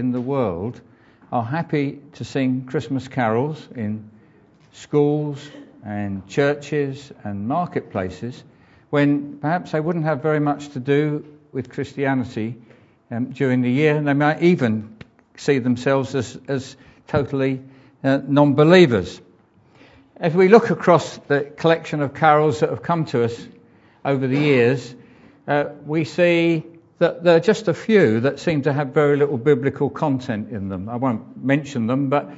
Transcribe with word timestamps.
in 0.00 0.12
the 0.12 0.20
world 0.20 0.80
are 1.32 1.42
happy 1.42 1.98
to 2.12 2.24
sing 2.24 2.64
Christmas 2.66 3.08
carols 3.08 3.66
in 3.74 4.08
schools 4.70 5.44
and 5.84 6.24
churches 6.28 7.10
and 7.24 7.48
marketplaces 7.48 8.44
when 8.90 9.38
perhaps 9.38 9.72
they 9.72 9.80
wouldn't 9.80 10.04
have 10.04 10.22
very 10.22 10.38
much 10.38 10.68
to 10.68 10.78
do 10.78 11.26
with 11.50 11.68
Christianity 11.68 12.54
um, 13.10 13.32
during 13.32 13.60
the 13.60 13.72
year, 13.72 13.96
and 13.96 14.06
they 14.06 14.14
might 14.14 14.40
even 14.40 14.96
see 15.36 15.58
themselves 15.58 16.14
as, 16.14 16.38
as 16.46 16.76
totally 17.08 17.60
uh, 18.04 18.20
non 18.24 18.54
believers. 18.54 19.20
If 20.20 20.32
we 20.32 20.46
look 20.46 20.70
across 20.70 21.16
the 21.26 21.40
collection 21.40 22.02
of 22.02 22.14
carols 22.14 22.60
that 22.60 22.70
have 22.70 22.84
come 22.84 23.04
to 23.06 23.24
us 23.24 23.48
over 24.04 24.28
the 24.28 24.38
years, 24.38 24.94
uh, 25.48 25.70
we 25.84 26.04
see 26.04 26.62
that 26.98 27.22
there 27.22 27.36
are 27.36 27.40
just 27.40 27.68
a 27.68 27.74
few 27.74 28.20
that 28.20 28.40
seem 28.40 28.62
to 28.62 28.72
have 28.72 28.88
very 28.88 29.16
little 29.16 29.38
biblical 29.38 29.88
content 29.88 30.50
in 30.50 30.68
them. 30.68 30.88
I 30.88 30.96
won't 30.96 31.42
mention 31.42 31.86
them, 31.86 32.08
but 32.08 32.30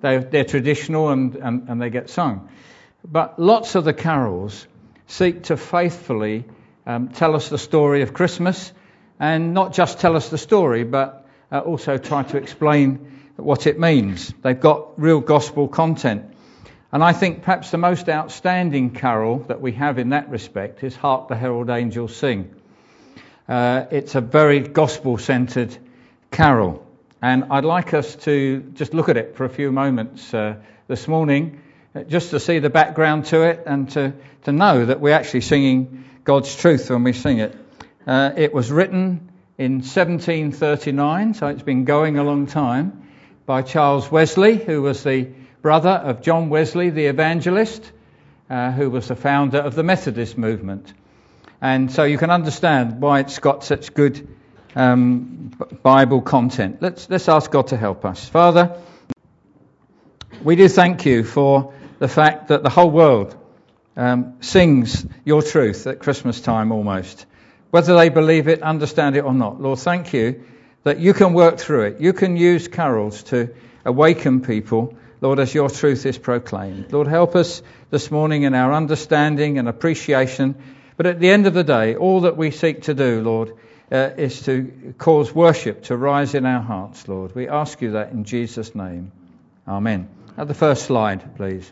they're, 0.00 0.20
they're 0.20 0.44
traditional 0.44 1.10
and, 1.10 1.34
and, 1.36 1.68
and, 1.68 1.80
they 1.80 1.90
get 1.90 2.10
sung. 2.10 2.48
But 3.04 3.38
lots 3.38 3.74
of 3.74 3.84
the 3.84 3.92
carols 3.92 4.66
seek 5.06 5.44
to 5.44 5.56
faithfully 5.56 6.44
um, 6.86 7.08
tell 7.08 7.36
us 7.36 7.48
the 7.48 7.58
story 7.58 8.02
of 8.02 8.12
Christmas, 8.12 8.72
and 9.20 9.54
not 9.54 9.72
just 9.72 10.00
tell 10.00 10.16
us 10.16 10.28
the 10.30 10.38
story, 10.38 10.84
but 10.84 11.28
uh, 11.50 11.60
also 11.60 11.98
try 11.98 12.22
to 12.24 12.36
explain 12.36 13.30
what 13.36 13.66
it 13.66 13.78
means. 13.78 14.32
They've 14.42 14.58
got 14.58 15.00
real 15.00 15.20
gospel 15.20 15.68
content. 15.68 16.34
And 16.90 17.04
I 17.04 17.12
think 17.12 17.42
perhaps 17.42 17.70
the 17.70 17.78
most 17.78 18.08
outstanding 18.08 18.90
carol 18.90 19.40
that 19.48 19.60
we 19.60 19.72
have 19.72 19.98
in 19.98 20.10
that 20.10 20.30
respect 20.30 20.82
is 20.82 20.96
Hark 20.96 21.28
the 21.28 21.36
Herald 21.36 21.68
Angels 21.68 22.16
Sing. 22.16 22.54
Uh, 23.48 23.86
it's 23.90 24.14
a 24.14 24.20
very 24.20 24.60
gospel 24.60 25.16
centered 25.16 25.74
carol. 26.30 26.86
And 27.22 27.44
I'd 27.50 27.64
like 27.64 27.94
us 27.94 28.14
to 28.16 28.60
just 28.74 28.92
look 28.92 29.08
at 29.08 29.16
it 29.16 29.36
for 29.36 29.46
a 29.46 29.48
few 29.48 29.72
moments 29.72 30.34
uh, 30.34 30.56
this 30.86 31.08
morning, 31.08 31.62
uh, 31.94 32.02
just 32.02 32.30
to 32.30 32.40
see 32.40 32.58
the 32.58 32.68
background 32.68 33.24
to 33.26 33.42
it 33.48 33.62
and 33.66 33.90
to, 33.92 34.12
to 34.44 34.52
know 34.52 34.84
that 34.84 35.00
we're 35.00 35.14
actually 35.14 35.40
singing 35.40 36.04
God's 36.24 36.54
truth 36.54 36.90
when 36.90 37.04
we 37.04 37.14
sing 37.14 37.38
it. 37.38 37.56
Uh, 38.06 38.32
it 38.36 38.52
was 38.52 38.70
written 38.70 39.30
in 39.56 39.76
1739, 39.76 41.34
so 41.34 41.46
it's 41.46 41.62
been 41.62 41.84
going 41.84 42.18
a 42.18 42.24
long 42.24 42.46
time, 42.46 43.08
by 43.46 43.62
Charles 43.62 44.10
Wesley, 44.10 44.56
who 44.56 44.82
was 44.82 45.02
the 45.02 45.26
brother 45.62 45.88
of 45.88 46.20
John 46.20 46.50
Wesley, 46.50 46.90
the 46.90 47.06
evangelist, 47.06 47.90
uh, 48.50 48.72
who 48.72 48.90
was 48.90 49.08
the 49.08 49.16
founder 49.16 49.58
of 49.58 49.74
the 49.74 49.82
Methodist 49.82 50.36
movement. 50.36 50.92
And 51.60 51.90
so 51.90 52.04
you 52.04 52.18
can 52.18 52.30
understand 52.30 53.00
why 53.00 53.20
it's 53.20 53.38
got 53.38 53.64
such 53.64 53.94
good 53.94 54.28
um, 54.76 55.50
Bible 55.82 56.22
content. 56.22 56.80
Let's, 56.80 57.10
let's 57.10 57.28
ask 57.28 57.50
God 57.50 57.68
to 57.68 57.76
help 57.76 58.04
us. 58.04 58.28
Father, 58.28 58.80
we 60.42 60.56
do 60.56 60.68
thank 60.68 61.04
you 61.04 61.24
for 61.24 61.74
the 61.98 62.08
fact 62.08 62.48
that 62.48 62.62
the 62.62 62.70
whole 62.70 62.90
world 62.90 63.36
um, 63.96 64.36
sings 64.40 65.04
your 65.24 65.42
truth 65.42 65.86
at 65.86 65.98
Christmas 65.98 66.40
time 66.40 66.70
almost, 66.70 67.26
whether 67.70 67.96
they 67.96 68.08
believe 68.08 68.46
it, 68.46 68.62
understand 68.62 69.16
it, 69.16 69.24
or 69.24 69.34
not. 69.34 69.60
Lord, 69.60 69.80
thank 69.80 70.12
you 70.12 70.44
that 70.84 71.00
you 71.00 71.12
can 71.12 71.32
work 71.32 71.58
through 71.58 71.86
it. 71.86 72.00
You 72.00 72.12
can 72.12 72.36
use 72.36 72.68
carols 72.68 73.24
to 73.24 73.54
awaken 73.84 74.42
people 74.42 74.96
Lord, 75.20 75.40
as 75.40 75.52
your 75.52 75.68
truth 75.68 76.06
is 76.06 76.16
proclaimed. 76.16 76.92
Lord, 76.92 77.08
help 77.08 77.34
us 77.34 77.60
this 77.90 78.08
morning 78.08 78.44
in 78.44 78.54
our 78.54 78.72
understanding 78.72 79.58
and 79.58 79.68
appreciation. 79.68 80.54
But 80.98 81.06
at 81.06 81.20
the 81.20 81.30
end 81.30 81.46
of 81.46 81.54
the 81.54 81.62
day, 81.62 81.94
all 81.94 82.22
that 82.22 82.36
we 82.36 82.50
seek 82.50 82.82
to 82.82 82.92
do, 82.92 83.22
Lord, 83.22 83.54
uh, 83.90 84.10
is 84.16 84.42
to 84.42 84.94
cause 84.98 85.32
worship 85.32 85.84
to 85.84 85.96
rise 85.96 86.34
in 86.34 86.44
our 86.44 86.60
hearts, 86.60 87.06
Lord. 87.06 87.36
We 87.36 87.46
ask 87.48 87.80
you 87.80 87.92
that 87.92 88.10
in 88.10 88.24
Jesus' 88.24 88.74
name. 88.74 89.12
Amen. 89.66 90.08
At 90.36 90.48
the 90.48 90.54
first 90.54 90.86
slide, 90.86 91.36
please. 91.36 91.70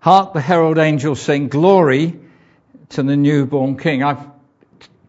Hark 0.00 0.32
the 0.32 0.40
herald 0.40 0.78
angels 0.78 1.22
sing, 1.22 1.46
Glory 1.46 2.18
to 2.90 3.04
the 3.04 3.16
newborn 3.16 3.78
King. 3.78 4.02
I've 4.02 4.26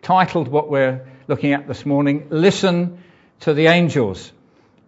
titled 0.04 0.48
what 0.48 0.70
we're 0.70 1.08
looking 1.28 1.54
at 1.54 1.68
this 1.68 1.88
morning, 1.88 2.28
Listen 2.30 3.04
to 3.40 3.56
the 3.56 3.66
Angels. 3.66 4.32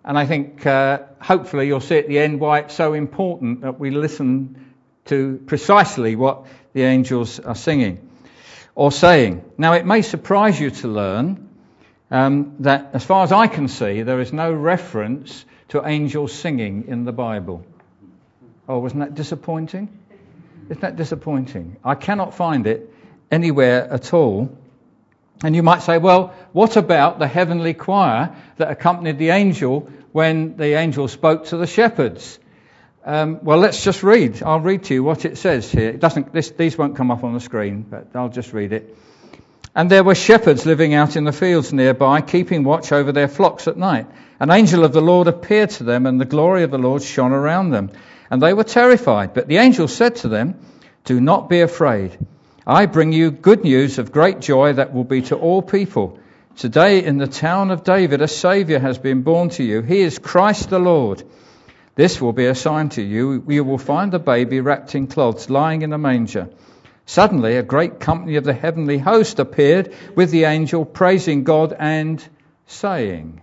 And 0.06 0.20
I 0.20 0.28
think 0.28 0.68
uh, 0.68 1.00
hopefully 1.20 1.66
you'll 1.66 1.80
see 1.80 1.98
at 1.98 2.08
the 2.08 2.20
end 2.20 2.40
why 2.40 2.60
it's 2.60 2.76
so 2.76 2.94
important 2.94 3.62
that 3.62 3.80
we 3.80 3.90
listen 3.90 4.67
to 5.08 5.42
precisely 5.46 6.16
what 6.16 6.46
the 6.74 6.84
angels 6.84 7.40
are 7.40 7.56
singing 7.56 8.10
or 8.76 8.92
saying. 8.92 9.44
Now, 9.58 9.74
it 9.74 9.86
may 9.86 10.02
surprise 10.02 10.60
you 10.60 10.70
to 10.70 10.88
learn 10.88 11.50
um, 12.12 12.56
that, 12.60 12.92
as 12.94 13.04
far 13.04 13.24
as 13.24 13.32
I 13.32 13.48
can 13.48 13.68
see, 13.68 14.04
there 14.04 14.22
is 14.22 14.32
no 14.32 14.54
reference 14.54 15.46
to 15.70 15.86
angels 15.86 16.32
singing 16.32 16.86
in 16.88 17.04
the 17.04 17.12
Bible. 17.12 17.66
Oh, 18.70 18.80
wasn't 18.80 19.02
that 19.02 19.16
disappointing? 19.16 19.90
Isn't 20.70 20.82
that 20.82 20.96
disappointing? 20.96 21.78
I 21.84 21.96
cannot 21.96 22.34
find 22.34 22.68
it 22.68 22.94
anywhere 23.32 23.90
at 23.92 24.14
all. 24.14 24.56
And 25.44 25.56
you 25.56 25.64
might 25.64 25.82
say, 25.82 25.98
well, 25.98 26.34
what 26.52 26.78
about 26.78 27.20
the 27.20 27.28
heavenly 27.28 27.74
choir 27.74 28.36
that 28.58 28.72
accompanied 28.72 29.20
the 29.20 29.30
angel 29.30 29.90
when 30.12 30.58
the 30.58 30.74
angel 30.74 31.08
spoke 31.08 31.46
to 31.46 31.58
the 31.58 31.68
shepherds? 31.68 32.40
Um, 33.08 33.40
well, 33.42 33.60
let's 33.60 33.86
just 33.86 34.04
read. 34.04 34.44
I'll 34.44 34.60
read 34.60 34.84
to 34.84 34.94
you 34.94 35.02
what 35.02 35.24
it 35.24 35.38
says 35.38 35.72
here. 35.72 35.92
It 35.92 36.02
doesn't, 36.02 36.34
this, 36.34 36.50
these 36.50 36.78
won't 36.78 36.98
come 36.98 37.10
up 37.10 37.24
on 37.24 37.34
the 37.34 37.40
screen, 37.40 37.84
but 37.84 38.10
I'll 38.14 38.28
just 38.28 38.52
read 38.52 38.74
it. 38.74 38.98
And 39.74 39.90
there 39.90 40.04
were 40.04 40.14
shepherds 40.14 40.66
living 40.66 40.94
out 40.94 41.16
in 41.16 41.24
the 41.24 41.32
fields 41.32 41.72
nearby, 41.72 42.20
keeping 42.20 42.66
watch 42.66 42.92
over 42.92 43.14
their 43.14 43.30
flocks 43.30 43.70
at 43.70 43.78
night. 43.78 44.08
An 44.42 44.52
angel 44.52 44.84
of 44.84 44.92
the 44.92 45.00
Lord 45.00 45.30
appeared 45.30 45.70
to 45.70 45.86
them, 45.86 46.06
and 46.06 46.20
the 46.20 46.26
glory 46.26 46.64
of 46.64 46.72
the 46.72 46.78
Lord 46.78 47.02
shone 47.02 47.32
around 47.32 47.70
them. 47.70 47.92
And 48.30 48.42
they 48.42 48.54
were 48.54 48.66
terrified. 48.66 49.34
But 49.34 49.48
the 49.48 49.58
angel 49.58 49.88
said 49.88 50.18
to 50.18 50.28
them, 50.28 50.60
Do 51.06 51.22
not 51.22 51.48
be 51.48 51.62
afraid. 51.62 52.18
I 52.66 52.88
bring 52.88 53.14
you 53.14 53.32
good 53.32 53.64
news 53.64 54.00
of 54.00 54.12
great 54.12 54.42
joy 54.42 54.74
that 54.74 54.94
will 54.94 55.06
be 55.06 55.22
to 55.22 55.38
all 55.38 55.62
people. 55.62 56.20
Today 56.58 57.06
in 57.06 57.20
the 57.20 57.28
town 57.28 57.72
of 57.72 57.86
David 57.86 58.22
a 58.22 58.28
Saviour 58.28 58.80
has 58.82 58.98
been 58.98 59.22
born 59.22 59.48
to 59.52 59.64
you. 59.64 59.82
He 59.82 60.02
is 60.02 60.20
Christ 60.20 60.70
the 60.70 60.80
Lord. 60.80 61.24
This 61.98 62.22
will 62.22 62.32
be 62.32 62.46
a 62.46 62.54
sign 62.54 62.90
to 62.90 63.02
you. 63.02 63.44
You 63.48 63.64
will 63.64 63.80
find 63.80 64.12
the 64.12 64.20
baby 64.20 64.62
wrapped 64.62 64.94
in 64.94 65.08
cloths, 65.08 65.50
lying 65.50 65.82
in 65.82 65.94
a 65.94 65.98
manger. 65.98 66.48
Suddenly 67.08 67.58
a 67.58 67.64
great 67.64 68.00
company 68.00 68.36
of 68.36 68.44
the 68.44 68.54
heavenly 68.54 69.00
host 69.00 69.40
appeared 69.40 69.96
with 70.16 70.30
the 70.30 70.44
angel, 70.44 70.86
praising 70.86 71.44
God 71.44 71.76
and 71.78 72.24
saying, 72.68 73.42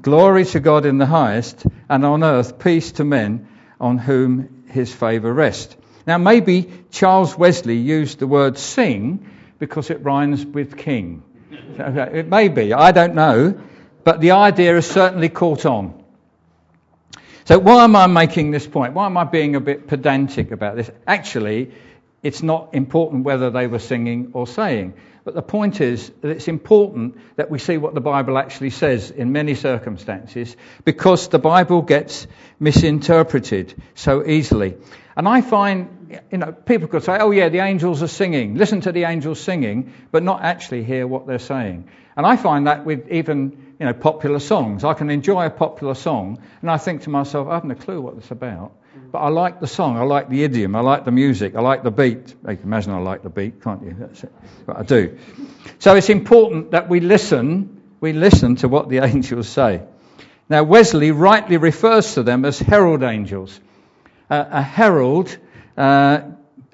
Glory 0.00 0.44
to 0.44 0.60
God 0.60 0.86
in 0.86 0.98
the 0.98 1.06
highest, 1.06 1.66
and 1.90 2.06
on 2.06 2.22
earth 2.22 2.60
peace 2.60 2.92
to 2.92 3.04
men 3.04 3.48
on 3.80 3.98
whom 3.98 4.64
his 4.68 4.94
favour 4.94 5.34
rests. 5.34 5.76
Now, 6.06 6.18
maybe 6.18 6.70
Charles 6.92 7.36
Wesley 7.36 7.78
used 7.78 8.20
the 8.20 8.28
word 8.28 8.58
sing 8.58 9.28
because 9.58 9.90
it 9.90 10.04
rhymes 10.04 10.46
with 10.46 10.76
king. 10.76 11.24
It 11.80 12.28
may 12.28 12.46
be, 12.46 12.72
I 12.72 12.92
don't 12.92 13.16
know, 13.16 13.60
but 14.04 14.20
the 14.20 14.32
idea 14.32 14.74
has 14.74 14.88
certainly 14.88 15.30
caught 15.30 15.66
on. 15.66 15.97
So, 17.48 17.58
why 17.58 17.84
am 17.84 17.96
I 17.96 18.06
making 18.08 18.50
this 18.50 18.66
point? 18.66 18.92
Why 18.92 19.06
am 19.06 19.16
I 19.16 19.24
being 19.24 19.56
a 19.56 19.60
bit 19.60 19.86
pedantic 19.86 20.50
about 20.50 20.76
this? 20.76 20.90
Actually, 21.06 21.70
it's 22.22 22.42
not 22.42 22.74
important 22.74 23.24
whether 23.24 23.48
they 23.48 23.66
were 23.66 23.78
singing 23.78 24.32
or 24.34 24.46
saying. 24.46 24.92
But 25.24 25.32
the 25.34 25.40
point 25.40 25.80
is 25.80 26.12
that 26.20 26.28
it's 26.28 26.46
important 26.46 27.16
that 27.36 27.50
we 27.50 27.58
see 27.58 27.78
what 27.78 27.94
the 27.94 28.02
Bible 28.02 28.36
actually 28.36 28.68
says 28.68 29.10
in 29.10 29.32
many 29.32 29.54
circumstances 29.54 30.54
because 30.84 31.28
the 31.28 31.38
Bible 31.38 31.80
gets 31.80 32.26
misinterpreted 32.60 33.74
so 33.94 34.26
easily. 34.26 34.76
And 35.16 35.26
I 35.26 35.40
find, 35.40 35.97
you 36.30 36.38
know, 36.38 36.52
people 36.52 36.88
could 36.88 37.04
say, 37.04 37.18
oh 37.18 37.30
yeah, 37.30 37.48
the 37.48 37.58
angels 37.60 38.02
are 38.02 38.08
singing. 38.08 38.54
Listen 38.54 38.80
to 38.82 38.92
the 38.92 39.04
angels 39.04 39.40
singing, 39.40 39.92
but 40.10 40.22
not 40.22 40.42
actually 40.42 40.84
hear 40.84 41.06
what 41.06 41.26
they're 41.26 41.38
saying. 41.38 41.88
And 42.16 42.26
I 42.26 42.36
find 42.36 42.66
that 42.66 42.84
with 42.84 43.08
even, 43.10 43.74
you 43.78 43.86
know, 43.86 43.92
popular 43.92 44.40
songs. 44.40 44.84
I 44.84 44.94
can 44.94 45.10
enjoy 45.10 45.46
a 45.46 45.50
popular 45.50 45.94
song 45.94 46.42
and 46.62 46.70
I 46.70 46.78
think 46.78 47.02
to 47.02 47.10
myself, 47.10 47.48
I 47.48 47.54
haven't 47.54 47.70
a 47.70 47.76
clue 47.76 48.00
what 48.00 48.16
it's 48.16 48.30
about. 48.30 48.72
But 49.10 49.20
I 49.20 49.28
like 49.28 49.60
the 49.60 49.66
song, 49.66 49.96
I 49.96 50.02
like 50.02 50.28
the 50.28 50.42
idiom, 50.42 50.74
I 50.74 50.80
like 50.80 51.04
the 51.04 51.12
music, 51.12 51.54
I 51.54 51.60
like 51.60 51.82
the 51.82 51.90
beat. 51.90 52.34
You 52.46 52.56
can 52.56 52.64
imagine 52.64 52.92
I 52.92 52.98
like 52.98 53.22
the 53.22 53.30
beat, 53.30 53.62
can't 53.62 53.82
you? 53.82 53.96
That's 53.98 54.24
it. 54.24 54.32
But 54.66 54.78
I 54.78 54.82
do. 54.82 55.18
So 55.78 55.94
it's 55.94 56.10
important 56.10 56.72
that 56.72 56.88
we 56.88 57.00
listen, 57.00 57.80
we 58.00 58.12
listen 58.12 58.56
to 58.56 58.68
what 58.68 58.88
the 58.88 58.98
angels 59.04 59.48
say. 59.48 59.82
Now, 60.50 60.62
Wesley 60.62 61.10
rightly 61.10 61.58
refers 61.58 62.14
to 62.14 62.22
them 62.22 62.44
as 62.44 62.58
herald 62.58 63.02
angels. 63.02 63.60
Uh, 64.30 64.44
a 64.50 64.62
herald 64.62 65.36
uh, 65.78 66.22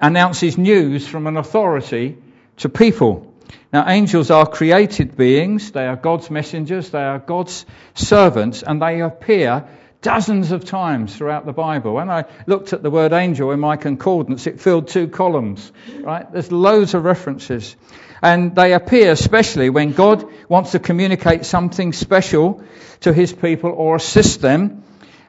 announces 0.01 0.57
news 0.57 1.07
from 1.07 1.27
an 1.27 1.37
authority 1.37 2.17
to 2.57 2.69
people. 2.69 3.33
Now, 3.71 3.87
angels 3.87 4.31
are 4.31 4.45
created 4.45 5.15
beings, 5.15 5.71
they 5.71 5.85
are 5.85 5.95
God's 5.95 6.31
messengers, 6.31 6.89
they 6.89 7.03
are 7.03 7.19
God's 7.19 7.65
servants, 7.93 8.63
and 8.63 8.81
they 8.81 9.01
appear 9.01 9.67
dozens 10.01 10.51
of 10.51 10.65
times 10.65 11.15
throughout 11.15 11.45
the 11.45 11.53
Bible. 11.53 11.93
When 11.93 12.09
I 12.09 12.25
looked 12.47 12.73
at 12.73 12.83
the 12.83 12.89
word 12.89 13.13
angel 13.13 13.51
in 13.51 13.59
my 13.59 13.77
concordance, 13.77 14.47
it 14.47 14.59
filled 14.59 14.87
two 14.87 15.07
columns, 15.07 15.71
right? 16.01 16.31
There's 16.31 16.51
loads 16.51 16.93
of 16.93 17.03
references. 17.03 17.75
And 18.21 18.55
they 18.55 18.73
appear 18.73 19.11
especially 19.11 19.69
when 19.69 19.91
God 19.91 20.27
wants 20.49 20.71
to 20.71 20.79
communicate 20.79 21.45
something 21.45 21.93
special 21.93 22.63
to 23.01 23.13
his 23.13 23.33
people 23.33 23.71
or 23.71 23.95
assist 23.95 24.41
them 24.41 24.83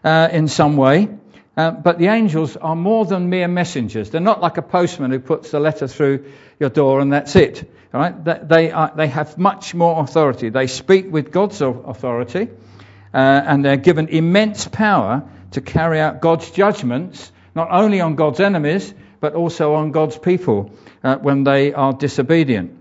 uh, 0.05 0.29
in 0.33 0.49
some 0.49 0.77
way. 0.77 1.09
Uh, 1.57 1.71
but 1.71 1.99
the 1.99 2.09
angels 2.09 2.57
are 2.57 2.77
more 2.77 3.07
than 3.07 3.31
mere 3.31 3.49
messengers. 3.49 4.11
They're 4.11 4.21
not 4.21 4.43
like 4.43 4.59
a 4.59 4.63
postman 4.63 5.11
who 5.11 5.21
puts 5.21 5.51
the 5.51 5.61
letter 5.61 5.89
through 5.89 6.27
your 6.61 6.69
door 6.69 7.01
and 7.01 7.13
that's 7.13 7.35
it. 7.35 7.71
Right? 7.93 8.15
They, 8.49 8.71
are, 8.73 8.93
they 8.95 9.07
have 9.07 9.39
much 9.39 9.75
more 9.75 10.03
authority. 10.03 10.51
They 10.51 10.67
speak 10.67 11.11
with 11.11 11.33
God's 11.33 11.63
authority 11.63 12.51
uh, 13.15 13.17
and 13.17 13.65
they're 13.65 13.79
given 13.79 14.09
immense 14.09 14.69
power 14.69 15.27
to 15.53 15.61
carry 15.63 15.99
out 15.99 16.21
God's 16.21 16.51
judgments, 16.51 17.33
not 17.55 17.69
only 17.71 18.03
on 18.03 18.17
God's 18.17 18.41
enemies, 18.41 18.93
but 19.21 19.35
also 19.35 19.75
on 19.75 19.93
God's 19.93 20.19
people 20.19 20.73
uh, 21.03 21.17
when 21.17 21.45
they 21.45 21.73
are 21.73 21.95
disobedient. 21.95 22.79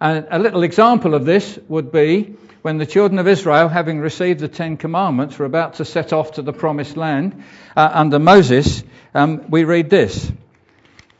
And 0.00 0.28
a 0.30 0.38
little 0.38 0.62
example 0.62 1.14
of 1.14 1.24
this 1.24 1.58
would 1.66 1.90
be 1.90 2.36
when 2.66 2.78
the 2.78 2.84
children 2.84 3.20
of 3.20 3.28
Israel, 3.28 3.68
having 3.68 4.00
received 4.00 4.40
the 4.40 4.48
Ten 4.48 4.76
Commandments, 4.76 5.38
were 5.38 5.44
about 5.44 5.74
to 5.74 5.84
set 5.84 6.12
off 6.12 6.32
to 6.32 6.42
the 6.42 6.52
promised 6.52 6.96
land 6.96 7.44
uh, 7.76 7.88
under 7.92 8.18
Moses, 8.18 8.82
um, 9.14 9.48
we 9.48 9.62
read 9.62 9.88
this. 9.88 10.32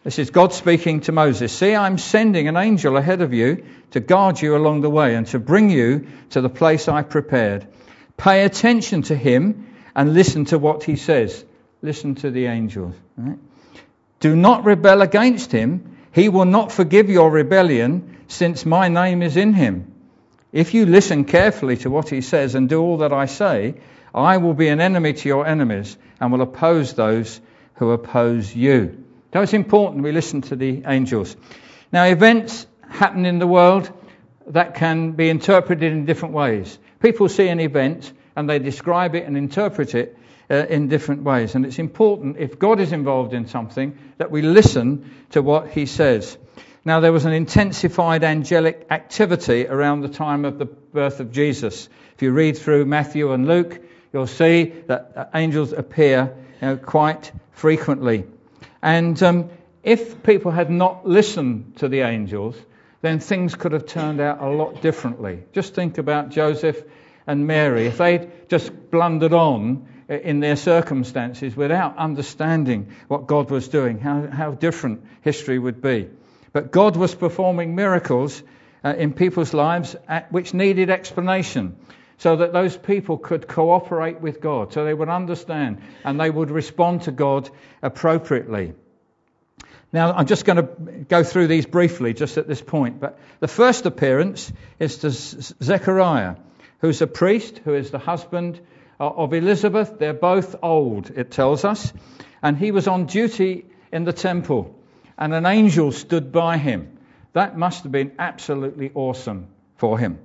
This 0.02 0.18
is 0.18 0.30
God 0.30 0.52
speaking 0.52 1.02
to 1.02 1.12
Moses. 1.12 1.52
See, 1.52 1.72
I'm 1.72 1.98
sending 1.98 2.48
an 2.48 2.56
angel 2.56 2.96
ahead 2.96 3.20
of 3.20 3.32
you 3.32 3.64
to 3.92 4.00
guard 4.00 4.42
you 4.42 4.56
along 4.56 4.80
the 4.80 4.90
way 4.90 5.14
and 5.14 5.24
to 5.28 5.38
bring 5.38 5.70
you 5.70 6.08
to 6.30 6.40
the 6.40 6.48
place 6.48 6.88
I 6.88 7.02
prepared. 7.02 7.68
Pay 8.16 8.42
attention 8.42 9.02
to 9.02 9.14
him 9.14 9.72
and 9.94 10.14
listen 10.14 10.46
to 10.46 10.58
what 10.58 10.82
he 10.82 10.96
says. 10.96 11.44
Listen 11.80 12.16
to 12.16 12.32
the 12.32 12.46
angels. 12.46 12.96
Right? 13.16 13.38
Do 14.18 14.34
not 14.34 14.64
rebel 14.64 15.00
against 15.00 15.52
him. 15.52 15.96
He 16.12 16.28
will 16.28 16.44
not 16.44 16.72
forgive 16.72 17.08
your 17.08 17.30
rebellion 17.30 18.16
since 18.26 18.66
my 18.66 18.88
name 18.88 19.22
is 19.22 19.36
in 19.36 19.54
him. 19.54 19.92
If 20.56 20.72
you 20.72 20.86
listen 20.86 21.26
carefully 21.26 21.76
to 21.78 21.90
what 21.90 22.08
he 22.08 22.22
says 22.22 22.54
and 22.54 22.66
do 22.66 22.80
all 22.80 22.96
that 22.98 23.12
I 23.12 23.26
say, 23.26 23.74
I 24.14 24.38
will 24.38 24.54
be 24.54 24.68
an 24.68 24.80
enemy 24.80 25.12
to 25.12 25.28
your 25.28 25.46
enemies 25.46 25.98
and 26.18 26.32
will 26.32 26.40
oppose 26.40 26.94
those 26.94 27.42
who 27.74 27.90
oppose 27.90 28.56
you. 28.56 29.04
So 29.34 29.42
it's 29.42 29.52
important 29.52 30.02
we 30.02 30.12
listen 30.12 30.40
to 30.40 30.56
the 30.56 30.82
angels. 30.86 31.36
Now, 31.92 32.04
events 32.04 32.66
happen 32.88 33.26
in 33.26 33.38
the 33.38 33.46
world 33.46 33.92
that 34.46 34.76
can 34.76 35.12
be 35.12 35.28
interpreted 35.28 35.92
in 35.92 36.06
different 36.06 36.32
ways. 36.32 36.78
People 37.00 37.28
see 37.28 37.48
an 37.48 37.60
event 37.60 38.10
and 38.34 38.48
they 38.48 38.58
describe 38.58 39.14
it 39.14 39.26
and 39.26 39.36
interpret 39.36 39.94
it 39.94 40.16
uh, 40.50 40.54
in 40.70 40.88
different 40.88 41.24
ways. 41.24 41.54
And 41.54 41.66
it's 41.66 41.78
important, 41.78 42.38
if 42.38 42.58
God 42.58 42.80
is 42.80 42.92
involved 42.92 43.34
in 43.34 43.46
something, 43.46 43.98
that 44.16 44.30
we 44.30 44.40
listen 44.40 45.26
to 45.32 45.42
what 45.42 45.68
he 45.68 45.84
says. 45.84 46.38
Now, 46.86 47.00
there 47.00 47.12
was 47.12 47.24
an 47.24 47.32
intensified 47.32 48.22
angelic 48.22 48.86
activity 48.90 49.66
around 49.66 50.02
the 50.02 50.08
time 50.08 50.44
of 50.44 50.60
the 50.60 50.66
birth 50.66 51.18
of 51.18 51.32
Jesus. 51.32 51.88
If 52.14 52.22
you 52.22 52.30
read 52.30 52.56
through 52.56 52.86
Matthew 52.86 53.32
and 53.32 53.48
Luke, 53.48 53.80
you'll 54.12 54.28
see 54.28 54.72
that 54.86 55.30
angels 55.34 55.72
appear 55.72 56.36
you 56.62 56.68
know, 56.68 56.76
quite 56.76 57.32
frequently. 57.50 58.24
And 58.80 59.20
um, 59.20 59.50
if 59.82 60.22
people 60.22 60.52
had 60.52 60.70
not 60.70 61.04
listened 61.04 61.78
to 61.78 61.88
the 61.88 62.02
angels, 62.02 62.54
then 63.02 63.18
things 63.18 63.56
could 63.56 63.72
have 63.72 63.86
turned 63.86 64.20
out 64.20 64.40
a 64.40 64.48
lot 64.48 64.80
differently. 64.80 65.42
Just 65.52 65.74
think 65.74 65.98
about 65.98 66.28
Joseph 66.28 66.80
and 67.26 67.48
Mary. 67.48 67.86
If 67.86 67.98
they'd 67.98 68.48
just 68.48 68.92
blundered 68.92 69.32
on 69.32 69.88
in 70.08 70.38
their 70.38 70.54
circumstances 70.54 71.56
without 71.56 71.98
understanding 71.98 72.94
what 73.08 73.26
God 73.26 73.50
was 73.50 73.66
doing, 73.66 73.98
how, 73.98 74.28
how 74.28 74.52
different 74.52 75.04
history 75.22 75.58
would 75.58 75.82
be. 75.82 76.10
But 76.56 76.70
God 76.70 76.96
was 76.96 77.14
performing 77.14 77.74
miracles 77.74 78.42
uh, 78.82 78.94
in 78.96 79.12
people's 79.12 79.52
lives 79.52 79.94
at, 80.08 80.32
which 80.32 80.54
needed 80.54 80.88
explanation 80.88 81.76
so 82.16 82.36
that 82.36 82.54
those 82.54 82.74
people 82.74 83.18
could 83.18 83.46
cooperate 83.46 84.22
with 84.22 84.40
God, 84.40 84.72
so 84.72 84.82
they 84.86 84.94
would 84.94 85.10
understand 85.10 85.82
and 86.02 86.18
they 86.18 86.30
would 86.30 86.50
respond 86.50 87.02
to 87.02 87.12
God 87.12 87.50
appropriately. 87.82 88.72
Now, 89.92 90.14
I'm 90.14 90.24
just 90.24 90.46
going 90.46 90.56
to 90.56 91.04
go 91.06 91.22
through 91.22 91.48
these 91.48 91.66
briefly 91.66 92.14
just 92.14 92.38
at 92.38 92.48
this 92.48 92.62
point. 92.62 93.00
But 93.00 93.18
the 93.40 93.48
first 93.48 93.84
appearance 93.84 94.50
is 94.78 94.96
to 95.00 95.10
Zechariah, 95.10 96.36
who's 96.80 97.02
a 97.02 97.06
priest, 97.06 97.60
who 97.66 97.74
is 97.74 97.90
the 97.90 97.98
husband 97.98 98.58
uh, 98.98 99.06
of 99.06 99.34
Elizabeth. 99.34 99.98
They're 99.98 100.14
both 100.14 100.56
old, 100.62 101.10
it 101.10 101.30
tells 101.30 101.66
us. 101.66 101.92
And 102.42 102.56
he 102.56 102.70
was 102.70 102.88
on 102.88 103.04
duty 103.04 103.66
in 103.92 104.04
the 104.04 104.14
temple 104.14 104.74
and 105.18 105.34
an 105.34 105.46
angel 105.46 105.92
stood 105.92 106.32
by 106.32 106.58
him. 106.58 106.98
That 107.32 107.56
must 107.56 107.82
have 107.82 107.92
been 107.92 108.12
absolutely 108.18 108.90
awesome 108.94 109.48
for 109.76 109.98
him. 109.98 110.18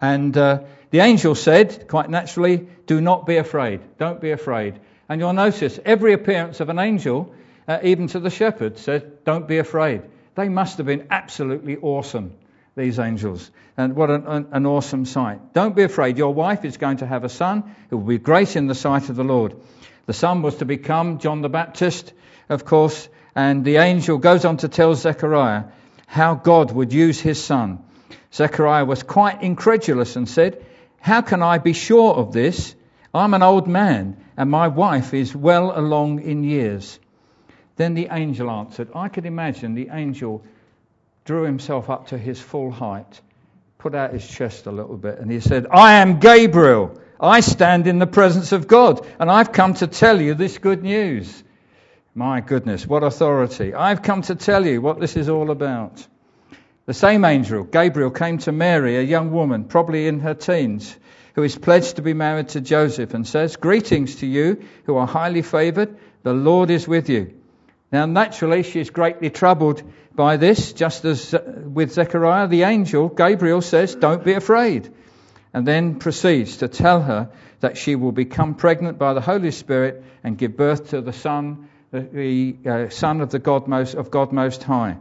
And 0.00 0.36
uh, 0.36 0.60
the 0.90 1.00
angel 1.00 1.34
said, 1.34 1.88
quite 1.88 2.08
naturally, 2.08 2.68
Do 2.86 3.00
not 3.00 3.26
be 3.26 3.36
afraid. 3.36 3.80
Don't 3.98 4.20
be 4.20 4.30
afraid. 4.30 4.78
And 5.08 5.20
you'll 5.20 5.32
notice 5.32 5.78
every 5.84 6.12
appearance 6.12 6.60
of 6.60 6.68
an 6.68 6.78
angel, 6.78 7.34
uh, 7.66 7.78
even 7.82 8.06
to 8.08 8.20
the 8.20 8.30
shepherd, 8.30 8.78
said, 8.78 9.24
Don't 9.24 9.48
be 9.48 9.58
afraid. 9.58 10.02
They 10.34 10.48
must 10.48 10.76
have 10.78 10.86
been 10.86 11.08
absolutely 11.10 11.76
awesome, 11.76 12.32
these 12.76 12.98
angels. 12.98 13.50
And 13.76 13.96
what 13.96 14.10
an, 14.10 14.26
an, 14.26 14.46
an 14.52 14.66
awesome 14.66 15.04
sight. 15.04 15.52
Don't 15.52 15.74
be 15.74 15.82
afraid. 15.82 16.16
Your 16.16 16.32
wife 16.32 16.64
is 16.64 16.76
going 16.76 16.98
to 16.98 17.06
have 17.06 17.24
a 17.24 17.28
son 17.28 17.74
who 17.90 17.98
will 17.98 18.06
be 18.06 18.18
great 18.18 18.54
in 18.54 18.66
the 18.66 18.74
sight 18.74 19.08
of 19.08 19.16
the 19.16 19.24
Lord. 19.24 19.56
The 20.06 20.12
son 20.12 20.42
was 20.42 20.56
to 20.56 20.64
become 20.64 21.18
John 21.18 21.42
the 21.42 21.48
Baptist, 21.48 22.12
of 22.48 22.64
course, 22.64 23.08
and 23.34 23.64
the 23.64 23.76
angel 23.76 24.18
goes 24.18 24.44
on 24.44 24.58
to 24.58 24.68
tell 24.68 24.94
Zechariah 24.94 25.64
how 26.06 26.34
God 26.34 26.72
would 26.72 26.92
use 26.92 27.20
his 27.20 27.42
son. 27.42 27.84
Zechariah 28.32 28.84
was 28.84 29.02
quite 29.02 29.42
incredulous 29.42 30.16
and 30.16 30.28
said, 30.28 30.64
How 31.00 31.20
can 31.20 31.42
I 31.42 31.58
be 31.58 31.72
sure 31.72 32.14
of 32.14 32.32
this? 32.32 32.74
I'm 33.14 33.34
an 33.34 33.42
old 33.42 33.68
man, 33.68 34.16
and 34.36 34.50
my 34.50 34.68
wife 34.68 35.14
is 35.14 35.34
well 35.34 35.78
along 35.78 36.22
in 36.22 36.44
years. 36.44 36.98
Then 37.76 37.94
the 37.94 38.08
angel 38.10 38.50
answered. 38.50 38.88
I 38.94 39.08
could 39.08 39.24
imagine 39.24 39.74
the 39.74 39.90
angel 39.92 40.42
drew 41.24 41.42
himself 41.42 41.90
up 41.90 42.08
to 42.08 42.18
his 42.18 42.40
full 42.40 42.70
height, 42.70 43.20
put 43.78 43.94
out 43.94 44.12
his 44.12 44.26
chest 44.26 44.66
a 44.66 44.72
little 44.72 44.96
bit, 44.96 45.18
and 45.18 45.30
he 45.30 45.40
said, 45.40 45.66
I 45.70 45.94
am 45.94 46.20
Gabriel. 46.20 47.00
I 47.20 47.40
stand 47.40 47.86
in 47.86 47.98
the 47.98 48.06
presence 48.06 48.52
of 48.52 48.66
God, 48.68 49.06
and 49.18 49.30
I've 49.30 49.52
come 49.52 49.74
to 49.74 49.86
tell 49.86 50.20
you 50.20 50.34
this 50.34 50.58
good 50.58 50.82
news. 50.82 51.42
My 52.14 52.40
goodness, 52.40 52.86
what 52.86 53.02
authority. 53.02 53.74
I've 53.74 54.02
come 54.02 54.22
to 54.22 54.34
tell 54.34 54.66
you 54.66 54.80
what 54.80 54.98
this 54.98 55.16
is 55.16 55.28
all 55.28 55.50
about. 55.50 56.06
The 56.86 56.94
same 56.94 57.24
angel, 57.24 57.64
Gabriel, 57.64 58.10
came 58.10 58.38
to 58.38 58.52
Mary, 58.52 58.96
a 58.96 59.02
young 59.02 59.30
woman, 59.30 59.64
probably 59.64 60.08
in 60.08 60.20
her 60.20 60.34
teens, 60.34 60.96
who 61.34 61.42
is 61.42 61.56
pledged 61.56 61.96
to 61.96 62.02
be 62.02 62.14
married 62.14 62.48
to 62.50 62.60
Joseph, 62.60 63.12
and 63.12 63.26
says, 63.26 63.56
Greetings 63.56 64.16
to 64.16 64.26
you 64.26 64.64
who 64.84 64.96
are 64.96 65.06
highly 65.06 65.42
favored. 65.42 65.96
The 66.22 66.32
Lord 66.32 66.70
is 66.70 66.88
with 66.88 67.10
you. 67.10 67.34
Now, 67.92 68.06
naturally, 68.06 68.62
she 68.62 68.80
is 68.80 68.90
greatly 68.90 69.30
troubled 69.30 69.82
by 70.14 70.36
this, 70.36 70.72
just 70.72 71.04
as 71.04 71.32
uh, 71.32 71.42
with 71.64 71.92
Zechariah, 71.92 72.48
the 72.48 72.62
angel, 72.62 73.08
Gabriel, 73.08 73.60
says, 73.60 73.94
Don't 73.94 74.24
be 74.24 74.32
afraid. 74.32 74.92
And 75.54 75.66
then 75.66 75.98
proceeds 75.98 76.58
to 76.58 76.68
tell 76.68 77.02
her 77.02 77.30
that 77.60 77.76
she 77.76 77.96
will 77.96 78.12
become 78.12 78.54
pregnant 78.54 78.98
by 78.98 79.14
the 79.14 79.20
Holy 79.20 79.50
Spirit 79.50 80.02
and 80.24 80.36
give 80.36 80.56
birth 80.56 80.90
to 80.90 81.00
the 81.00 81.12
Son 81.12 81.67
the 81.90 82.56
uh, 82.66 82.88
Son 82.90 83.20
of, 83.20 83.30
the 83.30 83.38
God 83.38 83.66
most, 83.66 83.94
of 83.94 84.10
God 84.10 84.32
Most 84.32 84.62
High. 84.62 84.98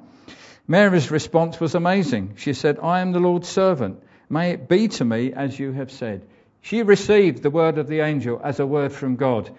Mary's 0.67 1.11
response 1.11 1.59
was 1.59 1.75
amazing. 1.75 2.35
She 2.37 2.53
said, 2.53 2.79
I 2.81 2.99
am 2.99 3.11
the 3.11 3.19
Lord's 3.19 3.47
servant. 3.47 4.03
May 4.29 4.51
it 4.51 4.67
be 4.67 4.87
to 4.89 5.05
me 5.05 5.33
as 5.33 5.57
you 5.57 5.71
have 5.71 5.91
said. 5.91 6.27
She 6.61 6.83
received 6.83 7.41
the 7.41 7.49
word 7.49 7.77
of 7.77 7.87
the 7.87 8.01
angel 8.01 8.41
as 8.43 8.59
a 8.59 8.65
word 8.65 8.91
from 8.91 9.15
God, 9.15 9.49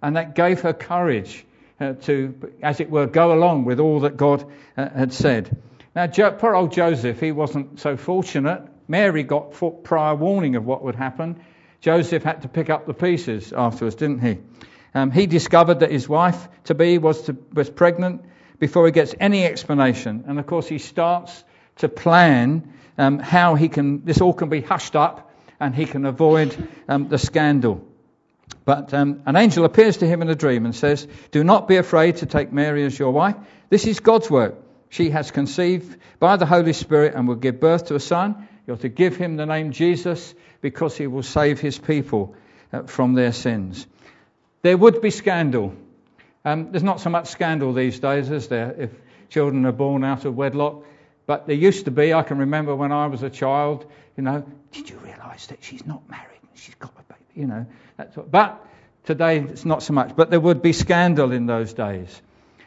and 0.00 0.16
that 0.16 0.34
gave 0.34 0.60
her 0.62 0.72
courage 0.72 1.44
uh, 1.80 1.92
to, 1.92 2.34
as 2.62 2.80
it 2.80 2.90
were, 2.90 3.06
go 3.06 3.32
along 3.32 3.64
with 3.64 3.80
all 3.80 4.00
that 4.00 4.16
God 4.16 4.50
uh, 4.76 4.88
had 4.88 5.12
said. 5.12 5.54
Now, 5.94 6.06
jo- 6.06 6.32
poor 6.32 6.54
old 6.54 6.72
Joseph, 6.72 7.20
he 7.20 7.32
wasn't 7.32 7.80
so 7.80 7.96
fortunate. 7.96 8.62
Mary 8.88 9.22
got 9.22 9.52
prior 9.84 10.14
warning 10.14 10.56
of 10.56 10.64
what 10.64 10.82
would 10.82 10.94
happen. 10.94 11.40
Joseph 11.80 12.22
had 12.22 12.42
to 12.42 12.48
pick 12.48 12.70
up 12.70 12.86
the 12.86 12.94
pieces 12.94 13.52
afterwards, 13.52 13.96
didn't 13.96 14.20
he? 14.20 14.38
Um, 14.94 15.10
he 15.10 15.26
discovered 15.26 15.80
that 15.80 15.90
his 15.90 16.08
wife 16.08 16.48
to 16.64 16.74
be 16.74 16.98
was, 16.98 17.28
was 17.52 17.68
pregnant 17.68 18.24
before 18.58 18.86
he 18.86 18.92
gets 18.92 19.14
any 19.18 19.44
explanation. 19.44 20.24
And 20.26 20.38
of 20.38 20.46
course, 20.46 20.68
he 20.68 20.78
starts 20.78 21.44
to 21.76 21.88
plan 21.88 22.72
um, 22.96 23.18
how 23.18 23.56
he 23.56 23.68
can, 23.68 24.04
this 24.04 24.20
all 24.20 24.32
can 24.32 24.48
be 24.48 24.60
hushed 24.60 24.94
up 24.94 25.32
and 25.58 25.74
he 25.74 25.86
can 25.86 26.06
avoid 26.06 26.68
um, 26.88 27.08
the 27.08 27.18
scandal. 27.18 27.84
But 28.64 28.94
um, 28.94 29.22
an 29.26 29.36
angel 29.36 29.64
appears 29.64 29.98
to 29.98 30.06
him 30.06 30.22
in 30.22 30.30
a 30.30 30.34
dream 30.34 30.64
and 30.64 30.74
says, 30.74 31.06
Do 31.32 31.44
not 31.44 31.68
be 31.68 31.76
afraid 31.76 32.16
to 32.18 32.26
take 32.26 32.52
Mary 32.52 32.84
as 32.84 32.98
your 32.98 33.10
wife. 33.10 33.36
This 33.68 33.86
is 33.86 34.00
God's 34.00 34.30
work. 34.30 34.54
She 34.88 35.10
has 35.10 35.30
conceived 35.30 35.98
by 36.20 36.36
the 36.36 36.46
Holy 36.46 36.72
Spirit 36.72 37.14
and 37.14 37.26
will 37.26 37.34
give 37.34 37.60
birth 37.60 37.86
to 37.86 37.96
a 37.96 38.00
son. 38.00 38.48
You're 38.66 38.76
to 38.78 38.88
give 38.88 39.16
him 39.16 39.36
the 39.36 39.44
name 39.44 39.72
Jesus 39.72 40.34
because 40.60 40.96
he 40.96 41.06
will 41.06 41.22
save 41.22 41.60
his 41.60 41.78
people 41.78 42.36
uh, 42.72 42.84
from 42.84 43.14
their 43.14 43.32
sins. 43.32 43.86
There 44.64 44.78
would 44.78 45.02
be 45.02 45.10
scandal. 45.10 45.74
Um, 46.42 46.72
there's 46.72 46.82
not 46.82 46.98
so 46.98 47.10
much 47.10 47.26
scandal 47.26 47.74
these 47.74 48.00
days, 48.00 48.30
is 48.30 48.48
there, 48.48 48.74
if 48.78 48.90
children 49.28 49.66
are 49.66 49.72
born 49.72 50.04
out 50.04 50.24
of 50.24 50.36
wedlock? 50.36 50.86
But 51.26 51.46
there 51.46 51.54
used 51.54 51.84
to 51.84 51.90
be, 51.90 52.14
I 52.14 52.22
can 52.22 52.38
remember 52.38 52.74
when 52.74 52.90
I 52.90 53.08
was 53.08 53.22
a 53.22 53.28
child, 53.28 53.84
you 54.16 54.22
know, 54.22 54.42
did 54.72 54.88
you 54.88 54.96
realise 54.96 55.48
that 55.48 55.62
she's 55.62 55.84
not 55.84 56.08
married? 56.08 56.40
She's 56.54 56.74
got 56.76 56.94
a 56.98 57.12
baby, 57.12 57.42
you 57.42 57.46
know. 57.46 57.66
That's 57.98 58.16
what, 58.16 58.30
but 58.30 58.66
today 59.04 59.40
it's 59.40 59.66
not 59.66 59.82
so 59.82 59.92
much. 59.92 60.16
But 60.16 60.30
there 60.30 60.40
would 60.40 60.62
be 60.62 60.72
scandal 60.72 61.32
in 61.32 61.44
those 61.44 61.74
days. 61.74 62.22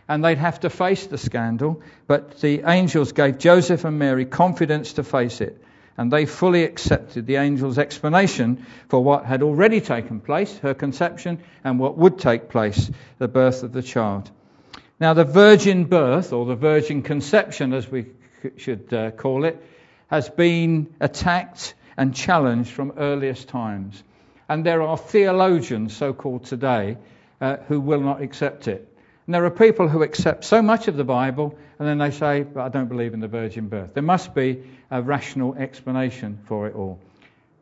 And 0.07 0.23
they'd 0.23 0.37
have 0.37 0.59
to 0.59 0.69
face 0.69 1.07
the 1.07 1.17
scandal. 1.17 1.81
But 2.05 2.41
the 2.41 2.61
angels 2.69 3.11
gave 3.11 3.39
Joseph 3.39 3.85
and 3.85 3.97
Mary 3.97 4.25
confidence 4.25 4.93
to 4.93 5.03
face 5.03 5.41
it. 5.41 5.63
And 5.97 6.11
they 6.11 6.25
fully 6.25 6.63
accepted 6.63 7.25
the 7.25 7.37
angel's 7.37 7.79
explanation 7.79 8.65
for 8.87 9.03
what 9.03 9.25
had 9.25 9.41
already 9.41 9.81
taken 9.81 10.19
place, 10.19 10.55
her 10.59 10.75
conception, 10.75 11.39
and 11.63 11.79
what 11.79 11.97
would 11.97 12.19
take 12.19 12.49
place, 12.49 12.91
the 13.17 13.27
birth 13.27 13.63
of 13.63 13.73
the 13.73 13.81
child. 13.81 14.29
Now, 14.99 15.13
the 15.13 15.23
virgin 15.23 15.85
birth, 15.85 16.33
or 16.33 16.45
the 16.45 16.55
virgin 16.55 17.01
conception 17.01 17.73
as 17.73 17.89
we 17.89 18.05
should 18.57 18.93
uh, 18.93 19.11
call 19.11 19.45
it, 19.45 19.61
has 20.07 20.29
been 20.29 20.93
attacked 20.99 21.73
and 21.97 22.13
challenged 22.15 22.69
from 22.69 22.93
earliest 22.97 23.47
times. 23.49 24.03
And 24.47 24.65
there 24.65 24.81
are 24.81 24.97
theologians, 24.97 25.95
so 25.95 26.13
called 26.13 26.45
today, 26.45 26.97
uh, 27.41 27.57
who 27.67 27.79
will 27.79 28.01
not 28.01 28.21
accept 28.21 28.67
it. 28.67 28.96
And 29.27 29.33
there 29.33 29.43
are 29.43 29.51
people 29.51 29.89
who 29.89 30.03
accept 30.03 30.45
so 30.45 30.61
much 30.61 30.87
of 30.87 30.95
the 30.95 31.03
Bible 31.03 31.57
and 31.77 31.87
then 31.87 31.97
they 31.97 32.11
say, 32.11 32.43
but 32.43 32.61
I 32.61 32.69
don't 32.69 32.87
believe 32.87 33.13
in 33.13 33.19
the 33.19 33.27
virgin 33.27 33.67
birth. 33.67 33.93
There 33.93 34.01
must 34.01 34.33
be 34.33 34.63
a 34.89 35.01
rational 35.01 35.53
explanation 35.53 36.39
for 36.45 36.67
it 36.67 36.75
all. 36.75 36.99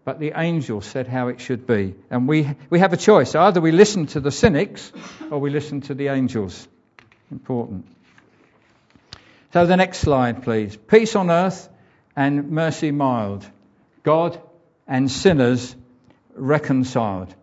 But 0.03 0.19
the 0.19 0.33
angel 0.35 0.81
said 0.81 1.07
how 1.07 1.29
it 1.29 1.41
should 1.41 1.65
be. 1.65 1.95
And 2.11 2.27
we, 2.27 2.47
we 2.69 2.77
have 2.77 2.93
a 2.93 2.97
choice. 2.97 3.33
Either 3.33 3.61
we 3.61 3.71
listen 3.71 4.05
to 4.07 4.19
the 4.19 4.29
cynics 4.29 4.91
or 5.31 5.39
we 5.39 5.49
listen 5.49 5.81
to 5.81 5.95
the 5.95 6.09
angels. 6.09 6.67
Important. 7.31 7.87
So 9.51 9.65
the 9.65 9.75
next 9.75 9.97
slide, 9.97 10.43
please. 10.43 10.77
Peace 10.77 11.15
on 11.15 11.31
earth 11.31 11.67
and 12.15 12.51
mercy 12.51 12.91
mild. 12.91 13.43
God 14.03 14.39
and 14.87 15.09
sinners 15.09 15.75
reconciled. 16.35 17.33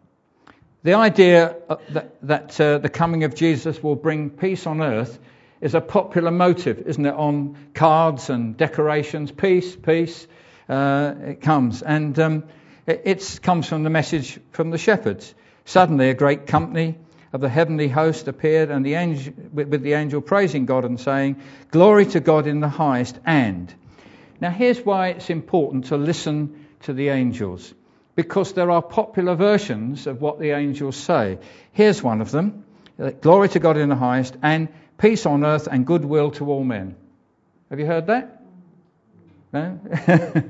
The 0.84 0.94
idea 0.94 1.54
uh, 1.68 1.76
that, 1.90 2.16
that 2.22 2.60
uh, 2.60 2.78
the 2.78 2.88
coming 2.88 3.22
of 3.22 3.36
Jesus 3.36 3.80
will 3.80 3.94
bring 3.94 4.30
peace 4.30 4.66
on 4.66 4.80
earth 4.80 5.16
is 5.60 5.76
a 5.76 5.80
popular 5.80 6.32
motive, 6.32 6.80
isn't 6.88 7.06
it, 7.06 7.14
on 7.14 7.56
cards 7.72 8.30
and 8.30 8.56
decorations? 8.56 9.30
Peace, 9.30 9.76
peace. 9.76 10.26
Uh, 10.68 11.14
it 11.20 11.40
comes. 11.40 11.82
And 11.82 12.18
um, 12.18 12.44
it 12.84 13.02
it's, 13.04 13.38
comes 13.38 13.68
from 13.68 13.84
the 13.84 13.90
message 13.90 14.40
from 14.50 14.70
the 14.70 14.78
shepherds. 14.78 15.32
Suddenly, 15.66 16.10
a 16.10 16.14
great 16.14 16.48
company 16.48 16.98
of 17.32 17.40
the 17.40 17.48
heavenly 17.48 17.86
host 17.86 18.26
appeared, 18.26 18.72
and 18.72 18.84
the 18.84 18.94
angel, 18.94 19.34
with, 19.52 19.68
with 19.68 19.82
the 19.82 19.92
angel 19.92 20.20
praising 20.20 20.66
God 20.66 20.84
and 20.84 20.98
saying, 20.98 21.40
Glory 21.70 22.06
to 22.06 22.18
God 22.18 22.48
in 22.48 22.58
the 22.58 22.68
highest, 22.68 23.20
and. 23.24 23.72
Now, 24.40 24.50
here's 24.50 24.80
why 24.80 25.10
it's 25.10 25.30
important 25.30 25.86
to 25.86 25.96
listen 25.96 26.66
to 26.80 26.92
the 26.92 27.10
angels 27.10 27.72
because 28.14 28.52
there 28.52 28.70
are 28.70 28.82
popular 28.82 29.34
versions 29.34 30.06
of 30.06 30.20
what 30.20 30.38
the 30.38 30.50
angels 30.50 30.96
say. 30.96 31.38
Here's 31.72 32.02
one 32.02 32.20
of 32.20 32.30
them 32.30 32.64
uh, 32.98 33.10
Glory 33.10 33.48
to 33.50 33.58
God 33.58 33.76
in 33.76 33.88
the 33.88 33.96
highest, 33.96 34.36
and 34.42 34.68
peace 34.98 35.26
on 35.26 35.44
earth 35.44 35.66
and 35.70 35.86
goodwill 35.86 36.30
to 36.32 36.50
all 36.50 36.64
men. 36.64 36.94
Have 37.70 37.80
you 37.80 37.86
heard 37.86 38.06
that? 38.08 38.42
No? 39.52 39.80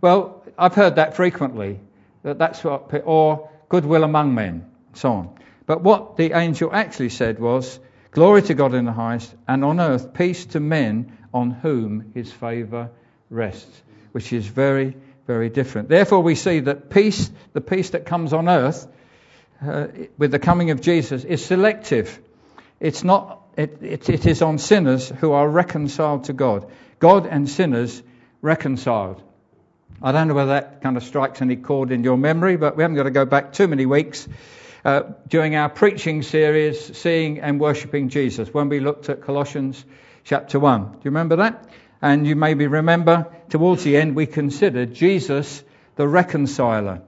well, 0.00 0.44
I've 0.58 0.74
heard 0.74 0.96
that 0.96 1.16
frequently. 1.16 1.80
That 2.22 2.38
that's 2.38 2.62
what, 2.62 2.90
or 3.04 3.50
goodwill 3.68 4.04
among 4.04 4.34
men, 4.34 4.70
and 4.88 4.96
so 4.96 5.12
on. 5.12 5.38
But 5.66 5.82
what 5.82 6.16
the 6.16 6.32
angel 6.32 6.70
actually 6.72 7.10
said 7.10 7.38
was, 7.38 7.78
Glory 8.10 8.42
to 8.42 8.54
God 8.54 8.74
in 8.74 8.84
the 8.84 8.92
highest, 8.92 9.32
and 9.46 9.64
on 9.64 9.80
earth 9.80 10.14
peace 10.14 10.46
to 10.46 10.60
men 10.60 11.16
on 11.32 11.52
whom 11.52 12.10
his 12.12 12.32
favour 12.32 12.90
rests, 13.28 13.82
which 14.10 14.32
is 14.32 14.46
very 14.46 14.96
very 15.30 15.48
different. 15.48 15.88
Therefore, 15.88 16.24
we 16.24 16.34
see 16.34 16.58
that 16.58 16.90
peace, 16.90 17.30
the 17.52 17.60
peace 17.60 17.90
that 17.90 18.04
comes 18.04 18.32
on 18.32 18.48
earth 18.48 18.88
uh, 19.64 19.86
with 20.18 20.32
the 20.32 20.40
coming 20.40 20.72
of 20.72 20.80
Jesus, 20.80 21.22
is 21.22 21.44
selective. 21.44 22.18
It's 22.80 23.04
not, 23.04 23.40
it, 23.56 23.78
it, 23.80 24.08
it 24.08 24.26
is 24.26 24.42
on 24.42 24.58
sinners 24.58 25.08
who 25.08 25.30
are 25.30 25.48
reconciled 25.48 26.24
to 26.24 26.32
God. 26.32 26.68
God 26.98 27.26
and 27.26 27.48
sinners 27.48 28.02
reconciled. 28.42 29.22
I 30.02 30.10
don't 30.10 30.26
know 30.26 30.34
whether 30.34 30.54
that 30.54 30.82
kind 30.82 30.96
of 30.96 31.04
strikes 31.04 31.40
any 31.40 31.54
chord 31.54 31.92
in 31.92 32.02
your 32.02 32.16
memory, 32.16 32.56
but 32.56 32.76
we 32.76 32.82
haven't 32.82 32.96
got 32.96 33.04
to 33.04 33.12
go 33.12 33.24
back 33.24 33.52
too 33.52 33.68
many 33.68 33.86
weeks. 33.86 34.26
Uh, 34.84 35.02
during 35.28 35.54
our 35.54 35.68
preaching 35.68 36.22
series, 36.22 36.96
Seeing 36.98 37.38
and 37.38 37.60
Worshipping 37.60 38.08
Jesus, 38.08 38.52
when 38.52 38.68
we 38.68 38.80
looked 38.80 39.08
at 39.08 39.22
Colossians 39.22 39.84
chapter 40.24 40.58
1. 40.58 40.82
Do 40.82 40.88
you 41.04 41.10
remember 41.12 41.36
that? 41.36 41.68
And 42.02 42.26
you 42.26 42.34
maybe 42.34 42.66
remember 42.66 43.26
towards 43.50 43.84
the 43.84 43.96
end 43.96 44.16
we 44.16 44.26
considered 44.26 44.94
Jesus 44.94 45.62
the 45.96 46.08
reconciler. 46.08 47.02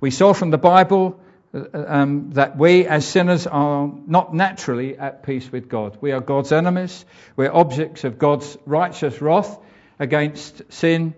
We 0.00 0.10
saw 0.10 0.32
from 0.32 0.50
the 0.50 0.58
Bible 0.58 1.20
uh, 1.54 1.64
um, 1.74 2.30
that 2.30 2.56
we 2.56 2.86
as 2.86 3.06
sinners 3.06 3.46
are 3.46 3.92
not 4.06 4.34
naturally 4.34 4.96
at 4.96 5.22
peace 5.22 5.52
with 5.52 5.68
God. 5.68 5.98
We 6.00 6.12
are 6.12 6.20
God's 6.20 6.50
enemies. 6.50 7.04
We're 7.36 7.52
objects 7.52 8.04
of 8.04 8.18
God's 8.18 8.56
righteous 8.64 9.20
wrath 9.20 9.58
against 9.98 10.72
sin. 10.72 11.14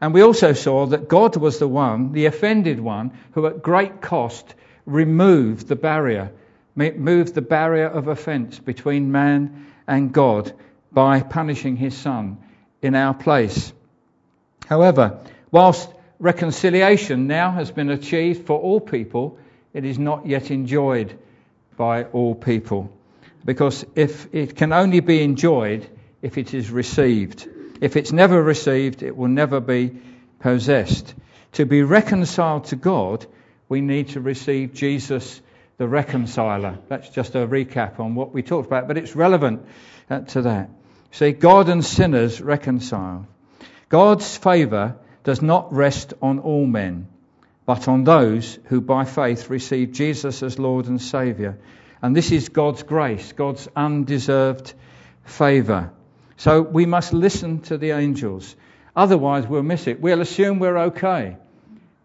And 0.00 0.12
we 0.12 0.22
also 0.22 0.52
saw 0.52 0.86
that 0.86 1.08
God 1.08 1.36
was 1.36 1.58
the 1.58 1.68
one, 1.68 2.12
the 2.12 2.26
offended 2.26 2.80
one, 2.80 3.12
who 3.32 3.46
at 3.46 3.62
great 3.62 4.00
cost 4.00 4.54
removed 4.86 5.68
the 5.68 5.76
barrier, 5.76 6.32
moved 6.74 7.34
the 7.34 7.42
barrier 7.42 7.86
of 7.86 8.08
offence 8.08 8.58
between 8.58 9.12
man 9.12 9.66
and 9.86 10.12
God 10.12 10.52
by 10.92 11.20
punishing 11.20 11.76
his 11.76 11.96
son 11.96 12.38
in 12.86 12.94
our 12.94 13.12
place. 13.12 13.72
However, 14.66 15.20
whilst 15.50 15.88
reconciliation 16.18 17.26
now 17.26 17.50
has 17.50 17.70
been 17.70 17.90
achieved 17.90 18.46
for 18.46 18.58
all 18.58 18.80
people, 18.80 19.38
it 19.74 19.84
is 19.84 19.98
not 19.98 20.26
yet 20.26 20.50
enjoyed 20.50 21.18
by 21.76 22.04
all 22.04 22.34
people. 22.34 22.90
Because 23.44 23.84
if 23.94 24.34
it 24.34 24.56
can 24.56 24.72
only 24.72 25.00
be 25.00 25.22
enjoyed 25.22 25.88
if 26.22 26.38
it 26.38 26.54
is 26.54 26.70
received. 26.70 27.48
If 27.80 27.96
it's 27.96 28.12
never 28.12 28.42
received, 28.42 29.02
it 29.02 29.16
will 29.16 29.28
never 29.28 29.60
be 29.60 29.96
possessed. 30.40 31.14
To 31.52 31.66
be 31.66 31.82
reconciled 31.82 32.64
to 32.66 32.76
God, 32.76 33.26
we 33.68 33.80
need 33.80 34.08
to 34.10 34.20
receive 34.20 34.72
Jesus 34.72 35.40
the 35.78 35.86
reconciler. 35.86 36.78
That's 36.88 37.08
just 37.10 37.34
a 37.34 37.46
recap 37.46 38.00
on 38.00 38.14
what 38.14 38.32
we 38.32 38.42
talked 38.42 38.66
about, 38.66 38.88
but 38.88 38.96
it's 38.96 39.14
relevant 39.14 39.66
uh, 40.08 40.20
to 40.20 40.42
that. 40.42 40.70
See, 41.12 41.32
God 41.32 41.68
and 41.68 41.84
sinners 41.84 42.40
reconcile. 42.40 43.26
God's 43.88 44.36
favour 44.36 44.96
does 45.24 45.42
not 45.42 45.72
rest 45.72 46.14
on 46.20 46.38
all 46.40 46.66
men, 46.66 47.08
but 47.64 47.88
on 47.88 48.04
those 48.04 48.58
who 48.66 48.80
by 48.80 49.04
faith 49.04 49.50
receive 49.50 49.92
Jesus 49.92 50.42
as 50.42 50.58
Lord 50.58 50.86
and 50.86 51.00
Saviour. 51.00 51.58
And 52.02 52.14
this 52.14 52.30
is 52.32 52.48
God's 52.48 52.82
grace, 52.82 53.32
God's 53.32 53.68
undeserved 53.74 54.74
favour. 55.24 55.92
So 56.36 56.62
we 56.62 56.86
must 56.86 57.12
listen 57.12 57.60
to 57.62 57.78
the 57.78 57.92
angels. 57.92 58.54
Otherwise, 58.94 59.46
we'll 59.46 59.62
miss 59.62 59.86
it. 59.86 60.00
We'll 60.00 60.20
assume 60.20 60.58
we're 60.58 60.78
okay. 60.78 61.36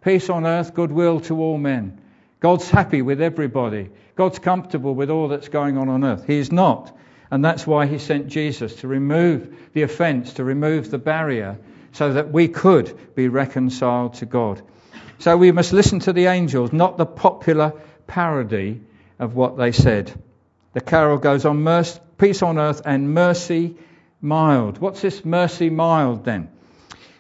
Peace 0.04 0.30
on 0.30 0.46
earth, 0.46 0.74
goodwill 0.74 1.20
to 1.22 1.40
all 1.40 1.58
men. 1.58 2.02
God's 2.40 2.70
happy 2.70 3.02
with 3.02 3.22
everybody. 3.22 3.90
God's 4.16 4.40
comfortable 4.40 4.96
with 4.96 5.10
all 5.10 5.28
that's 5.28 5.50
going 5.50 5.78
on 5.78 5.90
on 5.90 6.04
earth. 6.04 6.26
He 6.26 6.38
is 6.38 6.52
not. 6.52 6.98
And 7.32 7.44
that's 7.44 7.66
why 7.66 7.86
he 7.86 7.98
sent 7.98 8.28
Jesus 8.28 8.76
to 8.78 8.88
remove 8.90 9.56
the 9.72 9.84
offense, 9.84 10.34
to 10.34 10.44
remove 10.44 10.92
the 10.92 10.98
barrier, 10.98 11.58
so 11.94 12.14
that 12.14 12.32
we 12.32 12.50
could 12.50 13.16
be 13.16 13.30
reconciled 13.30 14.16
to 14.16 14.26
God. 14.26 14.62
So 15.20 15.38
we 15.38 15.52
must 15.54 15.72
listen 15.72 16.00
to 16.00 16.14
the 16.14 16.26
angels, 16.26 16.74
not 16.74 16.98
the 16.98 17.06
popular 17.06 17.74
parody 18.06 18.82
of 19.18 19.34
what 19.34 19.58
they 19.58 19.72
said. 19.72 20.12
The 20.74 20.82
carol 20.82 21.18
goes 21.18 21.46
on 21.46 21.64
peace 22.18 22.42
on 22.42 22.60
earth 22.60 22.82
and 22.86 23.14
mercy 23.14 23.78
mild. 24.20 24.80
What's 24.80 25.02
this 25.02 25.24
mercy 25.24 25.70
mild 25.70 26.26
then? 26.26 26.50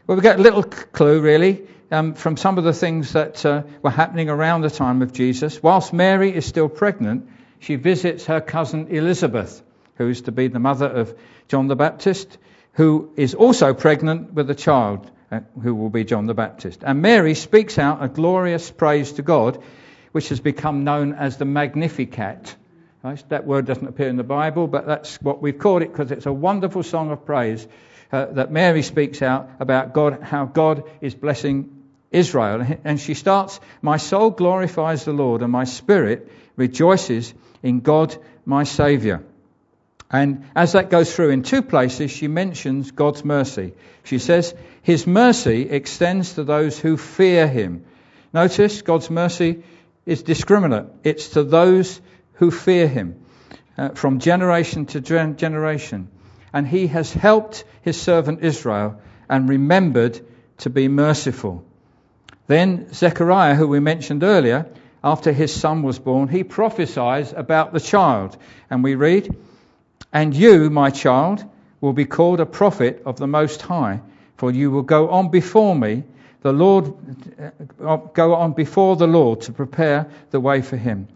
Well, 0.08 0.18
we 0.18 0.22
get 0.22 0.39
a 0.39 0.41
little 0.41 0.63
clue, 0.63 1.22
really, 1.22 1.68
um, 1.89 2.15
from 2.15 2.36
some 2.36 2.58
of 2.58 2.65
the 2.65 2.74
things 2.74 3.13
that 3.13 3.46
uh, 3.46 3.63
were 3.82 3.89
happening 3.89 4.30
around 4.30 4.62
the 4.62 4.70
time 4.70 5.01
of 5.01 5.13
Jesus. 5.13 5.63
Whilst 5.63 5.94
Mary 5.94 6.36
is 6.36 6.46
still 6.46 6.70
pregnant, 6.70 7.30
she 7.60 7.75
visits 7.75 8.25
her 8.25 8.41
cousin 8.41 8.88
Elizabeth 8.89 9.62
who's 10.05 10.22
to 10.24 10.31
be 10.31 10.48
the 10.48 10.60
mother 10.60 10.88
of 10.88 11.17
John 11.48 11.67
the 11.67 11.75
Baptist, 11.75 12.38
who 12.74 13.12
is 13.15 13.36
also 13.36 13.74
pregnant 13.74 14.34
with 14.34 14.50
a 14.50 14.55
child 14.55 15.10
uh, 15.31 15.41
who 15.62 15.75
will 15.75 15.89
be 15.89 16.03
John 16.03 16.25
the 16.25 16.34
Baptist. 16.34 16.84
And 16.84 17.01
Mary 17.01 17.36
speaks 17.36 17.77
out 17.77 18.03
a 18.03 18.08
glorious 18.08 18.70
praise 18.72 19.13
to 19.13 19.22
God, 19.22 19.62
which 20.12 20.29
has 20.29 20.39
become 20.39 20.84
known 20.84 21.13
as 21.13 21.38
the 21.38 21.46
Magnificat. 21.46 22.55
Right? 23.03 23.24
That 23.29 23.46
word 23.46 23.65
doesn't 23.65 23.88
appear 23.88 24.10
in 24.10 24.17
the 24.17 24.24
Bible, 24.24 24.67
but 24.67 24.86
that's 24.86 25.22
what 25.22 25.41
we've 25.41 25.58
called 25.58 25.81
it 25.81 25.91
because 25.91 26.12
it's 26.12 26.25
a 26.25 26.34
wonderful 26.34 26.84
song 26.84 27.12
of 27.12 27.25
praise 27.25 27.67
uh, 28.12 28.25
that 28.25 28.51
Mary 28.51 28.81
speaks 28.84 29.22
out 29.22 29.50
about 29.60 29.93
God, 29.93 30.22
how 30.22 30.46
God 30.46 30.84
is 31.00 31.15
blessing 31.15 31.84
Israel. 32.12 32.65
And 32.84 33.00
she 33.00 33.13
starts, 33.13 33.60
My 33.81 33.98
soul 33.98 34.31
glorifies 34.31 35.05
the 35.05 35.13
Lord, 35.13 35.41
and 35.41 35.51
my 35.51 35.63
spirit 35.63 36.31
rejoices 36.55 37.34
in 37.63 37.79
God 37.79 38.15
my 38.46 38.63
Saviour. 38.63 39.24
And 40.12 40.46
as 40.56 40.74
that 40.74 40.89
goes 40.89 41.13
through 41.15 41.30
in 41.30 41.41
two 41.41 41.62
places, 41.62 42.12
she 42.12 42.27
mentions 42.27 42.91
God's 42.91 43.24
mercy. 43.24 43.74
She 44.03 44.20
says, 44.20 44.53
His 44.82 45.08
mercy 45.08 45.70
extends 45.70 46.34
to 46.34 46.44
those 46.44 46.77
who 46.77 46.98
fear 46.98 47.48
Him. 47.48 47.86
Notice 48.34 48.82
God's 48.82 49.10
mercy 49.10 49.63
is 50.06 50.24
discriminate. 50.24 50.88
It's 51.03 51.30
to 51.30 51.44
those 51.44 52.01
who 52.34 52.51
fear 52.51 52.88
Him 52.88 53.24
uh, 53.77 53.89
from 53.89 54.20
generation 54.20 54.86
to 54.88 55.00
generation. 55.00 56.10
And 56.51 56.68
He 56.68 56.88
has 56.88 57.13
helped 57.13 57.63
His 57.82 58.00
servant 58.00 58.44
Israel 58.44 59.01
and 59.30 59.48
remembered 59.48 60.20
to 60.58 60.70
be 60.70 60.89
merciful. 60.89 61.63
Then 62.48 62.94
Zechariah, 62.94 63.56
who 63.56 63.68
we 63.68 63.80
mentioned 63.80 64.24
earlier, 64.24 64.68
after 65.03 65.32
his 65.32 65.53
son 65.53 65.84
was 65.84 65.98
born, 65.98 66.27
he 66.27 66.44
prophesies 66.44 67.34
about 67.34 67.74
the 67.74 67.80
child. 67.80 68.38
And 68.70 68.84
we 68.84 68.96
read, 68.96 69.36
And 70.13 70.36
you, 70.36 70.70
my 70.70 70.89
child, 70.89 71.44
will 71.80 71.94
be 71.94 72.06
called 72.06 72.39
a 72.39 72.46
prophet 72.46 73.03
of 73.06 73.18
the 73.18 73.27
Most 73.27 73.62
High, 73.62 74.01
for 74.38 74.51
you 74.51 74.72
will 74.72 74.84
go 74.84 75.10
on 75.10 75.30
before 75.30 75.75
me, 75.75 76.03
the 76.41 76.51
Lord, 76.51 76.94
uh, 77.84 77.98
go 77.98 78.36
on 78.36 78.53
before 78.53 78.96
the 78.96 79.08
Lord 79.08 79.41
to 79.41 79.51
prepare 79.51 80.10
the 80.32 80.39
way 80.39 80.62
for 80.62 80.77
him, 80.77 81.08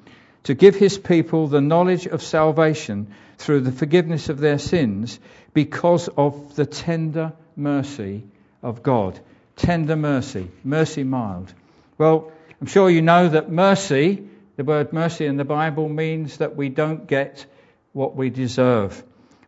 to 0.43 0.53
give 0.53 0.75
his 0.75 0.97
people 0.97 1.47
the 1.47 1.61
knowledge 1.61 2.05
of 2.05 2.21
salvation 2.21 3.07
through 3.37 3.61
the 3.61 3.71
forgiveness 3.71 4.29
of 4.29 4.39
their 4.39 4.59
sins 4.59 5.19
because 5.53 6.07
of 6.09 6.55
the 6.55 6.65
tender 6.65 7.33
mercy 7.55 8.23
of 8.61 8.83
God. 8.83 9.19
Tender 9.55 9.95
mercy, 9.95 10.49
mercy 10.63 11.03
mild. 11.03 11.53
Well, 11.97 12.31
I'm 12.61 12.67
sure 12.67 12.89
you 12.89 13.01
know 13.01 13.29
that 13.29 13.51
mercy, 13.51 14.27
the 14.57 14.63
word 14.63 14.93
mercy 14.93 15.25
in 15.25 15.37
the 15.37 15.45
Bible, 15.45 15.89
means 15.89 16.37
that 16.37 16.55
we 16.55 16.69
don't 16.69 17.07
get 17.07 17.45
what 17.95 18.13
we 18.13 18.29
deserve. 18.29 19.01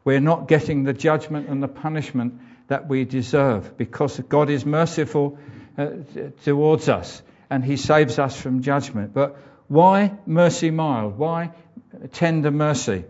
We're 0.06 0.22
not 0.22 0.48
getting 0.48 0.84
the 0.84 0.94
judgment 0.94 1.50
and 1.50 1.62
the 1.62 1.68
punishment 1.68 2.40
that 2.70 2.88
we 2.88 3.04
deserve 3.04 3.78
because 3.78 4.18
God 4.22 4.50
is 4.50 4.66
merciful 4.66 5.38
uh, 5.78 5.88
towards 6.46 6.88
us 6.88 7.22
and 7.50 7.62
He 7.62 7.76
saves 7.76 8.18
us 8.18 8.40
from 8.40 8.62
judgment. 8.62 9.14
But 9.14 9.38
why 9.68 10.14
mercy 10.26 10.72
mild? 10.72 11.18
Why 11.18 11.52
tender 12.14 12.50
mercy? 12.50 13.04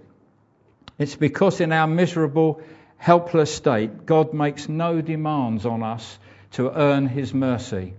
It's 0.98 1.16
because 1.16 1.62
in 1.62 1.72
our 1.72 1.86
miserable, 1.86 2.64
helpless 2.98 3.54
state, 3.54 4.08
God 4.08 4.34
makes 4.34 4.68
no 4.68 5.02
demands 5.02 5.68
on 5.68 5.84
us 5.84 6.18
to 6.54 6.72
earn 6.72 7.06
His 7.06 7.32
mercy. 7.32 7.94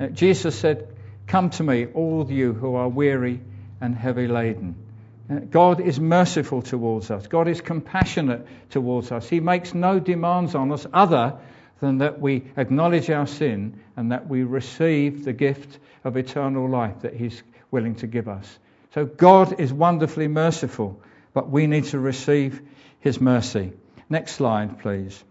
Uh, 0.00 0.08
Jesus 0.08 0.58
said, 0.58 0.88
Come 1.28 1.50
to 1.50 1.62
me, 1.62 1.86
all 1.86 2.28
you 2.28 2.52
who 2.52 2.74
are 2.74 2.88
weary 2.88 3.40
and 3.80 3.94
heavy 3.94 4.26
laden. 4.26 4.87
Uh, 5.30 5.40
God 5.40 5.80
is 5.80 6.00
merciful 6.00 6.62
towards 6.62 7.10
us. 7.10 7.26
God 7.26 7.48
is 7.48 7.60
compassionate 7.60 8.46
towards 8.70 9.12
us. 9.12 9.28
He 9.28 9.40
makes 9.40 9.74
no 9.74 10.00
demands 10.00 10.54
on 10.54 10.72
us 10.72 10.86
other 10.92 11.38
than 11.80 11.98
that 11.98 12.20
we 12.20 12.44
acknowledge 12.56 13.10
our 13.10 13.26
sin 13.26 13.80
and 13.96 14.12
that 14.12 14.26
we 14.26 14.42
receive 14.42 15.24
the 15.24 15.32
gift 15.32 15.78
of 16.04 16.16
eternal 16.16 16.68
life 16.68 17.00
that 17.02 17.14
He's 17.14 17.42
willing 17.70 17.96
to 17.96 18.06
give 18.06 18.28
us. 18.28 18.58
So 18.94 19.04
God 19.04 19.60
is 19.60 19.72
wonderfully 19.72 20.28
merciful, 20.28 21.00
but 21.34 21.50
we 21.50 21.66
need 21.66 21.84
to 21.86 21.98
receive 21.98 22.60
His 23.00 23.20
mercy. 23.20 23.72
Next 24.08 24.32
slide, 24.32 24.80
please. 24.80 25.22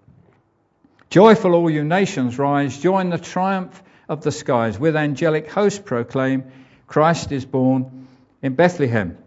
Joyful, 1.10 1.56
all 1.56 1.70
you 1.70 1.84
nations, 1.84 2.38
rise, 2.38 2.78
join 2.78 3.10
the 3.10 3.18
triumph 3.18 3.82
of 4.08 4.22
the 4.22 4.32
skies. 4.32 4.78
With 4.78 4.96
angelic 4.96 5.50
hosts 5.50 5.80
proclaim, 5.80 6.44
Christ 6.86 7.32
is 7.32 7.46
born 7.46 8.08
in 8.42 8.56
Bethlehem. 8.56 9.18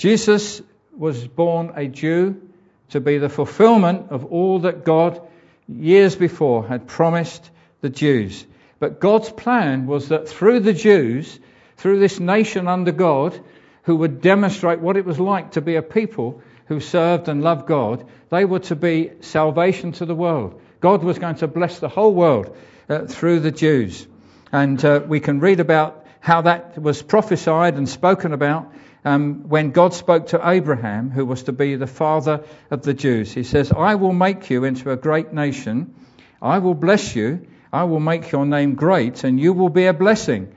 Jesus 0.00 0.62
was 0.96 1.28
born 1.28 1.72
a 1.76 1.86
Jew 1.86 2.40
to 2.88 3.00
be 3.00 3.18
the 3.18 3.28
fulfillment 3.28 4.06
of 4.08 4.24
all 4.24 4.60
that 4.60 4.82
God 4.82 5.20
years 5.68 6.16
before 6.16 6.66
had 6.66 6.88
promised 6.88 7.50
the 7.82 7.90
Jews. 7.90 8.46
But 8.78 8.98
God's 8.98 9.30
plan 9.30 9.86
was 9.86 10.08
that 10.08 10.26
through 10.26 10.60
the 10.60 10.72
Jews, 10.72 11.38
through 11.76 11.98
this 11.98 12.18
nation 12.18 12.66
under 12.66 12.92
God, 12.92 13.38
who 13.82 13.96
would 13.96 14.22
demonstrate 14.22 14.80
what 14.80 14.96
it 14.96 15.04
was 15.04 15.20
like 15.20 15.50
to 15.50 15.60
be 15.60 15.76
a 15.76 15.82
people 15.82 16.40
who 16.64 16.80
served 16.80 17.28
and 17.28 17.42
loved 17.42 17.66
God, 17.66 18.06
they 18.30 18.46
were 18.46 18.60
to 18.60 18.76
be 18.76 19.10
salvation 19.20 19.92
to 19.92 20.06
the 20.06 20.14
world. 20.14 20.62
God 20.80 21.04
was 21.04 21.18
going 21.18 21.36
to 21.36 21.46
bless 21.46 21.78
the 21.78 21.90
whole 21.90 22.14
world 22.14 22.56
uh, 22.88 23.04
through 23.04 23.40
the 23.40 23.52
Jews. 23.52 24.06
And 24.50 24.82
uh, 24.82 25.02
we 25.06 25.20
can 25.20 25.40
read 25.40 25.60
about 25.60 26.06
how 26.20 26.40
that 26.40 26.80
was 26.80 27.02
prophesied 27.02 27.74
and 27.74 27.86
spoken 27.86 28.32
about 28.32 28.72
um, 29.04 29.48
when 29.48 29.70
God 29.70 29.94
spoke 29.94 30.28
to 30.28 30.48
Abraham, 30.48 31.10
who 31.10 31.24
was 31.24 31.44
to 31.44 31.52
be 31.52 31.76
the 31.76 31.86
father 31.86 32.44
of 32.70 32.82
the 32.82 32.94
Jews. 32.94 33.32
He 33.32 33.44
says, 33.44 33.72
I 33.72 33.94
will 33.94 34.12
make 34.12 34.50
you 34.50 34.64
into 34.64 34.90
a 34.90 34.96
great 34.96 35.32
nation. 35.32 35.94
I 36.42 36.58
will 36.58 36.74
bless 36.74 37.16
you. 37.16 37.46
I 37.72 37.84
will 37.84 38.00
make 38.00 38.30
your 38.30 38.46
name 38.46 38.74
great, 38.74 39.24
and 39.24 39.38
you 39.38 39.52
will 39.52 39.68
be 39.68 39.86
a 39.86 39.94
blessing. 39.94 40.54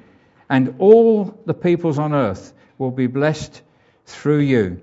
And 0.49 0.75
all 0.79 1.39
the 1.45 1.53
peoples 1.53 1.99
on 1.99 2.13
earth 2.13 2.53
will 2.77 2.91
be 2.91 3.07
blessed 3.07 3.61
through 4.05 4.39
you. 4.39 4.81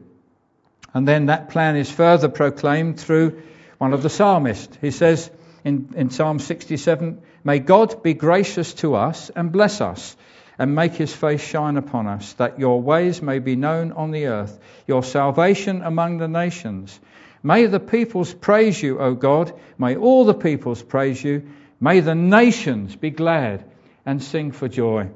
And 0.95 1.07
then 1.07 1.27
that 1.27 1.51
plan 1.51 1.77
is 1.77 1.91
further 1.91 2.29
proclaimed 2.29 2.99
through 2.99 3.43
one 3.79 3.93
of 3.93 4.03
the 4.03 4.11
psalmists. 4.11 4.77
He 4.81 4.91
says 4.91 5.31
in, 5.65 5.93
in 5.97 6.11
Psalm 6.11 6.39
67, 6.39 7.21
May 7.45 7.59
God 7.59 8.03
be 8.03 8.15
gracious 8.15 8.75
to 8.75 8.95
us 8.95 9.31
and 9.31 9.53
bless 9.53 9.81
us 9.81 10.17
and 10.61 10.75
make 10.75 10.93
his 10.93 11.15
face 11.15 11.41
shine 11.41 11.79
upon 11.79 12.07
us, 12.07 12.35
that 12.35 12.59
your 12.59 12.83
ways 12.83 13.23
may 13.23 13.39
be 13.39 13.57
known 13.57 13.93
on 13.93 14.11
the 14.11 14.27
earth, 14.27 14.61
your 14.87 15.03
salvation 15.03 15.81
among 15.81 16.19
the 16.19 16.29
nations. 16.29 17.01
May 17.43 17.65
the 17.65 17.81
peoples 17.81 18.35
praise 18.35 18.81
you, 18.83 18.99
O 18.99 19.15
God. 19.15 19.59
May 19.79 19.97
all 19.97 20.27
the 20.27 20.35
peoples 20.35 20.83
praise 20.83 21.25
you. 21.25 21.49
May 21.81 22.01
the 22.01 22.15
nations 22.15 22.95
be 22.95 23.09
glad 23.09 23.65
and 24.05 24.23
sing 24.23 24.53
for 24.53 24.69
joy. 24.69 25.09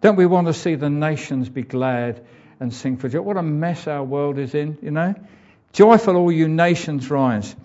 Don't 0.00 0.14
we 0.14 0.26
want 0.26 0.46
to 0.46 0.54
see 0.54 0.76
the 0.76 0.88
nations 0.88 1.48
be 1.48 1.62
glad 1.62 2.24
and 2.60 2.72
sing 2.72 2.98
for 2.98 3.08
joy? 3.08 3.22
What 3.22 3.36
a 3.36 3.42
mess 3.42 3.88
our 3.88 4.04
world 4.04 4.38
is 4.38 4.54
in, 4.54 4.78
you 4.80 4.92
know? 4.92 5.16
Joyful, 5.72 6.14
all 6.14 6.30
you 6.30 6.46
nations, 6.46 7.10
rise. 7.10 7.56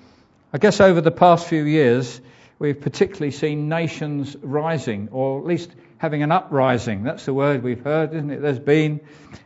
I 0.52 0.58
guess 0.58 0.82
over 0.82 1.00
the 1.00 1.12
past 1.12 1.46
few 1.46 1.64
years, 1.64 2.20
we've 2.64 2.80
particularly 2.80 3.32
seen 3.32 3.68
nations 3.68 4.38
rising, 4.42 5.10
or 5.12 5.38
at 5.38 5.46
least 5.46 5.70
having 5.98 6.24
an 6.24 6.32
uprising. 6.32 7.04
That's 7.04 7.26
the 7.26 7.34
word 7.34 7.62
we've 7.62 7.84
heard, 7.84 8.14
isn't 8.14 8.32
it? 8.32 8.42
There's 8.42 8.58
been 8.58 9.02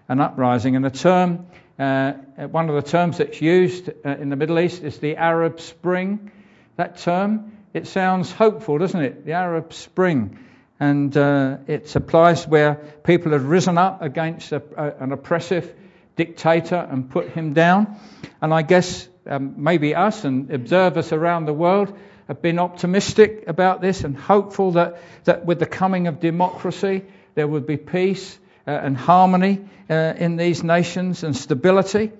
an 0.08 0.21
uprising. 0.21 0.75
And 0.75 0.86
the 0.86 0.91
term, 0.91 1.47
uh, 1.80 2.12
one 2.51 2.69
of 2.69 2.75
the 2.75 2.88
terms 2.88 3.17
that's 3.17 3.41
used 3.41 3.89
uh, 3.89 4.10
in 4.10 4.30
the 4.30 4.36
Middle 4.36 4.60
East 4.60 4.84
is 4.84 4.99
the 4.99 5.15
Arab 5.15 5.60
Spring. 5.62 6.32
That 6.75 6.99
term, 6.99 7.58
it 7.73 7.88
sounds 7.88 8.32
hopeful, 8.32 8.77
doesn't 8.77 9.01
it? 9.01 9.25
The 9.25 9.32
Arab 9.32 9.73
Spring. 9.73 10.38
And 10.80 11.17
uh, 11.17 11.58
it 11.65 11.95
applies 11.95 12.47
where 12.47 12.75
people 13.03 13.32
have 13.32 13.45
risen 13.45 13.80
up 13.80 14.03
against 14.03 14.51
a, 14.51 14.62
a, 14.77 15.03
an 15.03 15.12
oppressive 15.12 15.73
dictator 16.15 16.88
and 16.88 17.10
put 17.10 17.30
him 17.30 17.53
down. 17.53 17.97
And 18.43 18.53
I 18.53 18.62
guess 18.62 19.10
um, 19.25 19.56
maybe 19.58 19.95
us 19.95 20.23
and 20.23 20.51
observers 20.53 21.12
around 21.12 21.45
the 21.45 21.53
world 21.53 21.97
have 22.27 22.41
been 22.41 22.59
optimistic 22.59 23.45
about 23.47 23.81
this 23.81 24.03
and 24.03 24.17
hopeful 24.17 24.73
that, 24.73 25.01
that 25.23 25.45
with 25.45 25.59
the 25.59 25.65
coming 25.65 26.07
of 26.07 26.19
democracy, 26.19 27.03
there 27.35 27.47
would 27.47 27.65
be 27.65 27.77
peace 27.77 28.37
uh, 28.67 28.71
and 28.71 28.97
harmony 28.97 29.65
uh, 29.89 30.13
in 30.17 30.35
these 30.35 30.63
nations 30.63 31.23
and 31.23 31.35
stability. 31.35 32.11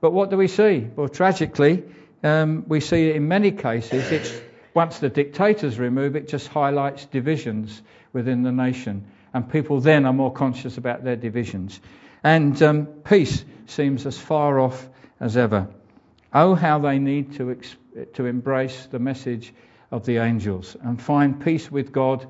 But 0.00 0.12
what 0.12 0.30
do 0.30 0.36
we 0.36 0.48
see? 0.48 0.86
Well, 0.96 1.08
tragically, 1.08 1.84
um, 2.22 2.64
we 2.66 2.80
see 2.80 3.12
in 3.12 3.28
many 3.28 3.52
cases, 3.52 4.10
it's, 4.10 4.40
once 4.74 4.98
the 4.98 5.10
dictators 5.10 5.78
remove, 5.78 6.16
it 6.16 6.28
just 6.28 6.48
highlights 6.48 7.04
divisions 7.06 7.82
within 8.12 8.42
the 8.42 8.52
nation. 8.52 9.06
And 9.34 9.50
people 9.50 9.80
then 9.80 10.06
are 10.06 10.12
more 10.12 10.32
conscious 10.32 10.78
about 10.78 11.04
their 11.04 11.16
divisions. 11.16 11.78
And 12.24 12.60
um, 12.62 12.86
peace 12.86 13.44
seems 13.66 14.06
as 14.06 14.18
far 14.18 14.60
off 14.60 14.88
as 15.20 15.36
ever. 15.36 15.68
Oh, 16.32 16.54
how 16.54 16.78
they 16.78 16.98
need 16.98 17.34
to 17.34 17.50
to 18.14 18.26
embrace 18.26 18.86
the 18.90 18.98
message 18.98 19.52
of 19.90 20.06
the 20.06 20.18
angels 20.18 20.76
and 20.80 21.00
find 21.00 21.44
peace 21.44 21.70
with 21.70 21.92
God 21.92 22.26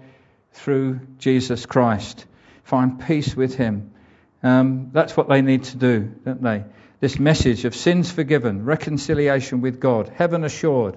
through 0.52 1.00
Jesus 1.18 1.66
Christ. 1.66 2.26
Find 2.64 3.00
peace 3.00 3.34
with 3.36 3.54
Him. 3.54 3.92
Um, 4.42 4.90
that's 4.92 5.16
what 5.16 5.28
they 5.28 5.42
need 5.42 5.64
to 5.64 5.76
do, 5.76 6.00
don't 6.24 6.42
they? 6.42 6.64
This 7.00 7.18
message 7.18 7.64
of 7.64 7.74
sins 7.74 8.10
forgiven, 8.10 8.64
reconciliation 8.64 9.60
with 9.60 9.80
God, 9.80 10.08
heaven 10.08 10.44
assured. 10.44 10.96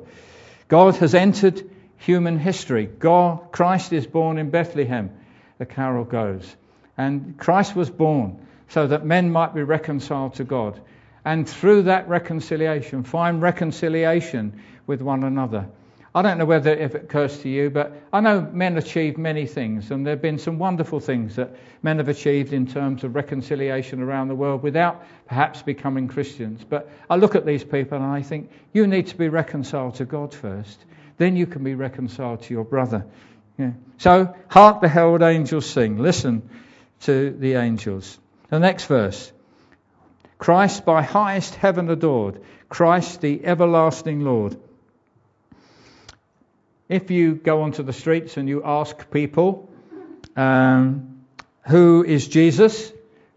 God 0.68 0.96
has 0.98 1.16
entered 1.16 1.70
human 1.98 2.38
history. 2.40 2.86
God, 2.86 3.52
Christ 3.52 3.94
is 3.94 4.06
born 4.06 4.38
in 4.38 4.50
Bethlehem, 4.50 5.12
the 5.58 5.66
carol 5.66 6.04
goes. 6.04 6.56
And 6.98 7.38
Christ 7.38 7.76
was 7.76 7.90
born 7.90 8.46
so 8.70 8.88
that 8.88 9.06
men 9.06 9.32
might 9.32 9.54
be 9.54 9.64
reconciled 9.64 10.36
to 10.36 10.44
God 10.44 10.80
and 11.26 11.50
through 11.50 11.84
that 11.84 12.08
reconciliation, 12.08 13.04
find 13.04 13.42
reconciliation 13.42 14.62
with 14.86 15.02
one 15.02 15.24
another. 15.24 15.68
I 16.14 16.22
don't 16.22 16.38
know 16.38 16.46
whether 16.46 16.72
if 16.72 16.96
it 16.96 17.04
occurs 17.06 17.40
to 17.40 17.50
you, 17.50 17.70
but 17.70 17.92
I 18.14 18.22
know 18.22 18.40
men 18.40 18.78
achieve 18.78 19.18
many 19.18 19.48
things, 19.48 19.92
and 19.92 20.06
there 20.06 20.14
have 20.14 20.22
been 20.22 20.38
some 20.38 20.60
wonderful 20.60 21.02
things 21.02 21.36
that 21.36 21.58
men 21.84 21.98
have 21.98 22.08
achieved 22.08 22.54
in 22.54 22.68
terms 22.68 23.04
of 23.04 23.16
reconciliation 23.16 24.02
around 24.02 24.30
the 24.30 24.36
world 24.36 24.64
without 24.64 25.04
perhaps 25.28 25.62
becoming 25.62 26.08
Christians. 26.08 26.64
But 26.64 26.90
I 27.10 27.18
look 27.18 27.36
at 27.36 27.46
these 27.46 27.66
people 27.66 27.98
and 27.98 28.06
I 28.06 28.22
think, 28.22 28.50
you 28.72 28.88
need 28.88 29.08
to 29.08 29.18
be 29.18 29.28
reconciled 29.28 29.96
to 29.96 30.06
God 30.06 30.34
first. 30.34 30.80
Then 31.18 31.36
you 31.36 31.48
can 31.48 31.66
be 31.66 31.76
reconciled 31.76 32.44
to 32.44 32.54
your 32.54 32.64
brother. 32.64 33.06
Yeah. 33.58 33.72
So, 33.98 34.36
hark 34.48 34.82
the 34.82 34.88
herald 34.88 35.22
angels 35.22 35.66
sing. 35.66 35.98
Listen 35.98 36.50
to 37.02 37.32
the 37.32 37.56
angels. 37.56 38.18
The 38.50 38.60
next 38.60 38.86
verse 38.86 39.34
Christ 40.38 40.86
by 40.86 41.02
highest 41.02 41.56
heaven 41.56 41.90
adored, 41.90 42.42
Christ 42.70 43.22
the 43.22 43.46
everlasting 43.46 44.22
Lord. 44.22 44.58
If 46.88 47.10
you 47.10 47.36
go 47.36 47.64
onto 47.64 47.84
the 47.84 47.94
streets 47.94 48.38
and 48.38 48.48
you 48.48 48.64
ask 48.64 49.10
people, 49.10 49.70
um, 50.36 51.26
who 51.68 52.04
is 52.04 52.28
Jesus? 52.28 52.92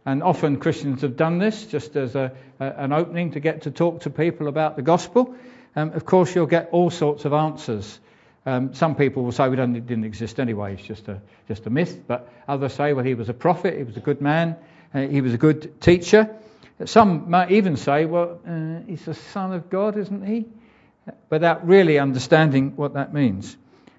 And 0.05 0.23
often 0.23 0.59
Christians 0.59 1.03
have 1.03 1.17
done 1.17 1.39
this 1.39 1.67
just 1.67 1.97
as 1.97 2.15
a, 2.15 2.33
a, 2.61 2.65
an 2.65 2.93
opening 2.93 3.33
to 3.33 3.41
get 3.41 3.63
to 3.63 3.71
talk 3.71 4.03
to 4.03 4.11
people 4.11 4.49
about 4.49 4.77
the 4.77 4.83
gospel. 4.83 5.35
Um, 5.77 5.93
of 5.93 6.05
course, 6.05 6.35
you'll 6.35 6.47
get 6.47 6.71
all 6.73 6.91
sorts 6.91 7.25
of 7.25 7.33
answers. 7.33 7.99
Um, 8.45 8.75
some 8.75 8.95
people 8.95 9.25
will 9.25 9.33
say, 9.33 9.49
well, 9.49 9.61
it 9.61 9.87
didn't 9.87 10.05
exist 10.05 10.41
anyway, 10.41 10.75
it's 10.75 10.83
just 10.83 11.09
a, 11.09 11.21
just 11.47 11.67
a 11.67 11.71
myth. 11.71 12.03
But 12.07 12.33
others 12.47 12.73
say, 12.73 12.93
well, 12.93 13.05
he 13.05 13.15
was 13.15 13.29
a 13.29 13.35
prophet, 13.35 13.77
he 13.77 13.85
was 13.85 13.97
a 13.97 14.01
good 14.01 14.21
man, 14.21 14.57
uh, 14.95 15.01
he 15.01 15.21
was 15.21 15.35
a 15.35 15.39
good 15.39 15.81
teacher. 15.81 16.35
Some 16.85 17.29
might 17.31 17.51
even 17.51 17.77
say, 17.77 18.05
well, 18.05 18.41
uh, 18.47 18.81
he's 18.87 19.05
the 19.05 19.15
Son 19.15 19.53
of 19.53 19.69
God, 19.69 19.97
isn't 19.97 20.25
he? 20.25 20.47
Without 21.29 21.67
really 21.67 21.99
understanding 21.99 22.77
what 22.77 22.95
that 22.95 23.13
means. 23.13 23.57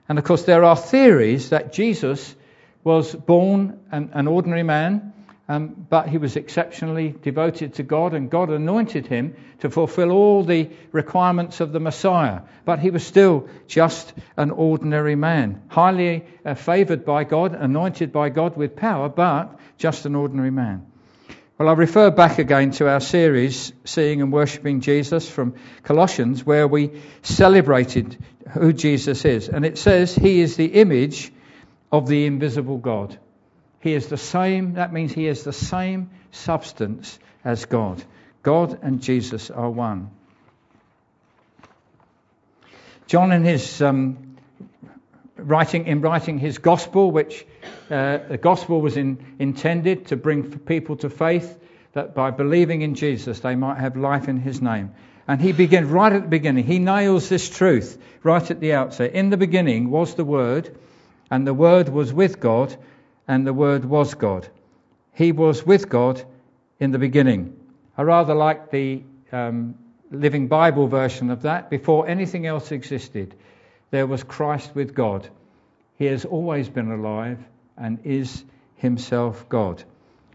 And 0.08 0.18
of 0.18 0.24
course, 0.24 0.44
there 0.44 0.64
are 0.64 0.78
theories 0.78 1.50
that 1.50 1.74
Jesus 1.74 2.36
was 2.84 3.14
born 3.14 3.80
an, 3.92 4.12
an 4.14 4.28
ordinary 4.28 4.64
man, 4.64 5.14
um, 5.50 5.88
but 5.90 6.08
he 6.08 6.18
was 6.18 6.36
exceptionally 6.36 7.14
devoted 7.22 7.74
to 7.76 7.84
God, 7.84 8.14
and 8.14 8.30
God 8.30 8.50
anointed 8.50 9.08
him 9.08 9.36
to 9.60 9.70
fulfill 9.70 10.12
all 10.12 10.44
the 10.44 10.70
requirements 10.92 11.60
of 11.60 11.72
the 11.72 11.80
Messiah. 11.80 12.42
But 12.66 12.80
he 12.80 12.92
was 12.92 13.06
still 13.06 13.50
just 13.68 14.14
an 14.38 14.52
ordinary 14.52 15.16
man, 15.16 15.64
highly 15.68 16.24
uh, 16.46 16.54
favored 16.54 17.04
by 17.04 17.24
God, 17.24 17.56
anointed 17.56 18.14
by 18.14 18.30
God 18.30 18.56
with 18.56 18.76
power, 18.76 19.10
but 19.10 19.60
just 19.78 20.06
an 20.06 20.16
ordinary 20.16 20.52
man. 20.52 20.86
Well, 21.60 21.68
I 21.68 21.74
refer 21.74 22.10
back 22.10 22.40
again 22.40 22.72
to 22.72 22.88
our 22.88 23.02
series, 23.02 23.74
Seeing 23.84 24.22
and 24.22 24.32
Worshipping 24.32 24.80
Jesus 24.80 25.30
from 25.30 25.56
Colossians, 25.84 26.46
where 26.46 26.70
we 26.70 27.02
celebrated 27.22 28.18
who 28.52 28.72
Jesus 28.72 29.26
is. 29.26 29.50
And 29.50 29.66
it 29.66 29.78
says, 29.78 30.16
He 30.16 30.40
is 30.40 30.56
the 30.56 30.68
image 30.68 31.34
of 31.92 32.08
the 32.08 32.28
invisible 32.28 32.78
God. 32.78 33.20
He 33.82 33.94
is 33.94 34.08
the 34.08 34.16
same, 34.16 34.76
that 34.76 34.94
means 34.94 35.12
He 35.12 35.28
is 35.28 35.44
the 35.44 35.52
same 35.52 36.12
substance 36.32 37.20
as 37.44 37.66
God. 37.66 38.02
God 38.42 38.80
and 38.82 39.02
Jesus 39.02 39.52
are 39.52 39.70
one. 39.70 40.12
John, 43.06 43.34
in 43.34 43.44
his 43.44 43.82
um, 43.82 44.38
writing, 45.36 45.88
in 45.88 46.00
writing 46.00 46.38
his 46.38 46.58
gospel, 46.58 47.12
which 47.12 47.46
uh, 47.90 48.20
the 48.30 48.38
gospel 48.38 48.82
was 48.82 48.98
in, 48.98 49.36
intended 49.40 50.08
to 50.08 50.16
bring 50.16 50.60
people 50.60 50.96
to 50.98 51.10
faith 51.10 51.58
that 51.94 52.14
by 52.14 52.32
believing 52.32 52.82
in 52.82 52.96
Jesus 52.96 53.40
they 53.40 53.56
might 53.56 53.80
have 53.80 53.98
life 53.98 54.28
in 54.28 54.38
his 54.38 54.62
name. 54.62 54.94
And 55.28 55.40
he 55.40 55.52
begins 55.52 55.88
right 55.88 56.12
at 56.12 56.24
the 56.24 56.28
beginning. 56.28 56.66
He 56.66 56.80
nails 56.80 57.30
this 57.30 57.50
truth 57.50 57.98
right 58.24 58.50
at 58.50 58.60
the 58.60 58.74
outset. 58.74 59.14
In 59.14 59.30
the 59.30 59.38
beginning 59.38 59.92
was 59.92 60.16
the 60.16 60.26
Word, 60.26 60.76
and 61.30 61.46
the 61.46 61.54
Word 61.54 61.90
was 61.90 62.12
with 62.12 62.40
God, 62.40 62.76
and 63.28 63.46
the 63.46 63.54
Word 63.54 63.86
was 63.86 64.16
God. 64.16 64.48
He 65.14 65.32
was 65.32 65.64
with 65.64 65.88
God 65.88 66.24
in 66.80 66.92
the 66.92 66.98
beginning. 66.98 67.56
I 67.96 68.02
rather 68.04 68.34
like 68.34 68.72
the 68.72 69.04
um, 69.32 69.76
Living 70.10 70.48
Bible 70.48 70.88
version 70.88 71.30
of 71.30 71.44
that. 71.44 71.70
Before 71.70 72.08
anything 72.08 72.48
else 72.48 72.72
existed, 72.72 73.36
there 73.92 74.08
was 74.08 74.24
Christ 74.24 74.74
with 74.74 74.96
God. 74.96 75.30
He 76.00 76.06
has 76.06 76.24
always 76.24 76.70
been 76.70 76.92
alive 76.92 77.38
and 77.78 78.00
is 78.06 78.46
himself 78.76 79.48
God. 79.50 79.84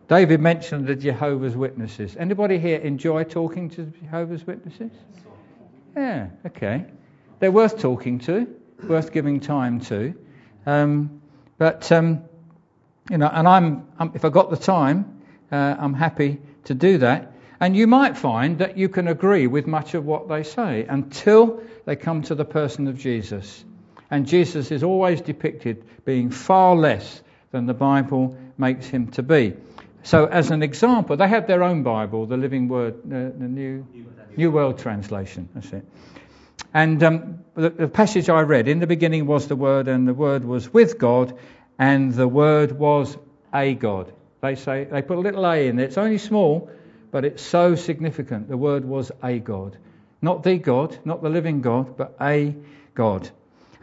David 0.08 0.40
mentioned 0.40 0.86
the 0.86 0.94
Jehovah's 0.94 1.56
Witnesses. 1.56 2.14
Anybody 2.18 2.58
here 2.58 2.78
enjoy 2.78 3.24
talking 3.24 3.70
to 3.70 3.86
Jehovah's 3.86 4.46
Witnesses? 4.46 4.92
Yeah, 5.96 6.28
okay. 6.46 6.84
They're 7.38 7.50
worth 7.50 7.78
talking 7.78 8.18
to, 8.20 8.46
worth 8.86 9.10
giving 9.10 9.40
time 9.40 9.80
to. 9.80 10.14
Um, 10.66 11.22
but, 11.56 11.90
um, 11.90 12.24
you 13.10 13.16
know, 13.16 13.30
and 13.32 13.48
I'm, 13.48 13.88
if 14.14 14.26
I 14.26 14.28
got 14.28 14.50
the 14.50 14.58
time, 14.58 15.22
uh, 15.50 15.76
I'm 15.78 15.94
happy 15.94 16.42
to 16.64 16.74
do 16.74 16.98
that. 16.98 17.32
And 17.58 17.74
you 17.74 17.86
might 17.86 18.18
find 18.18 18.58
that 18.58 18.76
you 18.76 18.90
can 18.90 19.08
agree 19.08 19.46
with 19.46 19.66
much 19.66 19.94
of 19.94 20.04
what 20.04 20.28
they 20.28 20.42
say 20.42 20.84
until 20.86 21.62
they 21.86 21.96
come 21.96 22.20
to 22.22 22.34
the 22.34 22.44
person 22.44 22.86
of 22.86 22.98
Jesus. 22.98 23.64
And 24.14 24.28
Jesus 24.28 24.70
is 24.70 24.84
always 24.84 25.20
depicted 25.20 25.84
being 26.04 26.30
far 26.30 26.76
less 26.76 27.20
than 27.50 27.66
the 27.66 27.74
Bible 27.74 28.38
makes 28.56 28.86
him 28.86 29.08
to 29.08 29.24
be. 29.24 29.54
So, 30.04 30.26
as 30.26 30.52
an 30.52 30.62
example, 30.62 31.16
they 31.16 31.26
have 31.26 31.48
their 31.48 31.64
own 31.64 31.82
Bible, 31.82 32.24
the 32.26 32.36
Living 32.36 32.68
Word, 32.68 32.94
uh, 33.06 33.36
the 33.36 33.48
New, 33.48 33.84
New 34.36 34.52
World 34.52 34.78
Translation. 34.78 35.48
That's 35.52 35.72
it. 35.72 35.84
And 36.72 37.02
um, 37.02 37.40
the, 37.56 37.70
the, 37.70 37.88
passage 37.88 38.28
I 38.28 38.42
read, 38.42 38.68
in 38.68 38.78
the 38.78 38.86
beginning 38.86 39.26
was 39.26 39.48
the 39.48 39.56
Word, 39.56 39.88
and 39.88 40.06
the 40.06 40.14
Word 40.14 40.44
was 40.44 40.72
with 40.72 40.96
God, 40.96 41.36
and 41.76 42.14
the 42.14 42.28
Word 42.28 42.70
was 42.70 43.18
a 43.52 43.74
God. 43.74 44.12
They 44.42 44.54
say 44.54 44.84
they 44.84 45.02
put 45.02 45.18
a 45.18 45.22
little 45.22 45.44
a 45.44 45.66
in 45.66 45.74
there. 45.74 45.86
It's 45.86 45.98
only 45.98 46.18
small, 46.18 46.70
but 47.10 47.24
it's 47.24 47.42
so 47.42 47.74
significant. 47.74 48.46
The 48.46 48.56
Word 48.56 48.84
was 48.84 49.10
a 49.24 49.40
God, 49.40 49.76
not 50.22 50.44
the 50.44 50.56
God, 50.56 50.96
not 51.04 51.20
the 51.20 51.30
living 51.30 51.62
God, 51.62 51.96
but 51.96 52.16
a 52.20 52.54
God. 52.94 53.28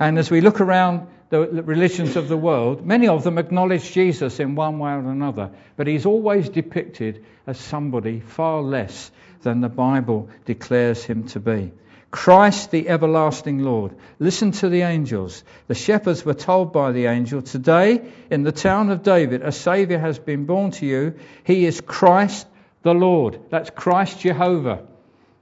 And 0.02 0.18
as 0.18 0.32
we 0.32 0.42
look 0.42 0.62
around 0.62 1.06
the 1.30 1.42
religions 1.42 2.16
of 2.16 2.28
the 2.28 2.36
world, 2.36 2.84
many 2.84 3.08
of 3.08 3.24
them 3.24 3.38
acknowledge 3.38 3.92
Jesus 3.92 4.40
in 4.40 4.56
one 4.56 4.80
way 4.80 4.94
or 4.94 5.12
another, 5.12 5.52
but 5.76 5.86
he's 5.86 6.08
always 6.08 6.50
depicted 6.50 7.24
as 7.46 7.60
somebody 7.60 8.20
far 8.20 8.64
less 8.64 9.12
than 9.44 9.62
the 9.62 9.70
Bible 9.70 10.28
declares 10.46 11.04
him 11.04 11.28
to 11.28 11.40
be. 11.40 11.72
Christ, 12.10 12.72
the 12.72 12.90
everlasting 12.90 13.60
Lord. 13.60 13.96
Listen 14.18 14.54
to 14.54 14.70
the 14.70 14.82
angels. 14.82 15.44
The 15.68 15.76
shepherds 15.76 16.26
were 16.26 16.34
told 16.34 16.74
by 16.74 16.94
the 16.94 17.06
angel, 17.06 17.44
Today, 17.44 18.02
in 18.32 18.42
the 18.42 18.52
town 18.52 18.90
of 18.90 19.04
David, 19.04 19.44
a 19.44 19.52
Saviour 19.52 20.00
has 20.00 20.18
been 20.18 20.48
born 20.48 20.72
to 20.72 20.86
you. 20.88 21.14
He 21.44 21.64
is 21.68 21.80
Christ 21.80 22.48
the 22.82 22.96
Lord. 22.96 23.40
That's 23.52 23.70
Christ 23.70 24.22
Jehovah. 24.22 24.88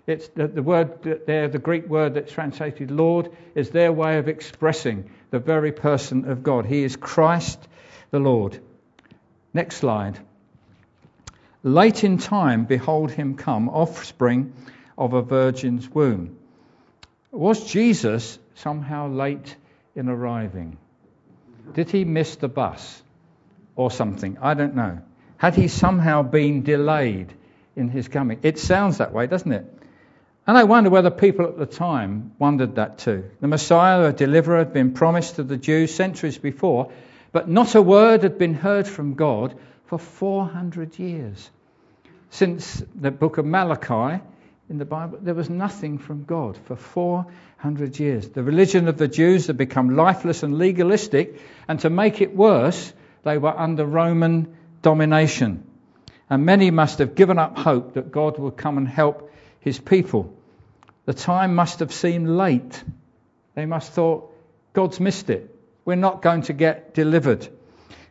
It's 0.10 0.28
the, 0.30 0.48
the 0.48 0.64
word 0.64 1.24
there, 1.28 1.48
the 1.48 1.60
Greek 1.60 1.88
word 1.88 2.16
that's 2.16 2.32
translated 2.32 2.90
Lord, 2.90 3.32
is 3.54 3.70
their 3.70 3.92
way 3.92 4.18
of 4.18 4.28
expressing 4.28 5.12
the 5.30 5.38
very 5.38 5.72
person 5.72 6.30
of 6.32 6.42
God. 6.42 6.66
He 6.66 6.84
is 6.84 6.96
Christ 6.96 7.60
the 8.10 8.20
Lord. 8.20 8.60
Next 9.54 9.78
slide. 9.78 10.20
Late 11.62 12.04
in 12.04 12.18
time, 12.18 12.66
behold 12.66 13.12
him 13.12 13.36
come, 13.36 13.70
offspring 13.70 14.54
of 14.98 15.14
a 15.14 15.22
virgin's 15.22 15.88
womb. 15.88 16.38
Was 17.32 17.72
Jesus 17.72 18.40
somehow 18.56 19.10
late 19.10 19.56
in 19.96 20.10
arriving? 20.10 20.78
Did 21.74 21.92
he 21.92 22.04
miss 22.04 22.36
the 22.38 22.48
bus 22.48 23.04
or 23.76 23.92
something? 23.92 24.40
I 24.42 24.56
don't 24.56 24.76
know. 24.76 25.04
Had 25.38 25.54
he 25.54 25.68
somehow 25.68 26.24
been 26.24 26.64
delayed 26.64 27.32
in 27.76 27.90
his 27.90 28.08
coming? 28.08 28.40
It 28.42 28.58
sounds 28.58 28.98
that 28.98 29.14
way, 29.14 29.28
doesn't 29.28 29.52
it? 29.52 29.79
And 30.48 30.58
I 30.58 30.64
wonder 30.64 30.90
whether 30.90 31.12
people 31.12 31.46
at 31.46 31.58
the 31.58 31.66
time 31.66 32.32
wondered 32.40 32.76
that 32.76 32.98
too. 33.00 33.30
The 33.40 33.48
Messiah, 33.48 34.06
a 34.06 34.14
deliverer, 34.14 34.60
had 34.60 34.74
been 34.74 34.94
promised 34.94 35.36
to 35.36 35.44
the 35.44 35.58
Jews 35.58 35.94
centuries 35.94 36.38
before, 36.38 36.92
but 37.32 37.48
not 37.48 37.76
a 37.76 37.82
word 37.82 38.24
had 38.24 38.38
been 38.38 38.56
heard 38.56 38.88
from 38.88 39.14
God 39.14 39.54
for 39.86 40.00
400 40.00 40.98
years. 40.98 41.50
Since 42.32 42.84
the 42.96 43.12
book 43.12 43.38
of 43.38 43.46
Malachi 43.46 44.24
in 44.70 44.78
the 44.78 44.86
Bible, 44.86 45.20
there 45.22 45.34
was 45.34 45.50
nothing 45.50 45.98
from 45.98 46.24
God 46.24 46.58
for 46.66 46.76
400 46.76 48.00
years. 48.00 48.30
The 48.30 48.44
religion 48.44 48.88
of 48.88 48.98
the 48.98 49.08
Jews 49.08 49.48
had 49.48 49.58
become 49.58 49.96
lifeless 49.96 50.44
and 50.44 50.58
legalistic, 50.58 51.42
and 51.68 51.80
to 51.82 51.90
make 51.90 52.22
it 52.22 52.36
worse, 52.36 52.94
they 53.24 53.38
were 53.38 53.58
under 53.58 53.86
Roman 53.86 54.56
domination. 54.82 55.64
And 56.30 56.46
many 56.46 56.70
must 56.70 57.00
have 57.00 57.16
given 57.16 57.40
up 57.40 57.58
hope 57.58 57.96
that 57.96 58.12
God 58.12 58.38
would 58.38 58.58
come 58.58 58.78
and 58.78 58.88
help 58.88 59.32
his 59.60 59.80
people. 59.80 60.34
The 61.06 61.14
time 61.14 61.56
must 61.56 61.80
have 61.80 61.94
seemed 61.94 62.28
late. 62.30 62.84
They 63.56 63.66
must 63.66 63.92
thought, 63.92 64.36
God's 64.74 65.00
missed 65.00 65.30
it. 65.30 65.56
We're 65.86 65.96
not 65.96 66.22
going 66.22 66.44
to 66.44 66.54
get 66.54 66.94
delivered. 66.94 67.48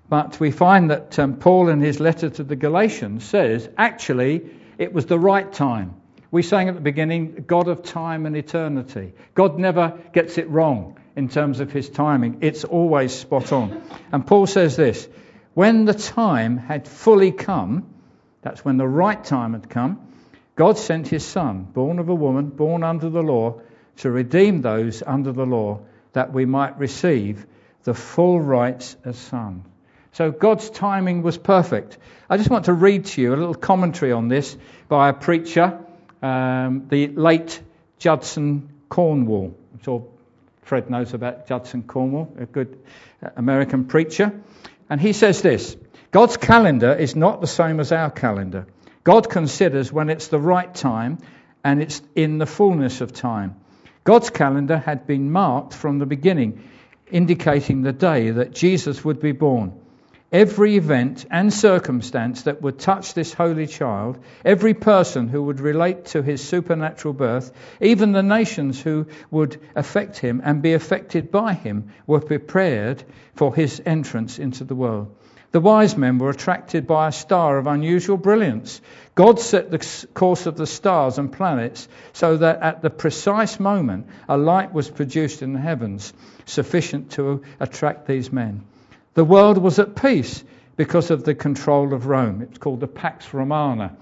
But 0.09 0.41
we 0.41 0.51
find 0.51 0.91
that 0.91 1.19
um, 1.19 1.37
Paul, 1.37 1.69
in 1.69 1.81
his 1.81 2.01
letter 2.01 2.31
to 2.31 2.43
the 2.43 2.57
Galatians, 2.57 3.25
says 3.25 3.69
actually 3.77 4.51
it 4.79 4.93
was 4.93 5.07
the 5.07 5.19
right 5.19 5.53
time. 5.53 5.95
We 6.31 6.43
sang 6.43 6.69
at 6.69 6.75
the 6.75 6.81
beginning, 6.81 7.45
God 7.47 7.69
of 7.69 7.83
time 7.83 8.27
and 8.27 8.37
eternity. 8.37 9.15
God 9.35 9.59
never 9.59 9.99
gets 10.13 10.39
it 10.39 10.49
wrong 10.51 10.99
in 11.19 11.29
terms 11.29 11.59
of 11.59 11.73
his 11.73 11.91
timing, 11.91 12.39
it's 12.43 12.63
always 12.63 13.13
spot 13.13 13.51
on. 13.51 13.83
And 14.13 14.25
Paul 14.25 14.47
says 14.47 14.77
this 14.77 15.09
when 15.53 15.85
the 15.85 15.93
time 15.93 16.57
had 16.57 16.87
fully 16.87 17.33
come, 17.33 17.93
that's 18.41 18.65
when 18.65 18.77
the 18.77 18.87
right 18.87 19.23
time 19.25 19.55
had 19.55 19.69
come, 19.69 20.08
God 20.59 20.77
sent 20.77 21.07
his 21.07 21.25
Son, 21.25 21.63
born 21.63 22.01
of 22.01 22.09
a 22.09 22.15
woman, 22.15 22.49
born 22.49 22.83
under 22.83 23.09
the 23.09 23.23
law, 23.23 23.61
to 23.99 24.11
redeem 24.11 24.61
those 24.61 25.05
under 25.07 25.31
the 25.31 25.47
law, 25.47 25.83
that 26.15 26.33
we 26.33 26.47
might 26.47 26.77
receive 26.81 27.47
the 27.85 27.95
full 27.95 28.41
rights 28.41 28.97
as 29.05 29.17
sons. 29.17 29.65
So 30.11 30.33
God's 30.33 30.69
timing 30.69 31.23
was 31.23 31.39
perfect. 31.39 31.97
I 32.29 32.39
just 32.39 32.51
want 32.51 32.65
to 32.65 32.73
read 32.73 33.05
to 33.05 33.23
you 33.23 33.35
a 33.35 33.37
little 33.37 33.55
commentary 33.55 34.11
on 34.11 34.27
this 34.27 34.57
by 34.89 35.11
a 35.11 35.13
preacher, 35.13 35.79
um, 36.23 36.89
the 36.89 37.07
late 37.07 37.63
Judson 38.01 38.69
Cornwall. 38.89 39.57
I'm 39.75 39.83
sure 39.85 40.09
Fred 40.63 40.91
knows 40.91 41.15
about 41.15 41.47
Judson 41.47 41.85
Cornwall, 41.85 42.35
a 42.37 42.47
good 42.47 42.81
uh, 43.23 43.29
American 43.37 43.85
preacher. 43.85 44.33
And 44.91 45.01
he 45.01 45.13
says 45.13 45.41
this 45.41 45.77
God's 46.11 46.37
calendar 46.37 46.95
is 46.95 47.15
not 47.15 47.41
the 47.41 47.47
same 47.47 47.79
as 47.79 47.93
our 47.93 48.11
calendar. 48.11 48.67
God 49.09 49.31
considers 49.31 49.91
when 49.91 50.11
it's 50.11 50.29
the 50.29 50.39
right 50.39 50.75
time 50.75 51.17
and 51.65 51.81
it's 51.81 52.03
in 52.15 52.37
the 52.37 52.45
fullness 52.45 53.01
of 53.01 53.15
time. 53.15 53.57
God's 54.05 54.29
calendar 54.29 54.77
had 54.77 55.07
been 55.07 55.33
marked 55.33 55.73
from 55.73 55.99
the 55.99 56.05
beginning, 56.05 56.69
indicating 57.11 57.81
the 57.81 57.95
day 57.95 58.29
that 58.33 58.53
Jesus 58.53 59.03
would 59.03 59.19
be 59.19 59.33
born 59.33 59.73
every 60.31 60.77
event 60.77 61.25
and 61.31 61.53
circumstance 61.53 62.43
that 62.43 62.61
would 62.61 62.79
touch 62.79 63.15
this 63.15 63.33
holy 63.33 63.67
child, 63.67 64.19
every 64.45 64.75
person 64.75 65.29
who 65.29 65.43
would 65.45 65.61
relate 65.61 66.07
to 66.07 66.23
his 66.23 66.47
supernatural 66.47 67.15
birth, 67.15 67.51
even 67.81 68.13
the 68.13 68.23
nations 68.23 68.81
who 68.81 69.07
would 69.31 69.59
affect 69.75 70.19
him 70.19 70.43
and 70.45 70.61
be 70.61 70.75
affected 70.75 71.31
by 71.31 71.55
him, 71.55 71.93
were 72.07 72.21
prepared 72.21 73.03
for 73.35 73.55
his 73.55 73.81
entrance 73.87 74.39
into 74.39 74.65
the 74.65 74.75
world. 74.75 75.15
The 75.51 75.61
wise 75.61 75.97
men 75.97 76.19
were 76.19 76.29
attracted 76.29 76.87
by 76.87 77.09
a 77.09 77.13
star 77.13 77.57
of 77.57 77.67
unusual 77.67 78.19
brilliance. 78.19 78.83
God 79.15 79.41
set 79.41 79.71
the 79.71 80.07
course 80.13 80.45
of 80.45 80.57
the 80.57 80.67
stars 80.67 81.17
and 81.17 81.33
planets 81.33 81.89
so 82.13 82.37
that 82.37 82.61
at 82.61 82.83
the 82.83 82.91
precise 82.91 83.59
moment 83.59 84.09
a 84.29 84.37
light 84.37 84.75
was 84.75 84.91
produced 84.91 85.41
in 85.41 85.55
the 85.55 85.59
heavens 85.59 86.13
sufficient 86.45 87.13
to 87.13 87.43
attract 87.61 88.07
these 88.07 88.31
men. 88.31 88.63
The 89.15 89.25
world 89.25 89.57
was 89.57 89.79
at 89.79 89.97
peace 89.97 90.45
because 90.77 91.11
of 91.11 91.25
the 91.25 91.35
control 91.35 91.95
of 91.95 92.07
Rome. 92.07 92.43
It's 92.43 92.59
called 92.59 92.81
the 92.81 92.87
Pax 92.87 93.33
Romana. 93.33 93.97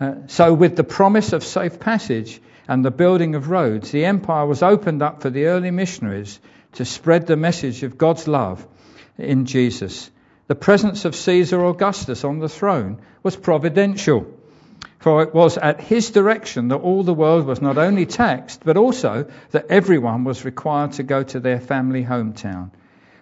Uh, 0.00 0.14
so, 0.26 0.54
with 0.54 0.74
the 0.74 0.84
promise 0.84 1.32
of 1.32 1.44
safe 1.44 1.80
passage 1.80 2.40
and 2.66 2.84
the 2.84 2.90
building 2.90 3.34
of 3.34 3.50
roads, 3.50 3.90
the 3.90 4.04
empire 4.04 4.46
was 4.46 4.62
opened 4.62 5.02
up 5.02 5.22
for 5.22 5.30
the 5.30 5.46
early 5.46 5.70
missionaries 5.70 6.40
to 6.72 6.84
spread 6.84 7.26
the 7.26 7.36
message 7.36 7.82
of 7.82 7.98
God's 7.98 8.26
love 8.26 8.66
in 9.18 9.44
Jesus. 9.44 10.10
The 10.46 10.54
presence 10.54 11.04
of 11.04 11.14
Caesar 11.14 11.62
Augustus 11.64 12.24
on 12.24 12.38
the 12.38 12.48
throne 12.48 13.02
was 13.22 13.36
providential, 13.36 14.26
for 14.98 15.22
it 15.22 15.34
was 15.34 15.58
at 15.58 15.80
his 15.80 16.10
direction 16.10 16.68
that 16.68 16.76
all 16.76 17.02
the 17.02 17.12
world 17.12 17.44
was 17.44 17.60
not 17.60 17.76
only 17.76 18.06
taxed, 18.06 18.62
but 18.64 18.76
also 18.76 19.30
that 19.50 19.66
everyone 19.68 20.24
was 20.24 20.44
required 20.44 20.92
to 20.92 21.02
go 21.02 21.22
to 21.22 21.40
their 21.40 21.60
family 21.60 22.04
hometown. 22.04 22.70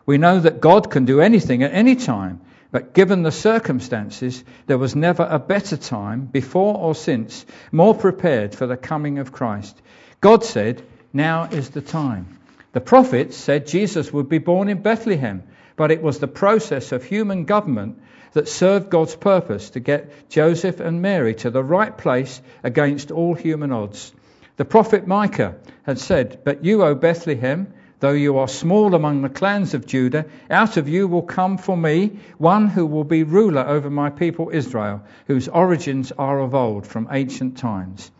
We 0.04 0.18
know 0.18 0.38
that 0.38 0.60
God 0.60 0.90
can 0.90 1.04
do 1.04 1.20
anything 1.20 1.64
at 1.64 1.72
any 1.72 1.96
time, 1.96 2.40
but 2.70 2.94
given 2.94 3.22
the 3.22 3.32
circumstances, 3.32 4.44
there 4.66 4.78
was 4.78 4.94
never 4.94 5.26
a 5.28 5.38
better 5.38 5.76
time, 5.76 6.26
before 6.26 6.76
or 6.76 6.94
since, 6.94 7.44
more 7.72 7.94
prepared 7.94 8.54
for 8.54 8.66
the 8.66 8.76
coming 8.76 9.18
of 9.18 9.32
Christ. 9.32 9.80
God 10.20 10.44
said, 10.44 10.82
Now 11.12 11.44
is 11.44 11.70
the 11.70 11.80
time. 11.80 12.38
The 12.72 12.80
prophets 12.80 13.36
said 13.36 13.66
Jesus 13.66 14.12
would 14.12 14.28
be 14.28 14.38
born 14.38 14.68
in 14.68 14.82
Bethlehem, 14.82 15.42
but 15.76 15.90
it 15.90 16.02
was 16.02 16.18
the 16.18 16.28
process 16.28 16.92
of 16.92 17.04
human 17.04 17.44
government 17.44 17.98
that 18.32 18.48
served 18.48 18.90
God's 18.90 19.14
purpose 19.14 19.70
to 19.70 19.80
get 19.80 20.28
Joseph 20.28 20.80
and 20.80 21.00
Mary 21.00 21.34
to 21.36 21.50
the 21.50 21.62
right 21.62 21.96
place 21.96 22.40
against 22.62 23.10
all 23.10 23.34
human 23.34 23.72
odds. 23.72 24.12
The 24.56 24.64
prophet 24.64 25.06
Micah 25.06 25.56
had 25.84 25.98
said, 25.98 26.40
But 26.44 26.64
you, 26.64 26.82
O 26.82 26.94
Bethlehem, 26.94 27.72
Though 27.98 28.12
you 28.12 28.36
are 28.38 28.48
small 28.48 28.94
among 28.94 29.22
the 29.22 29.30
clans 29.30 29.72
of 29.72 29.86
Judah, 29.86 30.26
out 30.50 30.76
of 30.76 30.86
you 30.86 31.08
will 31.08 31.22
come 31.22 31.56
for 31.56 31.74
me 31.74 32.18
one 32.36 32.68
who 32.68 32.84
will 32.84 33.04
be 33.04 33.22
ruler 33.22 33.66
over 33.66 33.88
my 33.88 34.10
people 34.10 34.50
Israel, 34.52 35.02
whose 35.26 35.48
origins 35.48 36.12
are 36.12 36.40
of 36.40 36.54
old, 36.54 36.86
from 36.86 37.08
ancient 37.10 37.56
times. 37.56 38.10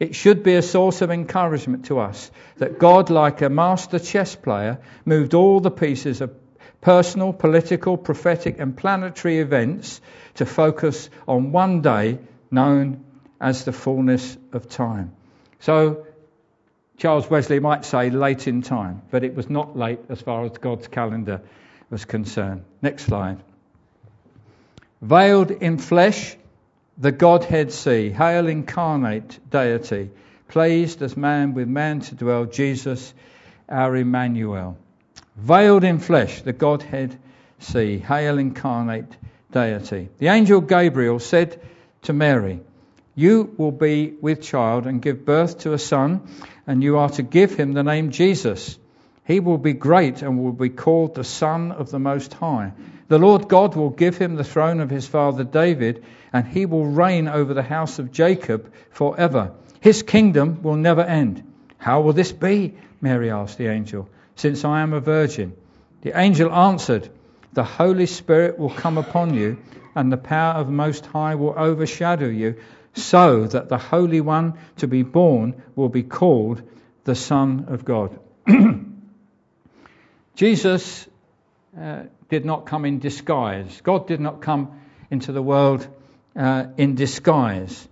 It 0.00 0.16
should 0.16 0.42
be 0.42 0.56
a 0.56 0.62
source 0.62 1.00
of 1.00 1.12
encouragement 1.12 1.84
to 1.86 2.00
us 2.00 2.30
that 2.56 2.80
God, 2.80 3.08
like 3.08 3.40
a 3.40 3.48
master 3.48 4.00
chess 4.00 4.34
player, 4.34 4.78
moved 5.04 5.34
all 5.34 5.60
the 5.60 5.70
pieces 5.70 6.20
of 6.20 6.34
personal, 6.80 7.32
political, 7.32 7.96
prophetic, 7.96 8.58
and 8.58 8.76
planetary 8.76 9.38
events 9.38 10.00
to 10.34 10.46
focus 10.46 11.10
on 11.28 11.52
one 11.52 11.82
day 11.82 12.18
known 12.50 13.04
as 13.40 13.64
the 13.64 13.72
fullness 13.72 14.36
of 14.52 14.68
time. 14.68 15.12
So, 15.60 16.06
Charles 16.96 17.28
Wesley 17.30 17.60
might 17.60 17.84
say 17.84 18.10
late 18.10 18.46
in 18.46 18.62
time, 18.62 19.02
but 19.10 19.24
it 19.24 19.34
was 19.34 19.48
not 19.48 19.76
late 19.76 20.00
as 20.08 20.20
far 20.20 20.44
as 20.44 20.52
God's 20.58 20.88
calendar 20.88 21.40
was 21.88 22.04
concerned. 22.04 22.64
Next 22.82 23.04
slide. 23.04 23.38
Veiled 25.00 25.50
in 25.50 25.78
flesh, 25.78 26.36
the 26.98 27.12
Godhead 27.12 27.72
see, 27.72 28.10
hail 28.10 28.46
incarnate 28.48 29.38
deity, 29.48 30.10
pleased 30.48 31.00
as 31.00 31.16
man 31.16 31.54
with 31.54 31.68
man 31.68 32.00
to 32.00 32.14
dwell, 32.14 32.44
Jesus, 32.44 33.14
our 33.66 33.96
Emmanuel. 33.96 34.76
Veiled 35.40 35.84
in 35.84 35.98
flesh, 35.98 36.42
the 36.42 36.52
Godhead 36.52 37.18
see, 37.58 37.98
hail 37.98 38.38
incarnate 38.38 39.16
deity. 39.52 40.08
The 40.18 40.28
angel 40.28 40.60
Gabriel 40.60 41.18
said 41.18 41.60
to 42.02 42.12
Mary, 42.12 42.60
You 43.14 43.54
will 43.56 43.72
be 43.72 44.14
with 44.20 44.42
child 44.42 44.86
and 44.86 45.02
give 45.02 45.24
birth 45.24 45.60
to 45.60 45.72
a 45.72 45.78
son 45.78 46.28
and 46.66 46.84
you 46.84 46.98
are 46.98 47.08
to 47.08 47.22
give 47.22 47.54
him 47.54 47.72
the 47.72 47.82
name 47.82 48.12
Jesus. 48.12 48.78
He 49.24 49.40
will 49.40 49.58
be 49.58 49.72
great 49.72 50.22
and 50.22 50.40
will 50.40 50.52
be 50.52 50.68
called 50.68 51.16
the 51.16 51.24
Son 51.24 51.72
of 51.72 51.90
the 51.90 51.98
Most 51.98 52.32
High. 52.32 52.72
The 53.08 53.18
Lord 53.18 53.48
God 53.48 53.74
will 53.74 53.90
give 53.90 54.16
him 54.16 54.36
the 54.36 54.44
throne 54.44 54.78
of 54.78 54.88
his 54.88 55.04
father 55.04 55.42
David, 55.42 56.04
and 56.32 56.46
he 56.46 56.66
will 56.66 56.86
reign 56.86 57.26
over 57.26 57.54
the 57.54 57.62
house 57.62 57.98
of 57.98 58.12
Jacob 58.12 58.72
forever. 58.90 59.50
His 59.80 60.04
kingdom 60.04 60.62
will 60.62 60.76
never 60.76 61.02
end. 61.02 61.42
How 61.76 62.02
will 62.02 62.12
this 62.12 62.30
be? 62.30 62.76
Mary 63.00 63.30
asked 63.30 63.58
the 63.58 63.66
angel, 63.66 64.08
since 64.40 64.64
I 64.64 64.80
am 64.80 64.94
a 64.94 65.00
virgin. 65.00 65.54
The 66.00 66.18
angel 66.18 66.50
answered, 66.50 67.10
The 67.52 67.62
Holy 67.64 68.06
Spirit 68.06 68.58
will 68.58 68.70
come 68.70 68.96
upon 68.96 69.34
you, 69.34 69.58
and 69.94 70.10
the 70.10 70.16
power 70.16 70.54
of 70.54 70.66
the 70.66 70.72
Most 70.72 71.04
High 71.04 71.34
will 71.34 71.54
overshadow 71.56 72.28
you 72.28 72.56
so 72.94 73.46
that 73.46 73.68
the 73.68 73.76
Holy 73.76 74.22
One 74.22 74.58
to 74.78 74.88
be 74.88 75.02
born 75.02 75.62
will 75.76 75.90
be 75.90 76.02
called 76.02 76.62
the 77.04 77.14
Son 77.14 77.66
of 77.68 77.84
God. 77.84 78.18
Jesus 80.34 81.06
uh, 81.78 82.04
did 82.30 82.46
not 82.46 82.64
come 82.64 82.86
in 82.86 82.98
disguise. 82.98 83.80
God 83.82 84.06
did 84.06 84.20
not 84.20 84.40
come 84.40 84.80
into 85.10 85.32
the 85.32 85.42
world 85.42 85.86
uh, 86.34 86.64
in 86.78 86.94
disguise. 86.94 87.86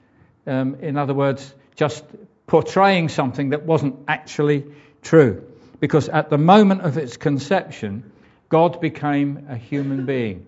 Um, 0.46 0.76
in 0.80 0.96
other 0.96 1.14
words, 1.14 1.54
just 1.76 2.02
portraying 2.46 3.10
something 3.10 3.50
that 3.50 3.66
wasn't 3.66 3.96
actually 4.08 4.64
true. 5.02 5.47
Because 5.80 6.08
at 6.08 6.30
the 6.30 6.38
moment 6.38 6.82
of 6.82 6.98
its 6.98 7.16
conception, 7.16 8.10
God 8.48 8.80
became 8.80 9.46
a 9.48 9.56
human 9.56 10.06
being. 10.06 10.46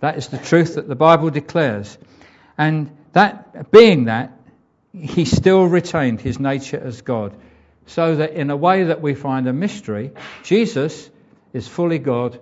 That 0.00 0.18
is 0.18 0.28
the 0.28 0.38
truth 0.38 0.74
that 0.74 0.88
the 0.88 0.96
Bible 0.96 1.30
declares. 1.30 1.96
And 2.58 2.90
that, 3.12 3.70
being 3.70 4.04
that, 4.04 4.32
he 4.92 5.24
still 5.24 5.64
retained 5.64 6.20
his 6.20 6.38
nature 6.38 6.80
as 6.82 7.02
God. 7.02 7.34
So 7.86 8.16
that 8.16 8.32
in 8.32 8.50
a 8.50 8.56
way 8.56 8.84
that 8.84 9.00
we 9.00 9.14
find 9.14 9.46
a 9.46 9.52
mystery, 9.52 10.12
Jesus 10.42 11.08
is 11.52 11.68
fully 11.68 11.98
God 11.98 12.38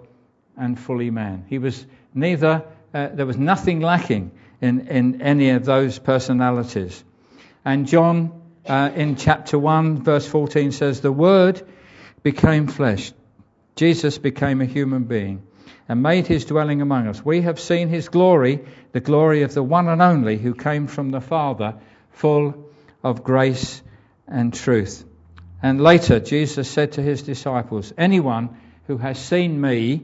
and 0.57 0.79
fully 0.79 1.11
man. 1.11 1.45
He 1.49 1.59
was 1.59 1.85
neither, 2.15 2.65
uh, 2.93 3.09
there 3.13 3.27
was 3.27 3.37
nothing 3.37 3.81
lacking 3.81 4.33
in, 4.61 4.89
in 4.89 5.23
any 5.23 5.51
of 5.51 5.65
those 5.65 5.99
personalities. 5.99 7.05
And 7.65 7.87
John 7.87 8.43
uh, 8.67 8.91
in 8.95 9.17
chapter 9.17 9.59
1, 9.59 10.03
verse 10.03 10.27
14 10.27 10.73
says, 10.73 11.01
The 11.01 11.13
Word 11.13 11.63
became 12.25 12.67
flesh. 12.67 13.13
Jesus 13.77 14.19
became 14.19 14.61
a 14.61 14.65
human 14.65 15.05
being 15.05 15.47
and 15.89 16.03
made 16.03 16.27
his 16.27 16.47
dwelling 16.47 16.81
among 16.81 17.07
us. 17.07 17.25
We 17.25 17.43
have 17.43 17.61
seen 17.61 17.89
his 17.89 18.09
glory, 18.09 18.65
the 18.93 19.01
glory 19.01 19.43
of 19.43 19.55
the 19.55 19.63
one 19.63 19.89
and 19.89 20.03
only 20.03 20.39
who 20.39 20.55
came 20.55 20.87
from 20.87 21.11
the 21.11 21.21
Father, 21.21 21.75
full 22.11 22.71
of 23.03 23.23
grace 23.23 23.83
and 24.27 24.53
truth. 24.53 25.05
And 25.63 25.81
later, 25.81 26.19
Jesus 26.19 26.69
said 26.69 26.93
to 26.93 27.03
his 27.03 27.23
disciples, 27.23 27.93
Anyone 27.97 28.57
who 28.87 28.97
has 28.97 29.19
seen 29.19 29.61
me 29.61 30.03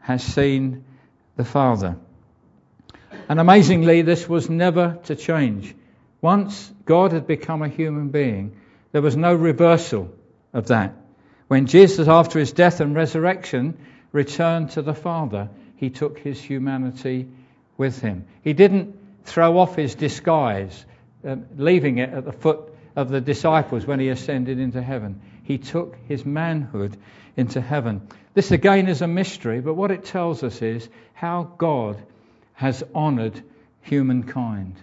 has 0.00 0.22
seen 0.22 0.84
the 1.36 1.44
Father. 1.44 1.96
And 3.28 3.38
amazingly, 3.38 4.02
this 4.02 4.26
was 4.26 4.48
never 4.48 4.98
to 5.04 5.16
change. 5.16 5.74
Once 6.22 6.72
God 6.86 7.12
had 7.12 7.26
become 7.26 7.62
a 7.62 7.68
human 7.68 8.08
being, 8.08 8.56
there 8.92 9.02
was 9.02 9.16
no 9.16 9.34
reversal 9.34 10.10
of 10.54 10.68
that. 10.68 10.94
When 11.48 11.66
Jesus, 11.66 12.08
after 12.08 12.38
his 12.38 12.52
death 12.52 12.80
and 12.80 12.94
resurrection, 12.94 13.78
returned 14.12 14.70
to 14.72 14.82
the 14.82 14.94
Father, 14.94 15.48
he 15.76 15.90
took 15.90 16.18
his 16.18 16.40
humanity 16.40 17.28
with 17.78 18.00
him. 18.00 18.26
He 18.42 18.52
didn't 18.52 18.96
throw 19.24 19.58
off 19.58 19.74
his 19.74 19.94
disguise, 19.94 20.84
uh, 21.26 21.36
leaving 21.56 21.98
it 21.98 22.10
at 22.10 22.24
the 22.24 22.32
foot 22.32 22.60
of 22.94 23.08
the 23.08 23.20
disciples 23.20 23.86
when 23.86 24.00
he 24.00 24.08
ascended 24.08 24.58
into 24.58 24.82
heaven. 24.82 25.22
He 25.44 25.58
took 25.58 25.96
his 26.06 26.26
manhood 26.26 26.96
into 27.36 27.60
heaven. 27.60 28.08
This 28.34 28.50
again 28.50 28.88
is 28.88 29.00
a 29.00 29.06
mystery, 29.06 29.60
but 29.60 29.74
what 29.74 29.90
it 29.90 30.04
tells 30.04 30.42
us 30.42 30.60
is 30.60 30.88
how 31.14 31.44
God 31.56 31.96
has 32.54 32.82
honored 32.94 33.42
humankind. 33.82 34.74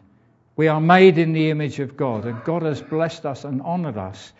We 0.56 0.67
are 0.69 0.82
made 0.82 1.17
in 1.17 1.34
the 1.34 1.51
image 1.51 1.80
of 1.80 1.97
God, 1.97 2.25
and 2.25 2.43
God 2.43 2.63
has 2.63 2.82
blessed 2.82 3.25
us 3.25 3.43
and 3.43 3.62
honored 3.62 3.97
us 3.97 4.32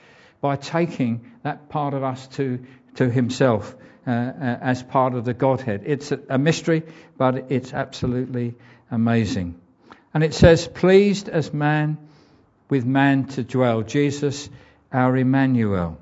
by 0.46 0.56
taking 0.56 1.32
that 1.42 1.70
part 1.70 1.96
of 1.96 2.04
us 2.04 2.28
to, 2.28 2.64
to 2.98 3.10
Himself 3.10 3.76
uh, 4.06 4.12
uh, 4.12 4.58
as 4.62 4.84
part 4.84 5.16
of 5.16 5.26
the 5.26 5.34
Godhead. 5.34 5.82
It's 5.88 6.12
a, 6.12 6.20
a 6.30 6.38
mystery, 6.38 6.84
but 7.18 7.52
it's 7.52 7.74
absolutely 7.74 8.54
amazing. 8.92 9.60
And 10.14 10.24
it 10.24 10.36
says, 10.36 10.68
pleased 10.68 11.30
as 11.30 11.52
man 11.52 11.98
with 12.70 12.86
man 12.86 13.26
to 13.30 13.44
dwell. 13.44 13.82
Jesus, 13.82 14.48
our 14.94 15.18
Emmanuel. 15.18 15.98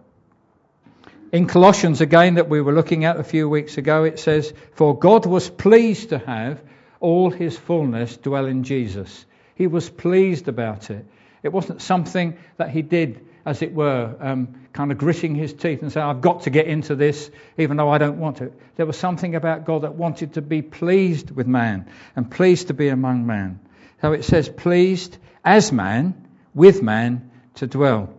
In 1.32 1.48
Colossians, 1.48 2.02
again, 2.02 2.34
that 2.34 2.50
we 2.50 2.60
were 2.60 2.74
looking 2.74 3.06
at 3.06 3.16
a 3.18 3.24
few 3.24 3.48
weeks 3.48 3.78
ago, 3.78 4.04
it 4.04 4.20
says, 4.20 4.54
For 4.74 5.00
God 5.00 5.26
was 5.26 5.50
pleased 5.50 6.10
to 6.10 6.18
have 6.18 6.62
all 7.00 7.30
his 7.30 7.58
fullness 7.58 8.18
dwell 8.18 8.48
in 8.48 8.66
Jesus. 8.66 9.26
He 9.56 9.68
was 9.68 9.90
pleased 9.90 10.50
about 10.50 10.90
it. 10.90 11.06
It 11.44 11.54
wasn't 11.54 11.82
something 11.82 12.38
that 12.58 12.72
he 12.72 12.82
did, 12.82 13.26
as 13.46 13.62
it 13.62 13.74
were, 13.74 14.16
um, 14.20 14.56
kind 14.72 14.92
of 14.92 14.98
gritting 14.98 15.36
his 15.36 15.54
teeth 15.54 15.82
and 15.82 15.92
saying, 15.92 16.06
I've 16.06 16.22
got 16.22 16.44
to 16.44 16.50
get 16.50 16.68
into 16.68 16.96
this, 16.96 17.30
even 17.58 17.78
though 17.78 17.90
I 17.90 17.98
don't 17.98 18.20
want 18.20 18.38
to. 18.38 18.52
There 18.76 18.86
was 18.86 18.98
something 18.98 19.36
about 19.36 19.66
God 19.66 19.82
that 19.82 19.96
wanted 19.96 20.36
to 20.36 20.42
be 20.42 20.62
pleased 20.62 21.32
with 21.32 21.48
man 21.48 21.88
and 22.16 22.30
pleased 22.30 22.68
to 22.68 22.74
be 22.74 22.88
among 22.88 23.26
man. 23.26 23.60
So 24.02 24.14
it 24.14 24.24
says, 24.24 24.48
pleased 24.48 25.18
as 25.44 25.72
man, 25.72 26.28
with 26.54 26.82
man 26.82 27.32
to 27.56 27.68
dwell. 27.68 28.14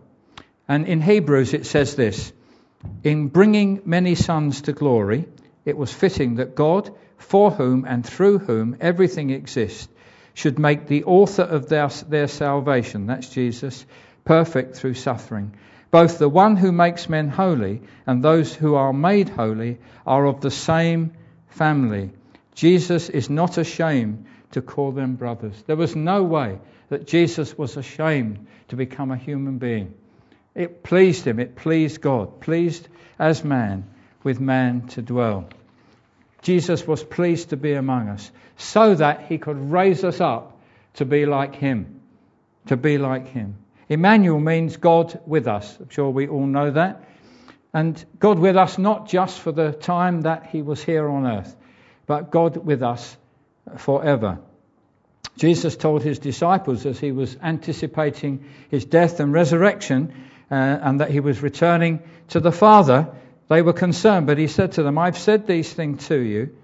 And 0.67 0.87
in 0.87 1.01
Hebrews 1.01 1.53
it 1.53 1.65
says 1.65 1.95
this 1.95 2.31
In 3.03 3.27
bringing 3.27 3.81
many 3.85 4.15
sons 4.15 4.61
to 4.61 4.73
glory, 4.73 5.27
it 5.65 5.77
was 5.77 5.91
fitting 5.91 6.35
that 6.35 6.55
God, 6.55 6.91
for 7.17 7.49
whom 7.49 7.85
and 7.85 8.05
through 8.05 8.39
whom 8.39 8.77
everything 8.79 9.31
exists, 9.31 9.87
should 10.35 10.59
make 10.59 10.87
the 10.87 11.05
author 11.05 11.43
of 11.43 11.69
their, 11.69 11.87
their 11.87 12.27
salvation, 12.27 13.07
that's 13.07 13.29
Jesus, 13.29 13.85
perfect 14.25 14.75
through 14.75 14.95
suffering. 14.95 15.53
Both 15.91 16.17
the 16.17 16.27
one 16.27 16.57
who 16.57 16.71
makes 16.71 17.07
men 17.07 17.29
holy 17.29 17.81
and 18.05 18.21
those 18.21 18.53
who 18.53 18.75
are 18.75 18.91
made 18.91 19.29
holy 19.29 19.77
are 20.05 20.25
of 20.25 20.41
the 20.41 20.51
same 20.51 21.13
family. 21.47 22.11
Jesus 22.53 23.09
is 23.09 23.29
not 23.29 23.57
ashamed 23.57 24.25
to 24.51 24.61
call 24.61 24.91
them 24.91 25.15
brothers. 25.15 25.63
There 25.67 25.75
was 25.75 25.95
no 25.95 26.23
way 26.23 26.59
that 26.89 27.07
Jesus 27.07 27.57
was 27.57 27.77
ashamed 27.77 28.47
to 28.69 28.75
become 28.75 29.11
a 29.11 29.17
human 29.17 29.57
being. 29.57 29.93
It 30.53 30.83
pleased 30.83 31.25
him, 31.25 31.39
it 31.39 31.55
pleased 31.55 32.01
God, 32.01 32.41
pleased 32.41 32.87
as 33.19 33.43
man 33.43 33.85
with 34.23 34.39
man 34.39 34.87
to 34.89 35.01
dwell. 35.01 35.49
Jesus 36.41 36.85
was 36.87 37.03
pleased 37.03 37.49
to 37.49 37.57
be 37.57 37.73
among 37.73 38.09
us 38.09 38.31
so 38.57 38.95
that 38.95 39.23
he 39.23 39.37
could 39.37 39.71
raise 39.71 40.03
us 40.03 40.21
up 40.21 40.57
to 40.95 41.05
be 41.05 41.25
like 41.25 41.55
him. 41.55 42.01
To 42.67 42.77
be 42.77 42.97
like 42.97 43.27
him. 43.27 43.57
Emmanuel 43.89 44.39
means 44.39 44.77
God 44.77 45.19
with 45.25 45.47
us. 45.47 45.77
I'm 45.79 45.89
sure 45.89 46.09
we 46.09 46.27
all 46.27 46.45
know 46.45 46.71
that. 46.71 47.03
And 47.73 48.03
God 48.19 48.39
with 48.39 48.55
us 48.55 48.77
not 48.77 49.09
just 49.09 49.39
for 49.39 49.51
the 49.51 49.71
time 49.71 50.21
that 50.21 50.47
he 50.47 50.61
was 50.61 50.83
here 50.83 51.07
on 51.09 51.27
earth, 51.27 51.55
but 52.07 52.31
God 52.31 52.57
with 52.57 52.81
us 52.81 53.17
forever. 53.77 54.39
Jesus 55.37 55.75
told 55.75 56.01
his 56.01 56.19
disciples 56.19 56.85
as 56.85 56.99
he 56.99 57.11
was 57.11 57.35
anticipating 57.41 58.45
his 58.69 58.85
death 58.85 59.19
and 59.19 59.33
resurrection 59.33 60.13
uh, 60.49 60.53
and 60.55 61.01
that 61.01 61.11
he 61.11 61.19
was 61.19 61.41
returning 61.41 62.01
to 62.29 62.39
the 62.39 62.51
Father, 62.51 63.09
they 63.49 63.61
were 63.61 63.73
concerned, 63.73 64.27
but 64.27 64.37
he 64.37 64.47
said 64.47 64.73
to 64.73 64.83
them, 64.83 64.97
I've 64.97 65.17
said 65.17 65.45
these 65.45 65.71
things 65.71 66.07
to 66.07 66.17
you, 66.17 66.55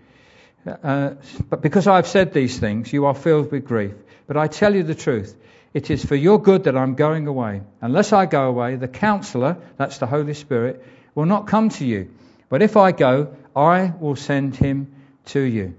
uh, 0.66 1.16
but 1.50 1.62
because 1.62 1.88
I've 1.88 2.08
said 2.08 2.34
these 2.34 2.58
things, 2.58 2.94
you 2.94 3.06
are 3.06 3.16
filled 3.16 3.52
with 3.52 3.66
grief. 3.66 3.94
But 4.28 4.38
I 4.38 4.48
tell 4.48 4.74
you 4.74 4.84
the 4.84 4.96
truth. 4.96 5.36
It 5.74 5.90
is 5.90 6.04
for 6.04 6.16
your 6.16 6.42
good 6.42 6.66
that 6.66 6.78
I'm 6.78 6.96
going 6.96 7.28
away. 7.28 7.62
Unless 7.82 8.14
I 8.14 8.26
go 8.26 8.50
away, 8.50 8.76
the 8.76 8.88
counselor, 8.88 9.58
that's 9.78 10.00
the 10.00 10.08
Holy 10.08 10.34
Spirit, 10.34 10.84
will 11.16 11.26
not 11.26 11.48
come 11.48 11.70
to 11.70 11.86
you. 11.86 12.14
But 12.50 12.62
if 12.62 12.76
I 12.76 12.92
go, 12.92 13.36
I 13.56 13.94
will 14.00 14.16
send 14.16 14.56
him 14.56 14.94
to 15.26 15.40
you. 15.40 15.76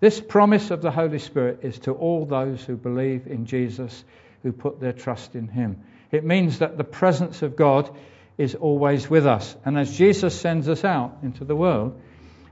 This 0.00 0.18
promise 0.18 0.70
of 0.70 0.80
the 0.80 0.90
Holy 0.90 1.18
Spirit 1.18 1.60
is 1.62 1.78
to 1.80 1.92
all 1.92 2.24
those 2.24 2.64
who 2.64 2.76
believe 2.76 3.26
in 3.26 3.44
Jesus, 3.44 4.02
who 4.42 4.50
put 4.50 4.80
their 4.80 4.94
trust 4.94 5.34
in 5.34 5.46
Him. 5.46 5.82
It 6.10 6.24
means 6.24 6.60
that 6.60 6.78
the 6.78 6.84
presence 6.84 7.42
of 7.42 7.54
God 7.54 7.94
is 8.38 8.54
always 8.54 9.10
with 9.10 9.26
us. 9.26 9.54
And 9.64 9.78
as 9.78 9.96
Jesus 9.96 10.38
sends 10.38 10.70
us 10.70 10.84
out 10.84 11.18
into 11.22 11.44
the 11.44 11.54
world, 11.54 12.00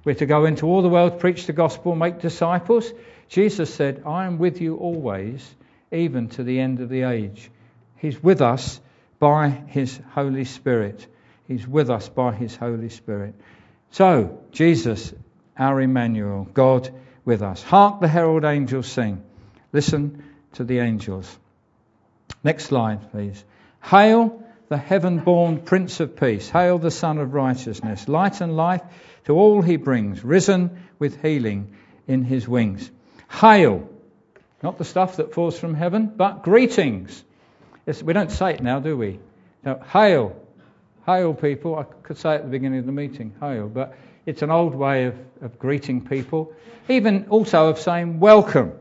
we're 0.04 0.14
to 0.16 0.26
go 0.26 0.44
into 0.44 0.66
all 0.66 0.82
the 0.82 0.90
world, 0.90 1.20
preach 1.20 1.46
the 1.46 1.54
gospel, 1.54 1.96
make 1.96 2.20
disciples. 2.20 2.92
Jesus 3.28 3.72
said, 3.72 4.02
I 4.06 4.26
am 4.26 4.38
with 4.38 4.60
you 4.60 4.76
always, 4.76 5.42
even 5.90 6.28
to 6.30 6.42
the 6.42 6.60
end 6.60 6.80
of 6.80 6.88
the 6.88 7.02
age. 7.02 7.50
He's 7.96 8.22
with 8.22 8.40
us 8.40 8.80
by 9.18 9.48
His 9.48 9.98
Holy 10.12 10.44
Spirit. 10.44 11.06
He's 11.46 11.66
with 11.66 11.90
us 11.90 12.08
by 12.08 12.34
His 12.34 12.54
Holy 12.54 12.88
Spirit. 12.88 13.34
So, 13.90 14.40
Jesus, 14.52 15.12
our 15.58 15.80
Emmanuel, 15.80 16.48
God 16.52 16.90
with 17.24 17.42
us. 17.42 17.62
Hark 17.62 18.00
the 18.00 18.08
herald 18.08 18.44
angels 18.44 18.86
sing. 18.86 19.22
Listen 19.72 20.24
to 20.54 20.64
the 20.64 20.78
angels. 20.78 21.38
Next 22.44 22.66
slide, 22.66 23.10
please. 23.10 23.42
Hail 23.82 24.42
the 24.68 24.76
heaven 24.76 25.18
born 25.18 25.60
Prince 25.60 26.00
of 26.00 26.16
Peace. 26.16 26.48
Hail 26.48 26.78
the 26.78 26.90
Sun 26.90 27.18
of 27.18 27.34
Righteousness. 27.34 28.08
Light 28.08 28.40
and 28.40 28.56
life 28.56 28.82
to 29.24 29.34
all 29.34 29.62
he 29.62 29.76
brings, 29.76 30.24
risen 30.24 30.82
with 30.98 31.20
healing 31.20 31.74
in 32.06 32.24
his 32.24 32.48
wings. 32.48 32.90
Hail, 33.30 33.88
not 34.62 34.78
the 34.78 34.84
stuff 34.84 35.16
that 35.16 35.34
falls 35.34 35.58
from 35.58 35.74
heaven, 35.74 36.06
but 36.06 36.42
greetings. 36.42 37.22
It's, 37.86 38.02
we 38.02 38.12
don't 38.12 38.30
say 38.30 38.54
it 38.54 38.62
now, 38.62 38.80
do 38.80 38.96
we? 38.96 39.18
No, 39.64 39.80
hail. 39.92 40.36
Hail, 41.06 41.32
people. 41.34 41.78
I 41.78 41.84
could 41.84 42.18
say 42.18 42.34
at 42.34 42.42
the 42.42 42.50
beginning 42.50 42.80
of 42.80 42.86
the 42.86 42.92
meeting, 42.92 43.34
hail, 43.40 43.68
but 43.68 43.96
it's 44.26 44.42
an 44.42 44.50
old 44.50 44.74
way 44.74 45.06
of, 45.06 45.16
of 45.40 45.58
greeting 45.58 46.06
people. 46.06 46.52
Even 46.88 47.26
also 47.30 47.68
of 47.68 47.78
saying, 47.78 48.20
welcome. 48.20 48.72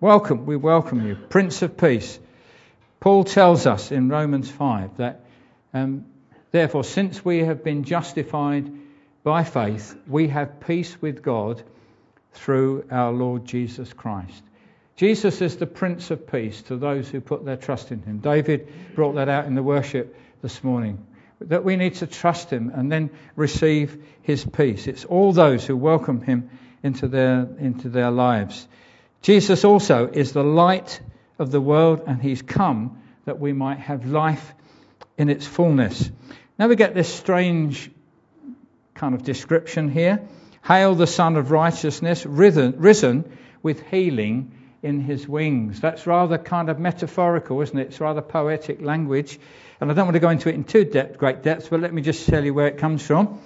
Welcome, 0.00 0.46
we 0.46 0.56
welcome 0.56 1.06
you. 1.06 1.16
Prince 1.16 1.62
of 1.62 1.76
Peace. 1.76 2.18
Paul 3.00 3.24
tells 3.24 3.66
us 3.66 3.92
in 3.92 4.08
Romans 4.08 4.50
5 4.50 4.96
that, 4.96 5.20
um, 5.74 6.06
therefore, 6.50 6.84
since 6.84 7.24
we 7.24 7.40
have 7.40 7.62
been 7.62 7.84
justified 7.84 8.70
by 9.22 9.44
faith, 9.44 9.96
we 10.06 10.28
have 10.28 10.60
peace 10.60 11.00
with 11.00 11.22
God 11.22 11.62
through 12.32 12.86
our 12.90 13.12
Lord 13.12 13.44
Jesus 13.44 13.92
Christ. 13.92 14.42
Jesus 14.98 15.40
is 15.42 15.56
the 15.56 15.66
Prince 15.66 16.10
of 16.10 16.26
Peace 16.26 16.60
to 16.62 16.76
those 16.76 17.08
who 17.08 17.20
put 17.20 17.44
their 17.44 17.56
trust 17.56 17.92
in 17.92 18.02
him. 18.02 18.18
David 18.18 18.68
brought 18.96 19.14
that 19.14 19.28
out 19.28 19.46
in 19.46 19.54
the 19.54 19.62
worship 19.62 20.16
this 20.42 20.64
morning 20.64 21.06
that 21.40 21.62
we 21.62 21.76
need 21.76 21.94
to 21.94 22.06
trust 22.08 22.50
him 22.50 22.72
and 22.74 22.90
then 22.90 23.10
receive 23.36 24.04
his 24.22 24.44
peace. 24.44 24.88
It's 24.88 25.04
all 25.04 25.32
those 25.32 25.64
who 25.64 25.76
welcome 25.76 26.20
him 26.20 26.50
into 26.82 27.06
their, 27.06 27.46
into 27.60 27.88
their 27.88 28.10
lives. 28.10 28.66
Jesus 29.22 29.64
also 29.64 30.08
is 30.08 30.32
the 30.32 30.42
light 30.42 31.00
of 31.38 31.52
the 31.52 31.60
world 31.60 32.02
and 32.08 32.20
he's 32.20 32.42
come 32.42 33.00
that 33.24 33.38
we 33.38 33.52
might 33.52 33.78
have 33.78 34.04
life 34.04 34.52
in 35.16 35.30
its 35.30 35.46
fullness. 35.46 36.10
Now 36.58 36.66
we 36.66 36.74
get 36.74 36.96
this 36.96 37.08
strange 37.08 37.88
kind 38.94 39.14
of 39.14 39.22
description 39.22 39.92
here. 39.92 40.26
Hail 40.64 40.96
the 40.96 41.06
Sun 41.06 41.36
of 41.36 41.52
Righteousness, 41.52 42.26
risen, 42.26 42.74
risen 42.78 43.38
with 43.62 43.80
healing 43.90 44.54
in 44.82 45.00
his 45.00 45.28
wings. 45.28 45.80
That's 45.80 46.06
rather 46.06 46.38
kind 46.38 46.68
of 46.68 46.78
metaphorical, 46.78 47.60
isn't 47.60 47.78
it? 47.78 47.88
It's 47.88 48.00
rather 48.00 48.22
poetic 48.22 48.80
language. 48.80 49.38
And 49.80 49.90
I 49.90 49.94
don't 49.94 50.06
want 50.06 50.14
to 50.14 50.20
go 50.20 50.30
into 50.30 50.48
it 50.48 50.54
in 50.54 50.64
too 50.64 50.84
depth, 50.84 51.18
great 51.18 51.42
depths, 51.42 51.68
but 51.68 51.80
let 51.80 51.92
me 51.92 52.02
just 52.02 52.26
tell 52.26 52.44
you 52.44 52.54
where 52.54 52.66
it 52.66 52.78
comes 52.78 53.04
from. 53.06 53.40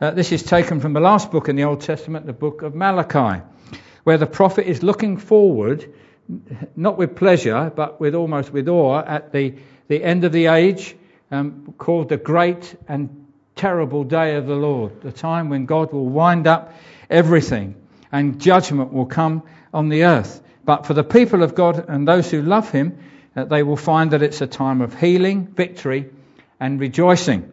Uh, 0.00 0.12
this 0.12 0.30
is 0.32 0.42
taken 0.42 0.80
from 0.80 0.92
the 0.92 1.00
last 1.00 1.30
book 1.30 1.48
in 1.48 1.56
the 1.56 1.64
Old 1.64 1.80
Testament, 1.80 2.26
the 2.26 2.32
book 2.32 2.62
of 2.62 2.74
Malachi, 2.74 3.42
where 4.04 4.18
the 4.18 4.26
prophet 4.26 4.68
is 4.68 4.82
looking 4.82 5.16
forward, 5.16 5.92
not 6.76 6.96
with 6.96 7.16
pleasure, 7.16 7.72
but 7.74 8.00
with 8.00 8.14
almost 8.14 8.52
with 8.52 8.68
awe, 8.68 9.02
at 9.02 9.32
the, 9.32 9.54
the 9.88 10.02
end 10.02 10.24
of 10.24 10.32
the 10.32 10.46
age, 10.46 10.94
um, 11.30 11.74
called 11.76 12.08
the 12.08 12.16
great 12.16 12.76
and 12.86 13.26
terrible 13.56 14.04
day 14.04 14.36
of 14.36 14.46
the 14.46 14.54
Lord, 14.54 15.02
the 15.02 15.12
time 15.12 15.48
when 15.48 15.66
God 15.66 15.92
will 15.92 16.06
wind 16.06 16.46
up 16.46 16.72
everything 17.10 17.74
and 18.12 18.40
judgment 18.40 18.92
will 18.92 19.06
come 19.06 19.42
on 19.74 19.88
the 19.88 20.04
earth. 20.04 20.40
But 20.68 20.84
for 20.84 20.92
the 20.92 21.02
people 21.02 21.42
of 21.42 21.54
God 21.54 21.86
and 21.88 22.06
those 22.06 22.30
who 22.30 22.42
love 22.42 22.70
Him, 22.70 22.98
uh, 23.34 23.44
they 23.44 23.62
will 23.62 23.78
find 23.78 24.10
that 24.10 24.22
it's 24.22 24.42
a 24.42 24.46
time 24.46 24.82
of 24.82 24.94
healing, 24.94 25.46
victory, 25.46 26.10
and 26.60 26.78
rejoicing. 26.78 27.50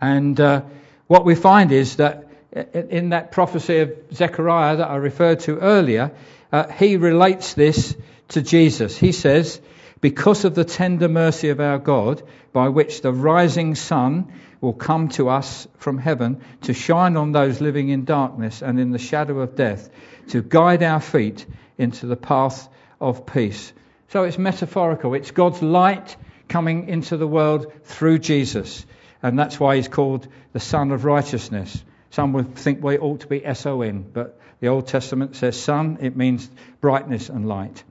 And 0.00 0.38
uh, 0.38 0.62
what 1.08 1.24
we 1.24 1.34
find 1.34 1.72
is 1.72 1.96
that 1.96 2.28
in 2.72 3.08
that 3.08 3.32
prophecy 3.32 3.80
of 3.80 3.94
Zechariah 4.12 4.76
that 4.76 4.88
I 4.88 4.94
referred 4.94 5.40
to 5.40 5.58
earlier, 5.58 6.12
uh, 6.52 6.68
he 6.68 6.98
relates 6.98 7.54
this 7.54 7.96
to 8.28 8.42
Jesus. 8.42 8.96
He 8.96 9.10
says, 9.10 9.60
Because 10.00 10.44
of 10.44 10.54
the 10.54 10.64
tender 10.64 11.08
mercy 11.08 11.48
of 11.48 11.58
our 11.58 11.78
God, 11.78 12.22
by 12.52 12.68
which 12.68 13.00
the 13.00 13.12
rising 13.12 13.74
sun 13.74 14.32
will 14.60 14.72
come 14.72 15.08
to 15.18 15.30
us 15.30 15.66
from 15.78 15.98
heaven 15.98 16.42
to 16.62 16.74
shine 16.74 17.16
on 17.16 17.32
those 17.32 17.60
living 17.60 17.88
in 17.88 18.04
darkness 18.04 18.62
and 18.62 18.78
in 18.78 18.92
the 18.92 19.00
shadow 19.00 19.40
of 19.40 19.56
death, 19.56 19.90
to 20.28 20.42
guide 20.42 20.84
our 20.84 21.00
feet 21.00 21.44
into 21.78 22.06
the 22.06 22.16
path 22.16 22.68
of 23.00 23.26
peace. 23.26 23.72
So 24.08 24.24
it's 24.24 24.38
metaphorical. 24.38 25.14
It's 25.14 25.30
God's 25.30 25.62
light 25.62 26.16
coming 26.48 26.88
into 26.88 27.16
the 27.16 27.26
world 27.26 27.72
through 27.84 28.18
Jesus. 28.18 28.84
And 29.22 29.38
that's 29.38 29.58
why 29.58 29.76
he's 29.76 29.88
called 29.88 30.28
the 30.52 30.60
Sun 30.60 30.92
of 30.92 31.04
Righteousness. 31.04 31.82
Some 32.10 32.32
would 32.34 32.54
think 32.54 32.84
it 32.84 33.02
ought 33.02 33.20
to 33.20 33.26
be 33.26 33.44
S 33.44 33.66
O 33.66 33.82
N, 33.82 34.06
but 34.12 34.38
the 34.60 34.68
Old 34.68 34.86
Testament 34.86 35.36
says 35.36 35.60
sun, 35.60 35.98
it 36.00 36.16
means 36.16 36.48
brightness 36.80 37.28
and 37.28 37.48
light. 37.48 37.82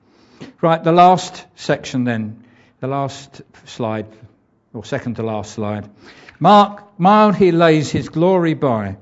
Right, 0.61 0.83
the 0.83 0.91
last 0.91 1.45
section 1.55 2.03
then, 2.03 2.43
the 2.79 2.87
last 2.87 3.41
slide, 3.65 4.07
or 4.73 4.85
second 4.85 5.15
to 5.15 5.23
last 5.23 5.51
slide. 5.51 5.89
Mark, 6.39 6.97
mild 6.97 7.35
he 7.35 7.51
lays 7.51 7.91
his 7.91 8.09
glory 8.09 8.53
by, 8.53 8.97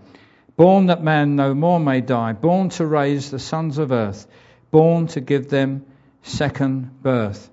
born 0.55 0.88
that 0.88 1.03
man 1.03 1.36
no 1.36 1.53
more 1.53 1.79
may 1.79 2.01
die, 2.01 2.34
born 2.34 2.69
to 2.69 2.86
raise 2.86 3.32
the 3.32 3.39
sons 3.39 3.77
of 3.77 3.91
earth, 3.91 4.27
born 4.72 5.07
to 5.07 5.22
give 5.22 5.49
them 5.49 5.86
second 6.24 7.01
birth. 7.03 7.49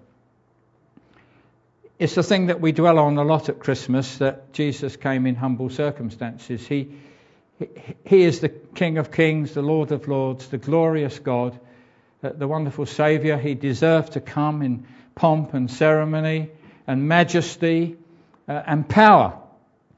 It's 1.98 2.14
the 2.14 2.22
thing 2.22 2.46
that 2.46 2.60
we 2.60 2.70
dwell 2.70 2.98
on 2.98 3.18
a 3.18 3.24
lot 3.24 3.48
at 3.48 3.58
Christmas 3.58 4.18
that 4.18 4.52
Jesus 4.52 4.96
came 4.96 5.26
in 5.26 5.34
humble 5.34 5.68
circumstances. 5.68 6.64
He, 6.64 6.92
he 8.04 8.22
is 8.22 8.38
the 8.38 8.48
King 8.48 8.98
of 8.98 9.10
kings, 9.10 9.52
the 9.52 9.62
Lord 9.62 9.90
of 9.90 10.06
lords, 10.06 10.46
the 10.46 10.58
glorious 10.58 11.18
God, 11.18 11.58
the 12.20 12.46
wonderful 12.46 12.86
Saviour. 12.86 13.36
He 13.36 13.54
deserved 13.54 14.12
to 14.12 14.20
come 14.20 14.62
in 14.62 14.86
pomp 15.16 15.54
and 15.54 15.68
ceremony 15.68 16.50
and 16.86 17.08
majesty 17.08 17.96
uh, 18.48 18.62
and 18.64 18.88
power. 18.88 19.36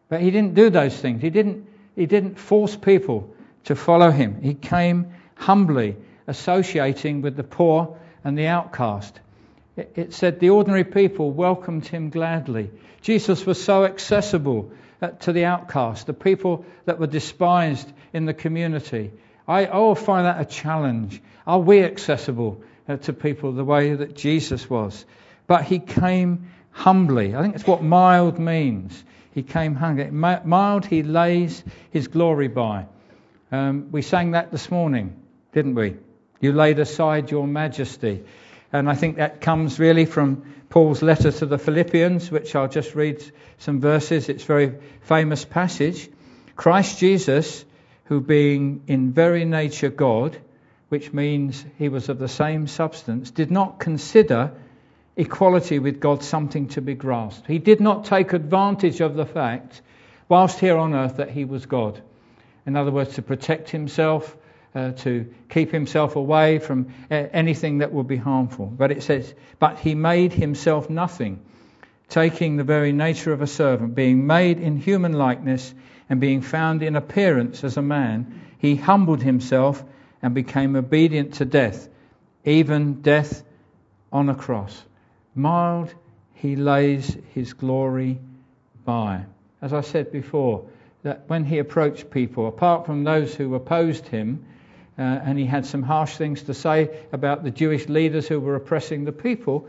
But 0.08 0.22
he 0.22 0.30
didn't 0.30 0.54
do 0.54 0.70
those 0.70 0.96
things. 0.96 1.20
He 1.20 1.30
didn't, 1.30 1.68
he 1.94 2.06
didn't 2.06 2.38
force 2.38 2.74
people 2.74 3.34
to 3.64 3.76
follow 3.76 4.10
him. 4.10 4.40
He 4.40 4.54
came 4.54 5.12
humbly, 5.34 5.96
associating 6.30 7.22
with 7.22 7.36
the 7.36 7.42
poor 7.42 7.98
and 8.22 8.38
the 8.38 8.46
outcast. 8.46 9.18
It, 9.76 10.14
said 10.14 10.38
the 10.38 10.50
ordinary 10.50 10.84
people 10.84 11.32
welcomed 11.32 11.86
him 11.86 12.10
gladly. 12.10 12.70
Jesus 13.02 13.44
was 13.44 13.62
so 13.62 13.84
accessible 13.84 14.70
uh, 15.02 15.08
to 15.08 15.32
the 15.32 15.44
outcast, 15.44 16.06
the 16.06 16.12
people 16.14 16.64
that 16.84 17.00
were 17.00 17.08
despised 17.08 17.90
in 18.12 18.26
the 18.26 18.34
community. 18.34 19.10
I, 19.48 19.66
I 19.66 19.94
find 19.94 20.26
that 20.26 20.40
a 20.40 20.44
challenge. 20.44 21.20
Are 21.46 21.58
we 21.58 21.82
accessible 21.82 22.62
uh, 22.88 22.98
to 22.98 23.12
people 23.12 23.52
the 23.52 23.64
way 23.64 23.94
that 23.94 24.14
Jesus 24.14 24.70
was? 24.70 25.04
But 25.48 25.64
he 25.64 25.80
came 25.80 26.50
humbly. 26.70 27.34
I 27.34 27.42
think 27.42 27.54
that's 27.54 27.66
what 27.66 27.82
mild 27.82 28.38
means. 28.38 29.02
He 29.32 29.42
came 29.42 29.74
humbly. 29.74 30.10
Mild, 30.10 30.86
he 30.86 31.02
lays 31.02 31.64
his 31.90 32.06
glory 32.06 32.48
by. 32.48 32.86
Um, 33.50 33.88
we 33.90 34.02
sang 34.02 34.32
that 34.32 34.52
this 34.52 34.70
morning, 34.70 35.16
didn't 35.52 35.74
we? 35.74 35.96
You 36.40 36.52
laid 36.52 36.78
aside 36.78 37.30
your 37.30 37.46
majesty. 37.46 38.24
And 38.72 38.88
I 38.88 38.94
think 38.94 39.16
that 39.16 39.40
comes 39.40 39.78
really 39.78 40.06
from 40.06 40.54
Paul's 40.70 41.02
letter 41.02 41.30
to 41.32 41.46
the 41.46 41.58
Philippians, 41.58 42.30
which 42.30 42.54
I'll 42.54 42.68
just 42.68 42.94
read 42.94 43.22
some 43.58 43.80
verses. 43.80 44.28
It's 44.28 44.44
a 44.44 44.46
very 44.46 44.74
famous 45.02 45.44
passage. 45.44 46.08
Christ 46.56 46.98
Jesus, 46.98 47.64
who 48.04 48.20
being 48.20 48.82
in 48.86 49.12
very 49.12 49.44
nature 49.44 49.90
God, 49.90 50.36
which 50.88 51.12
means 51.12 51.64
he 51.78 51.88
was 51.88 52.08
of 52.08 52.18
the 52.18 52.28
same 52.28 52.66
substance, 52.66 53.30
did 53.30 53.50
not 53.50 53.78
consider 53.78 54.52
equality 55.16 55.78
with 55.78 56.00
God 56.00 56.22
something 56.22 56.68
to 56.68 56.80
be 56.80 56.94
grasped. 56.94 57.46
He 57.46 57.58
did 57.58 57.80
not 57.80 58.06
take 58.06 58.32
advantage 58.32 59.00
of 59.00 59.14
the 59.14 59.26
fact, 59.26 59.82
whilst 60.28 60.58
here 60.58 60.78
on 60.78 60.94
earth, 60.94 61.16
that 61.16 61.30
he 61.30 61.44
was 61.44 61.66
God. 61.66 62.00
In 62.66 62.76
other 62.76 62.90
words, 62.90 63.14
to 63.14 63.22
protect 63.22 63.70
himself, 63.70 64.36
uh, 64.74 64.92
to 64.92 65.32
keep 65.48 65.72
himself 65.72 66.16
away 66.16 66.58
from 66.58 66.92
uh, 67.10 67.14
anything 67.14 67.78
that 67.78 67.92
would 67.92 68.06
be 68.06 68.16
harmful. 68.16 68.66
But 68.66 68.90
it 68.90 69.02
says, 69.02 69.34
But 69.58 69.78
he 69.78 69.94
made 69.94 70.32
himself 70.32 70.88
nothing, 70.88 71.40
taking 72.08 72.56
the 72.56 72.64
very 72.64 72.92
nature 72.92 73.32
of 73.32 73.42
a 73.42 73.46
servant, 73.46 73.94
being 73.94 74.26
made 74.26 74.60
in 74.60 74.76
human 74.76 75.12
likeness, 75.12 75.74
and 76.08 76.20
being 76.20 76.42
found 76.42 76.82
in 76.82 76.96
appearance 76.96 77.62
as 77.62 77.76
a 77.76 77.82
man, 77.82 78.40
he 78.58 78.76
humbled 78.76 79.22
himself 79.22 79.82
and 80.22 80.34
became 80.34 80.76
obedient 80.76 81.34
to 81.34 81.44
death, 81.44 81.88
even 82.44 83.00
death 83.00 83.42
on 84.12 84.28
a 84.28 84.34
cross. 84.34 84.82
Mild, 85.34 85.94
he 86.34 86.56
lays 86.56 87.16
his 87.32 87.52
glory 87.52 88.18
by. 88.84 89.24
As 89.62 89.72
I 89.72 89.82
said 89.82 90.10
before, 90.10 90.66
that 91.02 91.24
when 91.28 91.44
he 91.44 91.58
approached 91.58 92.10
people, 92.10 92.48
apart 92.48 92.86
from 92.86 93.04
those 93.04 93.34
who 93.34 93.54
opposed 93.54 94.06
him, 94.08 94.44
uh, 95.00 95.02
and 95.02 95.38
he 95.38 95.46
had 95.46 95.64
some 95.64 95.82
harsh 95.82 96.16
things 96.16 96.42
to 96.42 96.52
say 96.52 96.90
about 97.10 97.42
the 97.42 97.50
Jewish 97.50 97.88
leaders 97.88 98.28
who 98.28 98.38
were 98.38 98.54
oppressing 98.54 99.06
the 99.06 99.12
people. 99.12 99.66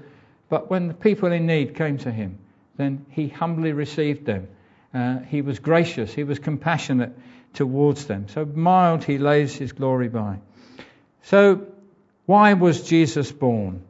But 0.49 0.69
when 0.69 0.89
the 0.89 0.93
people 0.93 1.31
in 1.31 1.45
need 1.45 1.75
came 1.75 1.99
to 1.99 2.11
him, 2.11 2.37
then 2.75 3.05
he 3.11 3.29
humbly 3.29 3.71
received 3.71 4.25
them. 4.25 4.49
Uh, 4.93 5.19
he 5.19 5.41
was 5.41 5.59
gracious, 5.59 6.13
he 6.13 6.25
was 6.25 6.37
compassionate 6.39 7.17
towards 7.53 8.07
them. 8.07 8.27
So 8.27 8.43
mild 8.43 9.05
he 9.05 9.17
lays 9.19 9.55
his 9.55 9.71
glory 9.71 10.09
by. 10.09 10.39
So, 11.23 11.67
why 12.25 12.53
was 12.53 12.83
Jesus 12.83 13.31
born? 13.31 13.83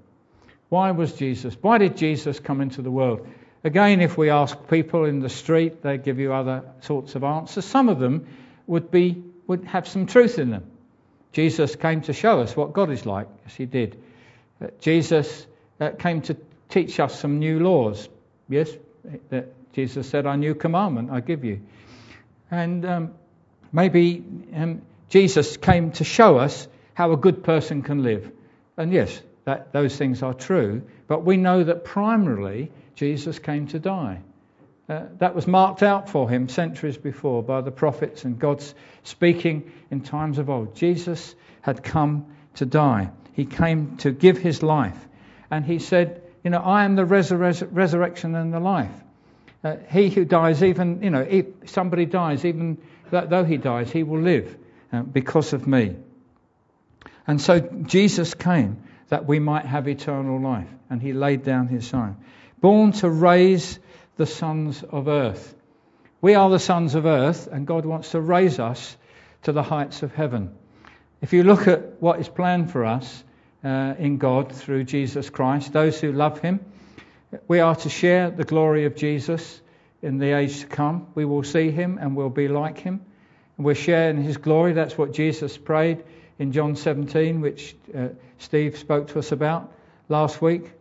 Why 0.69 0.91
was 0.91 1.13
Jesus? 1.13 1.57
Why 1.59 1.79
did 1.79 1.97
Jesus 1.97 2.39
come 2.39 2.61
into 2.61 2.83
the 2.83 2.91
world? 2.91 3.27
Again, 3.63 4.01
if 4.01 4.15
we 4.15 4.29
ask 4.29 4.55
people 4.69 5.05
in 5.05 5.21
the 5.21 5.29
street, 5.29 5.81
they 5.81 5.97
give 5.97 6.19
you 6.19 6.33
other 6.33 6.63
sorts 6.81 7.15
of 7.15 7.23
answers. 7.23 7.65
Some 7.65 7.89
of 7.89 7.99
them 7.99 8.27
would 8.67 8.91
be 8.91 9.23
would 9.47 9.65
have 9.65 9.87
some 9.87 10.05
truth 10.05 10.37
in 10.37 10.51
them. 10.51 10.70
Jesus 11.31 11.75
came 11.75 12.01
to 12.01 12.13
show 12.13 12.41
us 12.41 12.55
what 12.55 12.73
God 12.73 12.91
is 12.91 13.05
like. 13.05 13.27
Yes, 13.45 13.55
he 13.55 13.65
did. 13.65 14.01
Uh, 14.61 14.67
Jesus 14.79 15.47
uh, 15.79 15.91
came 15.91 16.21
to 16.23 16.37
teach 16.69 16.99
us 16.99 17.19
some 17.19 17.39
new 17.39 17.59
laws. 17.59 18.09
Yes, 18.49 18.69
that 19.29 19.49
Jesus 19.73 20.07
said, 20.09 20.25
"A 20.25 20.35
new 20.35 20.55
commandment 20.55 21.09
I 21.11 21.21
give 21.21 21.43
you." 21.43 21.61
And 22.49 22.85
um, 22.85 23.13
maybe 23.71 24.23
um, 24.53 24.81
Jesus 25.09 25.57
came 25.57 25.91
to 25.93 26.03
show 26.03 26.37
us 26.37 26.67
how 26.93 27.11
a 27.11 27.17
good 27.17 27.43
person 27.43 27.81
can 27.81 28.03
live. 28.03 28.29
And 28.77 28.91
yes, 28.91 29.21
that, 29.45 29.71
those 29.73 29.95
things 29.95 30.21
are 30.23 30.33
true. 30.33 30.83
But 31.07 31.25
we 31.25 31.37
know 31.37 31.63
that 31.63 31.85
primarily 31.85 32.71
Jesus 32.95 33.39
came 33.39 33.67
to 33.67 33.79
die. 33.79 34.21
Uh, 34.91 35.05
that 35.19 35.33
was 35.33 35.47
marked 35.47 35.83
out 35.83 36.09
for 36.09 36.29
him 36.29 36.49
centuries 36.49 36.97
before 36.97 37.41
by 37.41 37.61
the 37.61 37.71
prophets 37.71 38.25
and 38.25 38.37
God's 38.37 38.75
speaking 39.03 39.71
in 39.89 40.01
times 40.01 40.37
of 40.37 40.49
old. 40.49 40.75
Jesus 40.75 41.33
had 41.61 41.81
come 41.81 42.25
to 42.55 42.65
die. 42.65 43.09
He 43.31 43.45
came 43.45 43.95
to 43.99 44.11
give 44.11 44.37
his 44.37 44.61
life. 44.61 44.97
And 45.49 45.63
he 45.63 45.79
said, 45.79 46.21
You 46.43 46.49
know, 46.49 46.57
I 46.57 46.83
am 46.83 46.97
the 46.97 47.05
resur- 47.05 47.69
resurrection 47.71 48.35
and 48.35 48.53
the 48.53 48.59
life. 48.59 48.91
Uh, 49.63 49.77
he 49.89 50.09
who 50.09 50.25
dies, 50.25 50.61
even, 50.61 51.01
you 51.01 51.09
know, 51.09 51.21
if 51.21 51.45
somebody 51.67 52.05
dies, 52.05 52.43
even 52.43 52.77
though 53.11 53.45
he 53.45 53.55
dies, 53.55 53.89
he 53.89 54.03
will 54.03 54.19
live 54.19 54.57
uh, 54.91 55.03
because 55.03 55.53
of 55.53 55.65
me. 55.65 55.95
And 57.25 57.39
so 57.39 57.61
Jesus 57.61 58.33
came 58.33 58.83
that 59.07 59.25
we 59.25 59.39
might 59.39 59.65
have 59.65 59.87
eternal 59.87 60.41
life. 60.41 60.67
And 60.89 61.01
he 61.01 61.13
laid 61.13 61.45
down 61.45 61.69
his 61.69 61.93
life. 61.93 62.15
Born 62.59 62.91
to 62.91 63.09
raise 63.09 63.79
the 64.21 64.27
sons 64.27 64.83
of 64.83 65.07
earth. 65.07 65.55
We 66.21 66.35
are 66.35 66.47
the 66.51 66.59
sons 66.59 66.93
of 66.93 67.07
earth, 67.07 67.47
and 67.47 67.65
God 67.65 67.87
wants 67.87 68.11
to 68.11 68.21
raise 68.21 68.59
us 68.59 68.95
to 69.41 69.51
the 69.51 69.63
heights 69.63 70.03
of 70.03 70.13
heaven. 70.13 70.55
If 71.23 71.33
you 71.33 71.41
look 71.41 71.67
at 71.67 71.99
what 71.99 72.19
is 72.19 72.29
planned 72.29 72.71
for 72.71 72.85
us 72.85 73.23
uh, 73.63 73.95
in 73.97 74.19
God 74.19 74.51
through 74.51 74.83
Jesus 74.83 75.31
Christ, 75.31 75.73
those 75.73 75.99
who 75.99 76.11
love 76.11 76.39
Him, 76.39 76.59
we 77.47 77.61
are 77.61 77.75
to 77.77 77.89
share 77.89 78.29
the 78.29 78.43
glory 78.43 78.85
of 78.85 78.95
Jesus 78.95 79.59
in 80.03 80.19
the 80.19 80.33
age 80.37 80.59
to 80.59 80.67
come. 80.67 81.07
We 81.15 81.25
will 81.25 81.41
see 81.41 81.71
Him 81.71 81.97
and 81.99 82.15
we'll 82.15 82.29
be 82.29 82.47
like 82.47 82.77
Him. 82.77 83.03
And 83.57 83.65
we're 83.65 83.73
sharing 83.73 84.21
His 84.21 84.37
glory. 84.37 84.73
That's 84.73 84.95
what 84.95 85.13
Jesus 85.13 85.57
prayed 85.57 86.03
in 86.37 86.51
John 86.51 86.75
17, 86.75 87.41
which 87.41 87.75
uh, 87.97 88.09
Steve 88.37 88.77
spoke 88.77 89.07
to 89.07 89.17
us 89.17 89.31
about 89.31 89.73
last 90.09 90.43
week. 90.43 90.71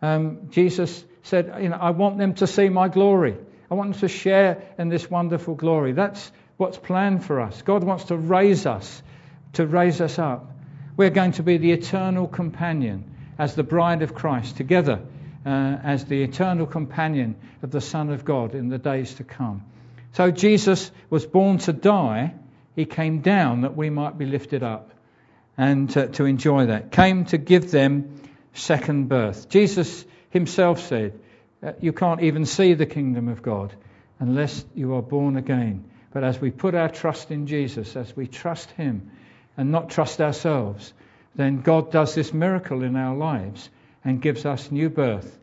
Um, 0.00 0.50
Jesus 0.50 1.04
said, 1.22 1.54
you 1.60 1.68
know, 1.68 1.78
I 1.80 1.90
want 1.90 2.18
them 2.18 2.34
to 2.34 2.46
see 2.46 2.68
my 2.68 2.88
glory. 2.88 3.36
I 3.70 3.74
want 3.74 3.92
them 3.92 4.00
to 4.00 4.08
share 4.08 4.62
in 4.78 4.88
this 4.88 5.10
wonderful 5.10 5.54
glory. 5.54 5.92
That's 5.92 6.32
what's 6.56 6.78
planned 6.78 7.24
for 7.24 7.40
us. 7.40 7.62
God 7.62 7.84
wants 7.84 8.04
to 8.04 8.16
raise 8.16 8.66
us, 8.66 9.02
to 9.54 9.66
raise 9.66 10.00
us 10.00 10.18
up. 10.18 10.50
We're 10.96 11.10
going 11.10 11.32
to 11.32 11.42
be 11.42 11.58
the 11.58 11.72
eternal 11.72 12.26
companion 12.26 13.14
as 13.38 13.54
the 13.54 13.62
bride 13.62 14.02
of 14.02 14.14
Christ 14.14 14.56
together 14.56 15.00
uh, 15.46 15.78
as 15.82 16.04
the 16.04 16.22
eternal 16.22 16.66
companion 16.66 17.36
of 17.62 17.70
the 17.70 17.80
Son 17.80 18.10
of 18.10 18.24
God 18.24 18.54
in 18.54 18.68
the 18.68 18.78
days 18.78 19.14
to 19.14 19.24
come. 19.24 19.64
So 20.12 20.30
Jesus 20.30 20.90
was 21.10 21.24
born 21.26 21.58
to 21.58 21.72
die. 21.72 22.34
He 22.74 22.84
came 22.84 23.20
down 23.20 23.62
that 23.62 23.76
we 23.76 23.90
might 23.90 24.18
be 24.18 24.26
lifted 24.26 24.62
up 24.62 24.92
and 25.56 25.90
to 25.90 26.24
enjoy 26.24 26.66
that. 26.66 26.92
Came 26.92 27.24
to 27.26 27.38
give 27.38 27.70
them 27.70 28.20
second 28.58 29.08
birth. 29.08 29.48
Jesus 29.48 30.04
himself 30.30 30.80
said, 30.80 31.18
uh, 31.62 31.72
You 31.80 31.92
can't 31.92 32.22
even 32.22 32.46
see 32.46 32.74
the 32.74 32.86
kingdom 32.86 33.28
of 33.28 33.42
God 33.42 33.74
unless 34.18 34.64
you 34.74 34.94
are 34.94 35.02
born 35.02 35.36
again. 35.36 35.84
But 36.12 36.24
as 36.24 36.40
we 36.40 36.50
put 36.50 36.74
our 36.74 36.88
trust 36.88 37.30
in 37.30 37.46
Jesus, 37.46 37.96
as 37.96 38.16
we 38.16 38.26
trust 38.26 38.70
Him 38.72 39.10
and 39.56 39.70
not 39.70 39.90
trust 39.90 40.20
ourselves, 40.20 40.92
then 41.34 41.60
God 41.60 41.92
does 41.92 42.14
this 42.14 42.32
miracle 42.32 42.82
in 42.82 42.96
our 42.96 43.16
lives 43.16 43.68
and 44.04 44.22
gives 44.22 44.44
us 44.44 44.70
new 44.70 44.88
birth 44.88 45.38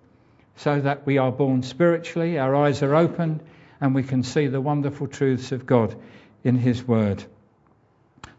so 0.58 0.80
that 0.80 1.06
we 1.06 1.18
are 1.18 1.32
born 1.32 1.64
spiritually, 1.64 2.40
our 2.40 2.56
eyes 2.56 2.82
are 2.82 2.96
opened, 2.96 3.42
and 3.82 3.94
we 3.94 4.04
can 4.04 4.24
see 4.24 4.48
the 4.48 4.62
wonderful 4.62 5.08
truths 5.08 5.52
of 5.52 5.66
God 5.66 5.96
in 6.44 6.56
His 6.56 6.84
Word. 6.88 7.24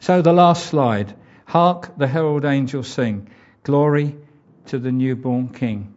So, 0.01 0.23
the 0.23 0.33
last 0.33 0.67
slide 0.67 1.15
Hark, 1.45 1.97
the 1.97 2.09
herald 2.09 2.45
angels 2.45 2.89
sing, 2.89 3.29
Glory 3.63 4.17
to 4.69 4.79
the 4.79 4.93
newborn 4.93 5.49
King. 5.49 5.95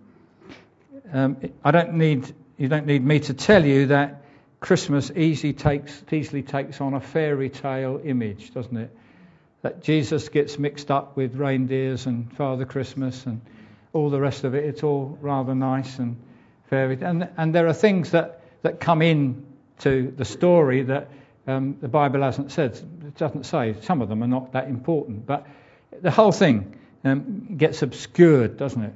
Um, 1.11 1.37
I 1.63 1.71
don't 1.71 1.93
need, 1.95 2.33
you 2.57 2.67
don't 2.67 2.85
need 2.85 3.03
me 3.03 3.19
to 3.21 3.33
tell 3.33 3.65
you 3.65 3.87
that 3.87 4.23
Christmas 4.59 5.11
easily 5.15 5.53
takes, 5.53 6.03
easily 6.11 6.43
takes 6.43 6.81
on 6.81 6.93
a 6.93 6.99
fairy 6.99 7.49
tale 7.49 7.99
image, 8.03 8.53
doesn't 8.53 8.77
it? 8.77 8.95
That 9.61 9.83
Jesus 9.83 10.29
gets 10.29 10.59
mixed 10.59 10.91
up 10.91 11.17
with 11.17 11.35
reindeers 11.35 12.05
and 12.05 12.31
Father 12.35 12.65
Christmas 12.65 13.25
and 13.25 13.41
all 13.93 14.09
the 14.09 14.19
rest 14.19 14.43
of 14.43 14.55
it. 14.55 14.65
It's 14.65 14.83
all 14.83 15.17
rather 15.21 15.55
nice 15.55 15.97
and 15.99 16.17
fairy. 16.69 16.97
And, 17.01 17.29
and 17.37 17.55
there 17.55 17.67
are 17.67 17.73
things 17.73 18.11
that, 18.11 18.41
that 18.61 18.79
come 18.79 19.01
in 19.01 19.45
to 19.79 20.13
the 20.15 20.25
story 20.25 20.83
that 20.83 21.09
um, 21.47 21.77
the 21.81 21.87
Bible 21.87 22.21
hasn't 22.21 22.51
said. 22.51 22.75
It 22.75 23.17
doesn't 23.17 23.45
say. 23.45 23.75
Some 23.81 24.01
of 24.01 24.09
them 24.09 24.21
are 24.23 24.27
not 24.27 24.53
that 24.53 24.67
important. 24.67 25.25
But 25.25 25.47
the 26.01 26.11
whole 26.11 26.31
thing 26.31 26.78
um, 27.03 27.55
gets 27.57 27.81
obscured, 27.81 28.57
doesn't 28.57 28.83
it? 28.83 28.93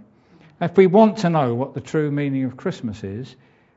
If 0.62 0.78
we 0.78 0.88
want 0.88 1.18
to 1.20 1.30
know 1.30 1.56
what 1.56 1.74
the 1.74 1.82
true 1.82 2.12
meaning 2.12 2.45
of 2.45 2.58
Christmas 2.58 3.04
is, 3.04 3.36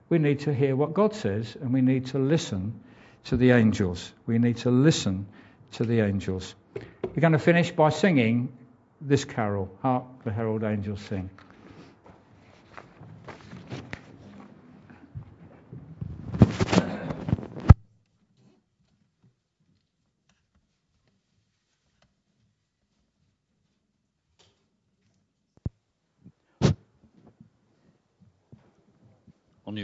we 0.09 0.18
need 0.18 0.41
to 0.41 0.55
hear 0.55 0.77
what 0.77 0.95
God 0.95 1.14
says 1.14 1.57
and 1.61 1.72
we 1.72 1.81
need 1.81 2.07
to 2.07 2.18
listen 2.18 2.81
to 3.24 3.37
the 3.37 3.51
angels. 3.51 4.12
We 4.27 4.39
need 4.39 4.59
to 4.59 4.70
listen 4.70 5.27
to 5.72 5.85
the 5.85 6.01
angels. 6.01 6.55
We're 7.03 7.20
going 7.20 7.33
to 7.33 7.39
finish 7.39 7.72
by 7.72 7.91
singing 7.91 8.53
this 9.01 9.24
carol 9.24 9.70
Hark 9.83 10.05
the 10.24 10.33
Herald 10.33 10.64
Angels 10.64 11.01
Sing. 11.01 11.31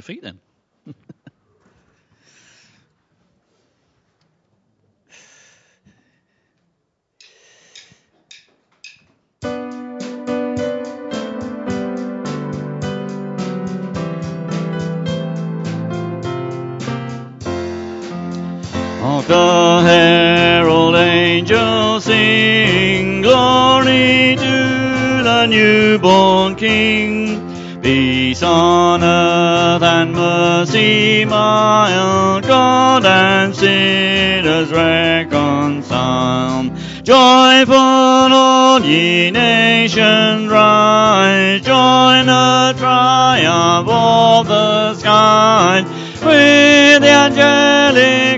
Your 0.09 0.16
feet 0.16 0.22
then. 0.22 0.40
The 19.28 19.80
herald 19.82 20.96
angels 20.96 22.05
sing, 22.05 23.22
glory 23.22 24.36
to 24.36 25.22
the 25.22 25.46
newborn 25.46 26.57
King. 26.57 27.01
Mercy 30.12 31.24
mild, 31.24 32.46
God 32.46 33.04
and 33.04 33.54
sinners 33.54 34.70
reconciled. 34.70 36.70
Joyful 37.02 37.74
all 37.74 38.80
ye 38.80 39.32
nations 39.32 40.48
rise, 40.48 41.60
join 41.62 42.26
the 42.26 42.74
triumph 42.78 43.88
of 43.88 44.46
the 44.46 44.94
skies, 44.94 45.84
with 46.22 47.02
the 47.02 47.08
angelic 47.08 48.32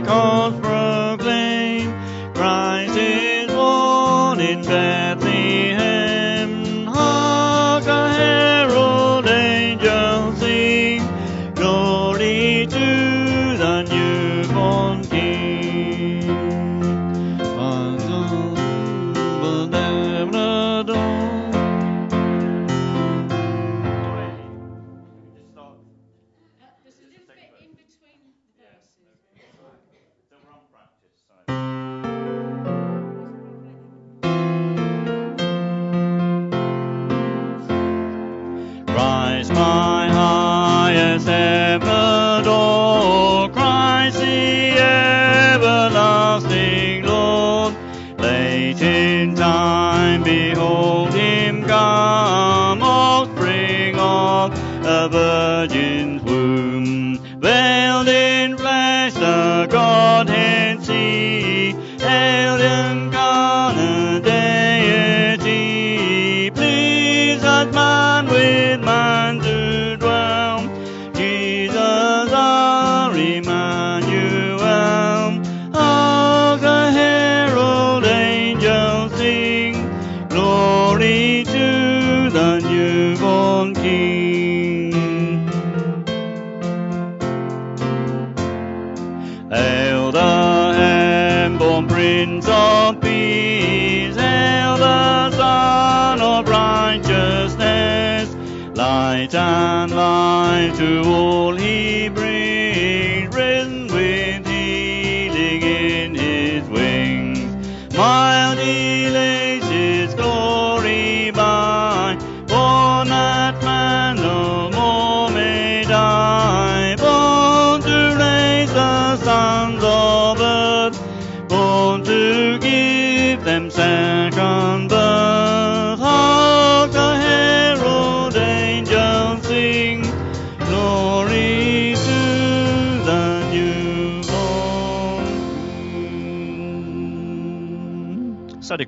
and 99.85 99.95
life 99.95 100.79
to 100.79 101.03
all 101.05 101.54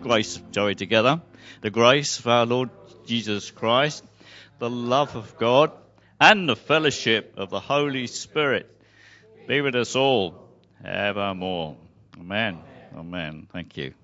grace, 0.06 0.40
Joey, 0.52 0.76
together. 0.76 1.20
The 1.62 1.70
grace 1.70 2.20
of 2.20 2.28
our 2.28 2.46
Lord 2.46 2.70
Jesus 3.06 3.50
Christ, 3.50 4.04
the 4.60 4.70
love 4.70 5.16
of 5.16 5.36
God, 5.36 5.72
and 6.20 6.48
the 6.48 6.54
fellowship 6.54 7.34
of 7.36 7.50
the 7.50 7.60
Holy 7.60 8.06
Spirit 8.06 8.70
be 9.48 9.60
with 9.60 9.74
us 9.74 9.96
all 9.96 10.48
evermore. 10.84 11.76
Amen. 12.20 12.58
Amen. 12.96 13.48
Thank 13.52 13.76
you. 13.76 13.94